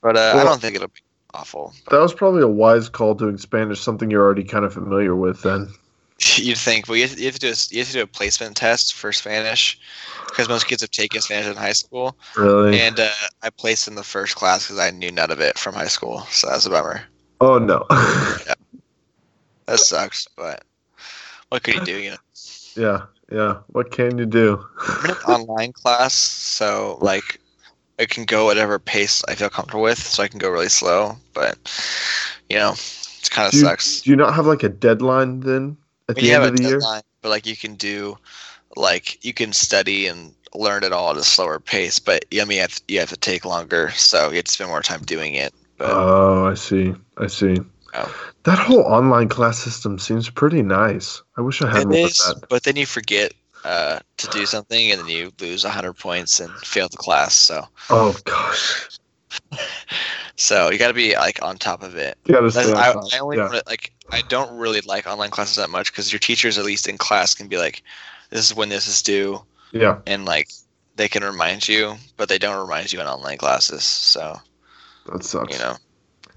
But 0.01 0.17
uh, 0.17 0.33
I 0.37 0.43
don't 0.43 0.61
think 0.61 0.75
it'll 0.75 0.87
be 0.87 1.01
awful. 1.33 1.73
That 1.91 1.99
was 1.99 2.13
probably 2.13 2.41
a 2.41 2.47
wise 2.47 2.89
call 2.89 3.13
doing 3.13 3.37
Spanish, 3.37 3.79
something 3.79 4.09
you're 4.09 4.23
already 4.23 4.43
kind 4.43 4.65
of 4.65 4.73
familiar 4.73 5.15
with. 5.15 5.41
Then. 5.43 5.69
You'd 6.35 6.57
think, 6.57 6.87
well, 6.89 6.97
you 6.97 7.07
have, 7.07 7.17
you 7.17 7.25
have 7.25 7.35
to 7.35 7.39
do 7.39 7.47
a, 7.47 7.55
you 7.69 7.79
have 7.79 7.87
to 7.87 7.93
do 7.93 8.01
a 8.01 8.07
placement 8.07 8.57
test 8.57 8.93
for 8.93 9.13
Spanish 9.13 9.79
because 10.27 10.49
most 10.49 10.67
kids 10.67 10.81
have 10.81 10.91
taken 10.91 11.21
Spanish 11.21 11.47
in 11.47 11.55
high 11.55 11.71
school, 11.71 12.17
Really? 12.35 12.77
and 12.79 12.99
uh, 12.99 13.09
I 13.41 13.49
placed 13.49 13.87
in 13.87 13.95
the 13.95 14.03
first 14.03 14.35
class 14.35 14.65
because 14.65 14.79
I 14.79 14.91
knew 14.91 15.11
none 15.11 15.31
of 15.31 15.39
it 15.39 15.57
from 15.57 15.75
high 15.75 15.87
school, 15.87 16.21
so 16.29 16.49
that's 16.49 16.65
a 16.65 16.69
bummer. 16.69 17.03
oh 17.41 17.57
no. 17.57 17.85
That 19.65 19.79
sucks, 19.79 20.27
but 20.35 20.63
what 21.49 21.61
could 21.63 21.75
you 21.75 21.85
do? 21.85 21.97
You 21.99 22.11
know, 22.11 22.17
yeah. 22.75 23.01
Yeah. 23.31 23.59
What 23.67 23.91
can 23.91 24.17
you 24.17 24.25
do? 24.25 24.65
I'm 24.87 25.05
in 25.05 25.11
an 25.11 25.17
online 25.23 25.73
class, 25.73 26.13
so 26.13 26.97
like 27.01 27.39
I 27.99 28.05
can 28.05 28.25
go 28.25 28.45
whatever 28.45 28.79
pace 28.79 29.23
I 29.27 29.35
feel 29.35 29.49
comfortable 29.49 29.83
with, 29.83 29.99
so 29.99 30.23
I 30.23 30.27
can 30.27 30.39
go 30.39 30.49
really 30.49 30.69
slow. 30.69 31.15
But 31.33 31.57
you 32.49 32.57
know, 32.57 32.71
it 32.73 33.29
kind 33.29 33.47
of 33.47 33.53
sucks. 33.53 34.01
do 34.01 34.09
you 34.09 34.15
not 34.15 34.33
have 34.35 34.47
like 34.47 34.63
a 34.63 34.69
deadline 34.69 35.41
then 35.41 35.77
at 36.07 36.15
I 36.17 36.21
the 36.21 36.31
mean, 36.31 36.33
end 36.33 36.43
of 36.45 36.57
the 36.57 36.63
year? 36.63 36.79
but 37.21 37.29
like 37.29 37.45
you 37.45 37.55
can 37.55 37.75
do, 37.75 38.17
like 38.75 39.23
you 39.23 39.33
can 39.33 39.53
study 39.53 40.07
and 40.07 40.33
learn 40.55 40.83
it 40.83 40.91
all 40.91 41.11
at 41.11 41.17
a 41.17 41.23
slower 41.23 41.59
pace. 41.59 41.99
But 41.99 42.25
I 42.33 42.45
mean, 42.45 42.57
you 42.57 42.61
have, 42.61 42.81
you 42.87 42.99
have 42.99 43.09
to 43.09 43.17
take 43.17 43.45
longer, 43.45 43.91
so 43.91 44.29
you 44.29 44.37
have 44.37 44.45
to 44.45 44.51
spend 44.51 44.69
more 44.69 44.81
time 44.81 45.01
doing 45.03 45.35
it. 45.35 45.53
But 45.77 45.91
Oh, 45.93 46.45
I 46.45 46.53
see. 46.55 46.93
I 47.17 47.27
see. 47.27 47.57
Oh. 47.93 48.31
That 48.43 48.57
whole 48.59 48.81
online 48.81 49.29
class 49.29 49.59
system 49.59 49.99
seems 49.99 50.29
pretty 50.29 50.61
nice. 50.61 51.21
I 51.37 51.41
wish 51.41 51.61
I 51.61 51.69
had 51.69 51.81
it 51.83 51.87
more 51.87 52.05
of 52.05 52.13
that. 52.13 52.45
But 52.49 52.63
then 52.63 52.75
you 52.75 52.85
forget 52.85 53.33
uh, 53.63 53.99
to 54.17 54.27
do 54.27 54.45
something, 54.45 54.91
and 54.91 55.01
then 55.01 55.07
you 55.07 55.31
lose 55.39 55.63
hundred 55.63 55.93
points 55.93 56.39
and 56.39 56.51
fail 56.59 56.87
the 56.89 56.97
class. 56.97 57.33
So, 57.33 57.67
Oh 57.89 58.15
gosh. 58.25 58.89
so 60.35 60.69
you 60.71 60.77
got 60.79 60.87
to 60.87 60.93
be 60.93 61.15
like 61.15 61.41
on 61.41 61.57
top 61.57 61.83
of 61.83 61.95
it. 61.95 62.17
You 62.25 62.33
gotta 62.33 62.51
stay 62.51 62.71
I. 62.73 62.91
I 62.91 63.19
only 63.19 63.37
yeah. 63.37 63.45
wanna- 63.45 63.61
like 63.67 63.91
I 64.11 64.21
don't 64.23 64.57
really 64.57 64.81
like 64.81 65.05
online 65.07 65.29
classes 65.29 65.57
that 65.57 65.69
much 65.69 65.91
because 65.91 66.11
your 66.11 66.19
teachers, 66.19 66.57
at 66.57 66.65
least 66.65 66.87
in 66.87 66.97
class, 66.97 67.35
can 67.35 67.47
be 67.47 67.57
like, 67.57 67.83
"This 68.31 68.45
is 68.49 68.55
when 68.55 68.69
this 68.69 68.87
is 68.87 69.01
due," 69.03 69.43
yeah. 69.71 69.99
and 70.07 70.25
like 70.25 70.49
they 70.95 71.07
can 71.07 71.23
remind 71.23 71.67
you, 71.67 71.95
but 72.17 72.27
they 72.27 72.37
don't 72.39 72.59
remind 72.59 72.91
you 72.91 72.99
in 72.99 73.07
online 73.07 73.37
classes. 73.37 73.83
So 73.83 74.39
That 75.11 75.23
sucks. 75.23 75.53
you 75.53 75.63
know, 75.63 75.75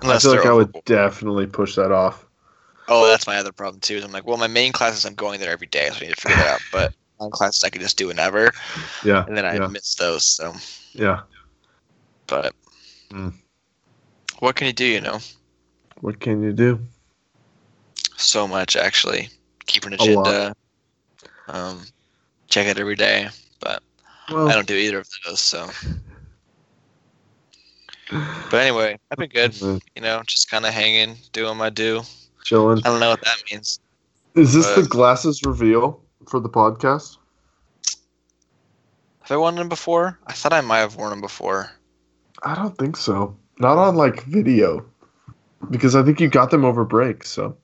I 0.05 0.19
feel 0.19 0.35
like 0.35 0.47
I 0.47 0.53
would 0.53 0.73
definitely 0.85 1.47
push 1.47 1.77
that 1.77 1.93
off. 1.93 2.27
Oh, 2.89 3.07
that's 3.07 3.27
my 3.27 3.37
other 3.39 3.53
problem 3.53 3.81
too. 3.81 3.97
Is 3.97 4.05
I'm 4.05 4.13
like, 4.13 4.27
well, 4.27 4.37
my 4.37 4.49
main 4.49 4.73
classes 4.73 5.05
I'm 5.05 5.15
going 5.15 5.41
there 5.41 5.53
every 5.53 5.69
day, 5.69 5.89
so 5.91 5.97
I 5.97 6.01
need 6.01 6.15
to 6.15 6.21
figure 6.21 6.37
that 6.37 6.49
out. 6.49 6.63
But 6.71 6.93
on 7.21 7.31
classes 7.31 7.63
I 7.65 7.71
can 7.71 7.81
just 7.81 7.97
do 7.97 8.09
whenever, 8.09 8.51
Yeah. 9.05 9.25
and 9.27 9.37
then 9.37 9.47
I 9.47 9.55
yeah. 9.55 9.69
miss 9.69 9.95
those. 9.95 10.25
So, 10.27 10.53
Yeah. 10.95 11.21
but 12.27 12.55
Mm. 13.11 13.33
what 14.41 14.57
can 14.57 14.67
you 14.67 14.73
do? 14.73 14.85
You 14.85 15.01
know, 15.01 15.21
what 16.01 16.19
can 16.21 16.43
you 16.43 16.53
do? 16.53 16.81
So 18.17 18.47
much 18.49 18.77
actually. 18.77 19.29
Keep 19.67 19.87
an 19.87 19.93
agenda. 19.95 20.55
Um, 21.49 21.83
check 22.49 22.67
it 22.67 22.79
every 22.79 22.97
day, 22.97 23.29
but 23.61 23.83
Well, 24.31 24.49
I 24.49 24.55
don't 24.55 24.67
do 24.67 24.75
either 24.77 24.99
of 24.99 25.09
those. 25.25 25.41
So, 25.41 25.71
but 28.51 28.61
anyway, 28.61 28.99
I've 29.11 29.19
been 29.19 29.31
good. 29.31 29.53
Mm-hmm. 29.53 29.79
You 29.97 30.03
know, 30.03 30.23
just 30.27 30.51
kind 30.51 30.67
of 30.67 30.73
hanging, 30.73 31.17
doing 31.33 31.57
my 31.57 31.71
do. 31.71 32.03
chilling. 32.45 32.79
I 32.79 32.89
don't 32.89 33.01
know 33.01 33.11
what 33.11 33.23
that 33.25 33.43
means. 33.51 33.81
Is 34.35 34.53
this 34.53 34.67
the 34.75 34.83
glasses 34.83 35.43
reveal 35.45 36.01
for 36.29 36.41
the 36.41 36.49
podcast? 36.49 37.19
Have 39.23 39.31
I 39.31 39.37
worn 39.37 39.57
them 39.57 39.69
before? 39.69 40.19
I 40.27 40.33
thought 40.33 40.53
I 40.53 40.61
might 40.61 40.79
have 40.79 40.97
worn 40.97 41.11
them 41.11 41.21
before. 41.21 41.71
I 42.43 42.55
don't 42.55 42.77
think 42.77 42.97
so. 42.97 43.37
Not 43.59 43.79
on 43.79 43.95
like 43.95 44.25
video, 44.25 44.85
because 45.71 45.95
I 45.95 46.03
think 46.03 46.21
you 46.21 46.29
got 46.29 46.51
them 46.51 46.65
over 46.65 46.85
break. 46.85 47.25
So 47.25 47.57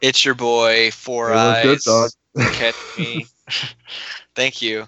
It's 0.00 0.24
your 0.24 0.34
boy, 0.34 0.90
Four 0.92 1.30
They 1.30 1.34
Eyes. 1.34 1.64
good, 1.64 1.78
dog. 1.84 2.10
Catch 2.52 2.76
me. 2.98 3.26
Thank 4.34 4.62
you. 4.62 4.86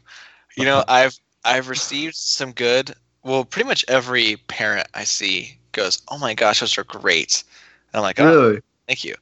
You 0.57 0.65
know, 0.65 0.85
I've 0.87 1.19
I've 1.45 1.69
received 1.69 2.15
some 2.15 2.53
good. 2.53 2.95
Well, 3.25 3.45
pretty 3.45 3.67
much 3.69 3.85
every 3.89 4.37
parent 4.49 4.87
I 4.95 5.05
see 5.05 5.59
goes, 5.73 6.03
"Oh 6.09 6.19
my 6.19 6.35
gosh, 6.35 6.61
those 6.61 6.79
are 6.79 6.85
great." 6.85 7.43
And 7.93 7.99
I'm 7.99 8.03
like, 8.03 8.21
"Oh, 8.21 8.27
really, 8.27 8.61
thank 8.87 9.05
you." 9.05 9.15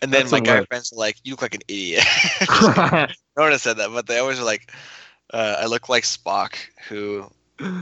And 0.00 0.12
then 0.12 0.22
That's 0.22 0.32
my 0.32 0.40
guy 0.40 0.60
friends 0.66 0.92
are 0.92 0.96
like, 0.96 1.16
"You 1.24 1.32
look 1.32 1.42
like 1.42 1.54
an 1.54 1.62
idiot." 1.68 2.04
no 2.50 3.42
one 3.42 3.52
has 3.52 3.62
said 3.62 3.76
that, 3.78 3.90
but 3.92 4.06
they 4.06 4.18
always 4.18 4.40
are 4.40 4.44
like, 4.44 4.72
uh, 5.32 5.56
"I 5.60 5.66
look 5.66 5.88
like 5.88 6.04
Spock." 6.04 6.56
Who, 6.88 7.30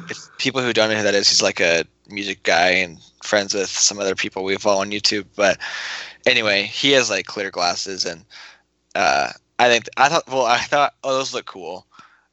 if 0.08 0.18
people 0.38 0.62
who 0.62 0.72
don't 0.72 0.90
know 0.90 0.96
who 0.96 1.02
that 1.02 1.14
is, 1.14 1.28
he's 1.28 1.42
like 1.42 1.60
a 1.60 1.84
music 2.08 2.42
guy 2.42 2.70
and 2.70 2.98
friends 3.24 3.54
with 3.54 3.68
some 3.68 3.98
other 3.98 4.14
people 4.14 4.44
we 4.44 4.56
follow 4.56 4.80
on 4.80 4.90
YouTube. 4.90 5.26
But 5.36 5.58
anyway, 6.26 6.64
he 6.64 6.92
has 6.92 7.10
like 7.10 7.26
clear 7.26 7.50
glasses, 7.50 8.04
and 8.06 8.24
uh, 8.94 9.30
I 9.58 9.68
think 9.68 9.86
I 9.96 10.08
thought, 10.08 10.28
well, 10.28 10.46
I 10.46 10.58
thought, 10.58 10.94
oh, 11.04 11.14
those 11.14 11.34
look 11.34 11.46
cool. 11.46 11.86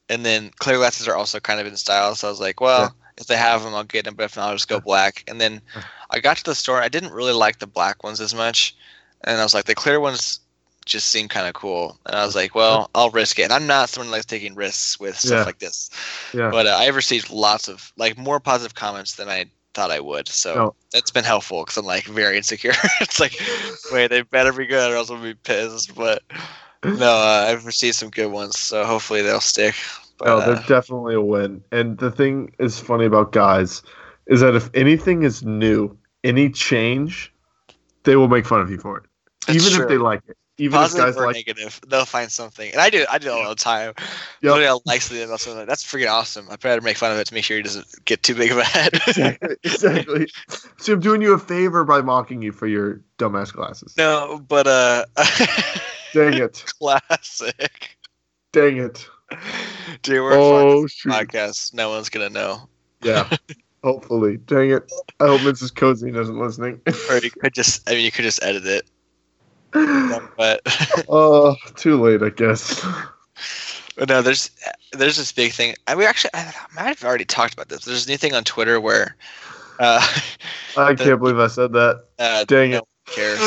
And 0.09 0.25
then 0.25 0.51
clear 0.59 0.77
glasses 0.77 1.07
are 1.07 1.15
also 1.15 1.39
kind 1.39 1.59
of 1.59 1.67
in 1.67 1.77
style, 1.77 2.15
so 2.15 2.27
I 2.27 2.31
was 2.31 2.39
like, 2.41 2.61
well, 2.61 2.93
Yeah. 2.95 3.02
If 3.17 3.27
they 3.27 3.37
have 3.37 3.63
them, 3.63 3.73
I'll 3.75 3.83
get 3.83 4.05
them. 4.05 4.15
But 4.15 4.23
if 4.25 4.35
not, 4.37 4.47
I'll 4.49 4.55
just 4.55 4.67
go 4.67 4.79
black. 4.79 5.23
And 5.27 5.39
then 5.39 5.61
I 6.09 6.19
got 6.19 6.37
to 6.37 6.43
the 6.43 6.55
store. 6.55 6.81
I 6.81 6.89
didn't 6.89 7.11
really 7.11 7.33
like 7.33 7.59
the 7.59 7.67
black 7.67 8.03
ones 8.03 8.21
as 8.21 8.33
much, 8.33 8.75
and 9.23 9.39
I 9.39 9.43
was 9.43 9.53
like, 9.53 9.65
the 9.65 9.75
clear 9.75 9.99
ones 9.99 10.39
just 10.85 11.09
seem 11.09 11.27
kind 11.29 11.47
of 11.47 11.53
cool. 11.53 11.97
And 12.05 12.15
I 12.15 12.25
was 12.25 12.35
like, 12.35 12.55
well, 12.55 12.89
I'll 12.93 13.09
risk 13.09 13.39
it. 13.39 13.43
And 13.43 13.53
I'm 13.53 13.67
not 13.67 13.89
someone 13.89 14.09
that 14.09 14.17
likes 14.17 14.25
taking 14.25 14.53
risks 14.53 14.99
with 14.99 15.17
stuff 15.17 15.31
Yeah. 15.39 15.43
like 15.45 15.59
this. 15.59 15.89
yeah. 16.33 16.51
But 16.51 16.67
uh, 16.67 16.75
I've 16.77 16.95
received 16.97 17.29
lots 17.29 17.69
of 17.69 17.93
like 17.95 18.17
more 18.17 18.39
positive 18.41 18.75
comments 18.75 19.15
than 19.15 19.29
I 19.29 19.45
thought 19.73 19.91
I 19.91 20.01
would. 20.01 20.27
So 20.27 20.55
No. 20.55 20.75
that's 20.91 21.09
been 21.11 21.23
helpful 21.23 21.63
because 21.63 21.77
I'm 21.77 21.85
like 21.85 22.03
very 22.05 22.35
insecure. 22.35 22.73
it's 23.01 23.19
like, 23.19 23.39
wait, 23.93 24.07
they 24.07 24.23
better 24.23 24.51
be 24.51 24.65
good 24.65 24.91
or 24.91 24.95
else 24.97 25.09
I'll 25.09 25.21
be 25.21 25.35
pissed. 25.35 25.95
But 25.95 26.21
no, 26.83 27.11
uh, 27.11 27.45
I've 27.47 27.65
received 27.65 27.95
some 27.95 28.09
good 28.09 28.27
ones, 28.31 28.59
so 28.59 28.83
hopefully 28.83 29.21
they'll 29.21 29.39
stick. 29.39 29.75
But, 30.23 30.29
No, 30.29 30.37
uh, 30.37 30.45
they're 30.45 30.63
definitely 30.67 31.15
a 31.15 31.21
win. 31.21 31.63
And 31.71 31.97
the 31.97 32.09
thing 32.11 32.53
is 32.59 32.79
funny 32.79 33.05
about 33.05 33.33
guys 33.33 33.83
is 34.27 34.39
that 34.39 34.55
if 34.55 34.69
anything 34.73 35.23
is 35.23 35.43
new, 35.43 35.97
any 36.23 36.49
change, 36.49 37.33
they 38.03 38.15
will 38.15 38.29
make 38.29 38.45
fun 38.45 38.61
of 38.61 38.69
you 38.69 38.77
for 38.77 38.97
it, 38.97 39.03
even 39.53 39.71
true. 39.73 39.83
if 39.83 39.89
they 39.89 39.97
like 39.97 40.21
it. 40.27 40.37
Even 40.59 40.77
positive 40.79 41.07
if 41.09 41.15
guys 41.15 41.21
or 41.21 41.25
like, 41.25 41.35
negative, 41.35 41.81
they'll 41.87 42.05
find 42.05 42.31
something. 42.31 42.71
And 42.71 42.79
I 42.79 42.91
do, 42.91 43.05
I 43.09 43.17
do 43.17 43.27
it 43.29 43.31
all 43.31 43.49
the 43.49 43.55
time. 43.55 43.87
Yep. 43.87 43.97
Literally, 44.43 44.67
I'll 44.67 44.81
like 44.85 45.01
something 45.01 45.25
about 45.25 45.39
something. 45.39 45.57
like, 45.57 45.67
That's 45.67 45.83
freaking 45.83 46.11
awesome. 46.11 46.47
I 46.49 46.57
better 46.57 46.79
make 46.79 46.95
fun 46.95 47.11
of 47.11 47.17
it 47.17 47.25
to 47.25 47.33
make 47.33 47.43
sure 47.43 47.57
he 47.57 47.63
doesn't 47.63 47.87
get 48.05 48.21
too 48.21 48.35
big 48.35 48.51
of 48.51 48.59
a 48.59 48.63
head. 48.63 48.93
exactly, 48.93 49.55
exactly. 49.63 50.27
So 50.77 50.93
I'm 50.93 50.99
doing 50.99 51.23
you 51.23 51.33
a 51.33 51.39
favor 51.39 51.83
by 51.83 52.01
mocking 52.01 52.41
you 52.43 52.51
for 52.51 52.67
your 52.67 53.01
dumbass 53.17 53.51
glasses. 53.51 53.95
no, 53.97 54.45
but 54.47 54.67
uh, 54.67 55.05
Dang 56.13 56.35
it! 56.35 56.63
classic. 56.79 57.97
Dang 58.51 58.77
it! 58.77 59.07
Dude, 60.01 60.21
we're 60.21 60.33
Oh 60.33 60.85
podcast. 61.05 61.73
No 61.73 61.89
one's 61.89 62.09
gonna 62.09 62.29
know. 62.29 62.67
Yeah. 63.01 63.29
Hopefully. 63.83 64.37
Dang 64.37 64.71
it! 64.71 64.89
I 65.19 65.25
hope 65.27 65.41
Mrs. 65.41 65.75
Cozy 65.75 66.09
isn't 66.09 66.39
listening. 66.39 66.79
Or 67.09 67.17
you 67.17 67.29
could 67.31 67.53
just, 67.53 67.89
I 67.89 67.95
mean, 67.95 68.05
you 68.05 68.11
could 68.11 68.23
just 68.23 68.41
edit 68.43 68.65
it. 68.65 68.85
But, 70.37 70.61
Oh, 71.09 71.55
too 71.75 72.01
late, 72.01 72.21
I 72.23 72.29
guess. 72.29 72.85
but 73.97 74.07
no, 74.07 74.21
there's 74.21 74.51
there's 74.93 75.17
this 75.17 75.31
big 75.33 75.51
thing. 75.51 75.75
I 75.87 75.95
we 75.95 76.05
actually, 76.05 76.29
I 76.33 76.53
might 76.75 76.83
have 76.87 77.03
already 77.03 77.25
talked 77.25 77.53
about 77.53 77.67
this. 77.69 77.83
There's 77.83 78.05
a 78.05 78.09
new 78.09 78.17
thing 78.17 78.33
on 78.33 78.43
Twitter 78.43 78.79
where, 78.79 79.15
uh, 79.79 79.99
I 80.77 80.93
can't 80.95 81.19
believe 81.19 81.39
I 81.39 81.47
said 81.47 81.73
that. 81.73 82.05
uh 82.19 82.43
Dang 82.45 82.71
no 82.71 82.77
it. 82.77 82.83
cares. 83.07 83.39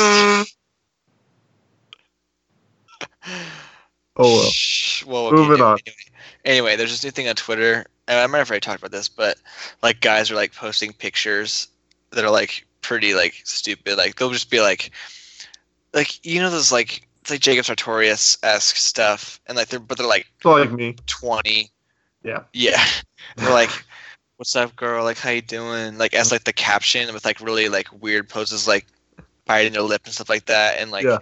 Oh 4.17 4.35
well. 4.35 4.51
Well, 5.05 5.31
Moving 5.31 5.61
on. 5.61 5.77
Anyway, 5.85 5.95
anyway, 6.45 6.75
there's 6.75 6.91
this 6.91 7.03
new 7.03 7.11
thing 7.11 7.27
on 7.27 7.35
Twitter, 7.35 7.85
and 8.07 8.19
I 8.19 8.27
might 8.27 8.39
have 8.39 8.49
already 8.49 8.61
talked 8.61 8.79
about 8.79 8.91
this, 8.91 9.07
but 9.09 9.37
like 9.83 10.01
guys 10.01 10.31
are 10.31 10.35
like 10.35 10.53
posting 10.53 10.93
pictures 10.93 11.67
that 12.11 12.23
are 12.23 12.31
like 12.31 12.65
pretty 12.81 13.13
like 13.13 13.41
stupid. 13.43 13.97
Like 13.97 14.15
they'll 14.15 14.31
just 14.31 14.49
be 14.49 14.61
like, 14.61 14.91
like 15.93 16.25
you 16.25 16.41
know 16.41 16.49
those 16.49 16.71
like 16.71 17.07
it's 17.21 17.31
like 17.31 17.39
Jacob 17.41 17.65
Sartorius 17.65 18.37
esque 18.43 18.75
stuff, 18.77 19.39
and 19.47 19.57
like 19.57 19.67
they're 19.67 19.79
but 19.79 19.97
they're 19.97 20.07
like 20.07 20.27
It's 20.37 20.45
like 20.45 20.71
me. 20.71 20.95
20. 21.05 21.69
Yeah. 22.23 22.43
Yeah. 22.53 22.83
They're 23.37 23.51
like, 23.51 23.69
"What's 24.37 24.55
up, 24.55 24.75
girl? 24.75 25.03
Like, 25.03 25.17
how 25.17 25.29
you 25.29 25.41
doing?" 25.41 25.97
Like 25.97 26.13
as 26.13 26.31
like 26.31 26.43
the 26.45 26.53
caption 26.53 27.13
with 27.13 27.23
like 27.25 27.39
really 27.41 27.69
like 27.69 27.87
weird 28.01 28.27
poses, 28.29 28.67
like 28.67 28.85
biting 29.45 29.73
their 29.73 29.81
lip 29.81 30.01
and 30.05 30.13
stuff 30.13 30.29
like 30.29 30.45
that, 30.45 30.79
and 30.79 30.91
like 30.91 31.05
Yeah. 31.05 31.19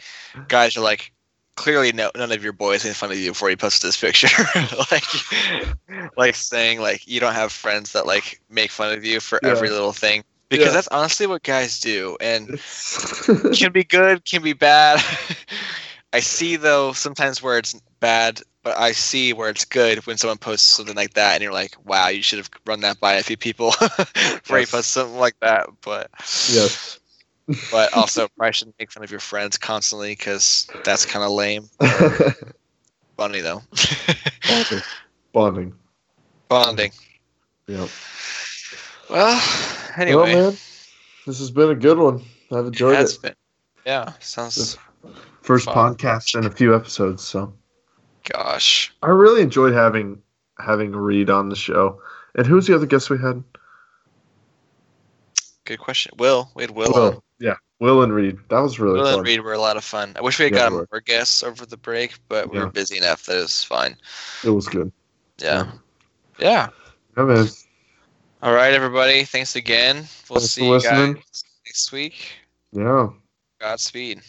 guys 0.48 0.78
are 0.78 0.82
like. 0.82 1.12
Clearly, 1.56 1.92
no, 1.92 2.12
none 2.16 2.32
of 2.32 2.44
your 2.44 2.54
boys 2.54 2.84
made 2.86 2.96
fun 2.96 3.12
of 3.12 3.18
you 3.18 3.32
before 3.32 3.50
you 3.50 3.58
posted 3.58 3.88
this 3.88 4.00
picture. 4.00 4.28
like, 4.92 5.04
like 6.18 6.36
saying 6.36 6.80
like 6.82 7.08
you 7.08 7.20
don't 7.20 7.34
have 7.34 7.52
friends 7.52 7.94
that 7.94 8.06
like 8.06 8.42
make 8.50 8.72
fun 8.72 8.94
of 8.94 9.04
you 9.06 9.20
for 9.20 9.40
Yeah. 9.42 9.50
every 9.50 9.70
little 9.70 9.94
thing 9.94 10.24
because 10.50 10.68
Yeah. 10.68 10.72
that's 10.74 10.88
honestly 10.90 11.28
what 11.28 11.44
guys 11.44 11.80
do, 11.80 12.18
and 12.20 12.50
can 13.52 13.72
be 13.72 13.84
good, 13.84 14.26
can 14.26 14.42
be 14.44 14.54
bad. 14.54 15.02
I 16.14 16.20
see 16.20 16.56
though 16.58 16.94
sometimes 16.94 17.42
where 17.42 17.58
it's 17.58 17.80
bad, 18.00 18.42
but 18.64 18.78
I 18.78 18.92
see 18.92 19.34
where 19.34 19.50
it's 19.50 19.66
good 19.66 20.06
when 20.06 20.18
someone 20.18 20.38
posts 20.38 20.68
something 20.68 20.96
like 20.96 21.14
that, 21.14 21.34
and 21.36 21.44
you're 21.44 21.54
like, 21.54 21.76
"Wow, 21.86 22.08
you 22.10 22.22
should 22.22 22.40
have 22.40 22.50
run 22.66 22.82
that 22.82 23.00
by 23.00 23.14
a 23.16 23.24
few 23.24 23.38
people 23.38 23.74
before 24.14 24.60
you 24.60 24.68
post 24.68 24.92
something 24.92 25.18
like 25.18 25.40
that." 25.42 25.68
But 25.82 26.10
yes. 26.48 27.00
But 27.72 27.94
also, 27.98 28.28
probably 28.38 28.54
shouldn't 28.54 28.76
make 28.80 28.92
fun 28.92 29.04
of 29.04 29.12
your 29.12 29.20
friends 29.20 29.58
constantly 29.58 30.12
because 30.12 30.68
that's 30.84 31.06
kind 31.06 31.24
of 31.24 31.32
lame. 31.32 31.70
Funny 33.18 33.40
though, 33.42 33.62
Bonding. 34.48 34.82
Bonding. 35.34 35.74
bonding. 36.50 36.92
Yep. 37.68 37.90
Well, 39.10 39.42
anyway, 39.98 40.34
Well, 40.34 40.44
man, 40.52 40.58
this 41.26 41.40
has 41.40 41.50
been 41.52 41.70
a 41.70 41.76
good 41.76 41.98
one. 41.98 42.22
I've 42.52 42.66
enjoyed 42.68 42.96
has 42.96 43.16
it. 43.16 43.22
been. 43.22 43.36
Yeah, 43.86 44.12
sounds. 44.20 44.78
First 45.42 45.66
fun. 45.66 45.96
podcast 45.96 46.38
in 46.38 46.46
a 46.46 46.52
few 46.52 46.76
episodes, 46.76 47.24
so 47.24 47.54
Gosh, 48.34 48.94
I 49.04 49.08
really 49.10 49.42
enjoyed 49.42 49.74
having 49.74 50.22
having 50.58 50.92
Reed 50.94 51.30
on 51.30 51.50
the 51.50 51.56
show. 51.56 52.02
And 52.36 52.46
who's 52.48 52.68
the 52.68 52.76
other 52.76 52.86
guest 52.88 53.10
we 53.10 53.18
had? 53.18 53.44
Good 55.66 55.80
question. 55.80 56.14
Will 56.18 56.50
we 56.56 56.64
had 56.64 56.72
Will? 56.72 56.94
Will. 56.94 57.24
Yeah, 57.40 57.56
Will 57.80 58.04
and 58.04 58.14
Reed. 58.14 58.38
That 58.50 58.60
was 58.60 58.80
really 58.80 59.00
Will 59.00 59.06
fun. 59.06 59.20
and 59.20 59.28
Reed 59.28 59.42
were 59.42 59.54
a 59.54 59.60
lot 59.60 59.78
of 59.78 59.84
fun. 59.84 60.14
I 60.16 60.22
wish 60.22 60.40
we 60.40 60.46
had 60.46 60.54
Yeah, 60.54 60.70
got 60.70 60.72
more 60.92 61.02
guests 61.02 61.44
over 61.44 61.66
the 61.66 61.78
break, 61.78 62.14
but 62.30 62.50
we 62.50 62.58
Yeah. 62.58 62.66
were 62.66 62.72
busy 62.72 62.98
enough 62.98 63.26
that 63.26 63.38
it 63.38 63.42
was 63.42 63.64
fine. 63.64 63.98
It 64.44 64.50
was 64.52 64.68
good. 64.68 64.92
Yeah. 65.38 65.72
Yeah. 66.40 66.70
Yeah, 67.18 67.24
man. 67.24 67.48
All 68.42 68.54
right, 68.54 68.74
everybody. 68.74 69.26
Thanks 69.26 69.56
again. 69.56 70.08
We'll 70.30 70.40
Thanks 70.40 70.52
see 70.54 70.66
you 70.66 70.72
listening. 70.72 71.14
guys 71.16 71.44
next 71.66 71.92
week. 71.92 72.28
Yeah, 72.72 73.08
Godspeed. 73.60 74.22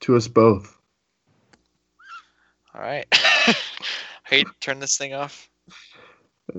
to 0.00 0.16
us 0.16 0.28
both. 0.28 0.76
All 2.74 2.80
right. 2.80 3.06
hey, 4.24 4.44
turn 4.60 4.78
this 4.80 4.96
thing 4.98 5.14
off. 5.14 5.48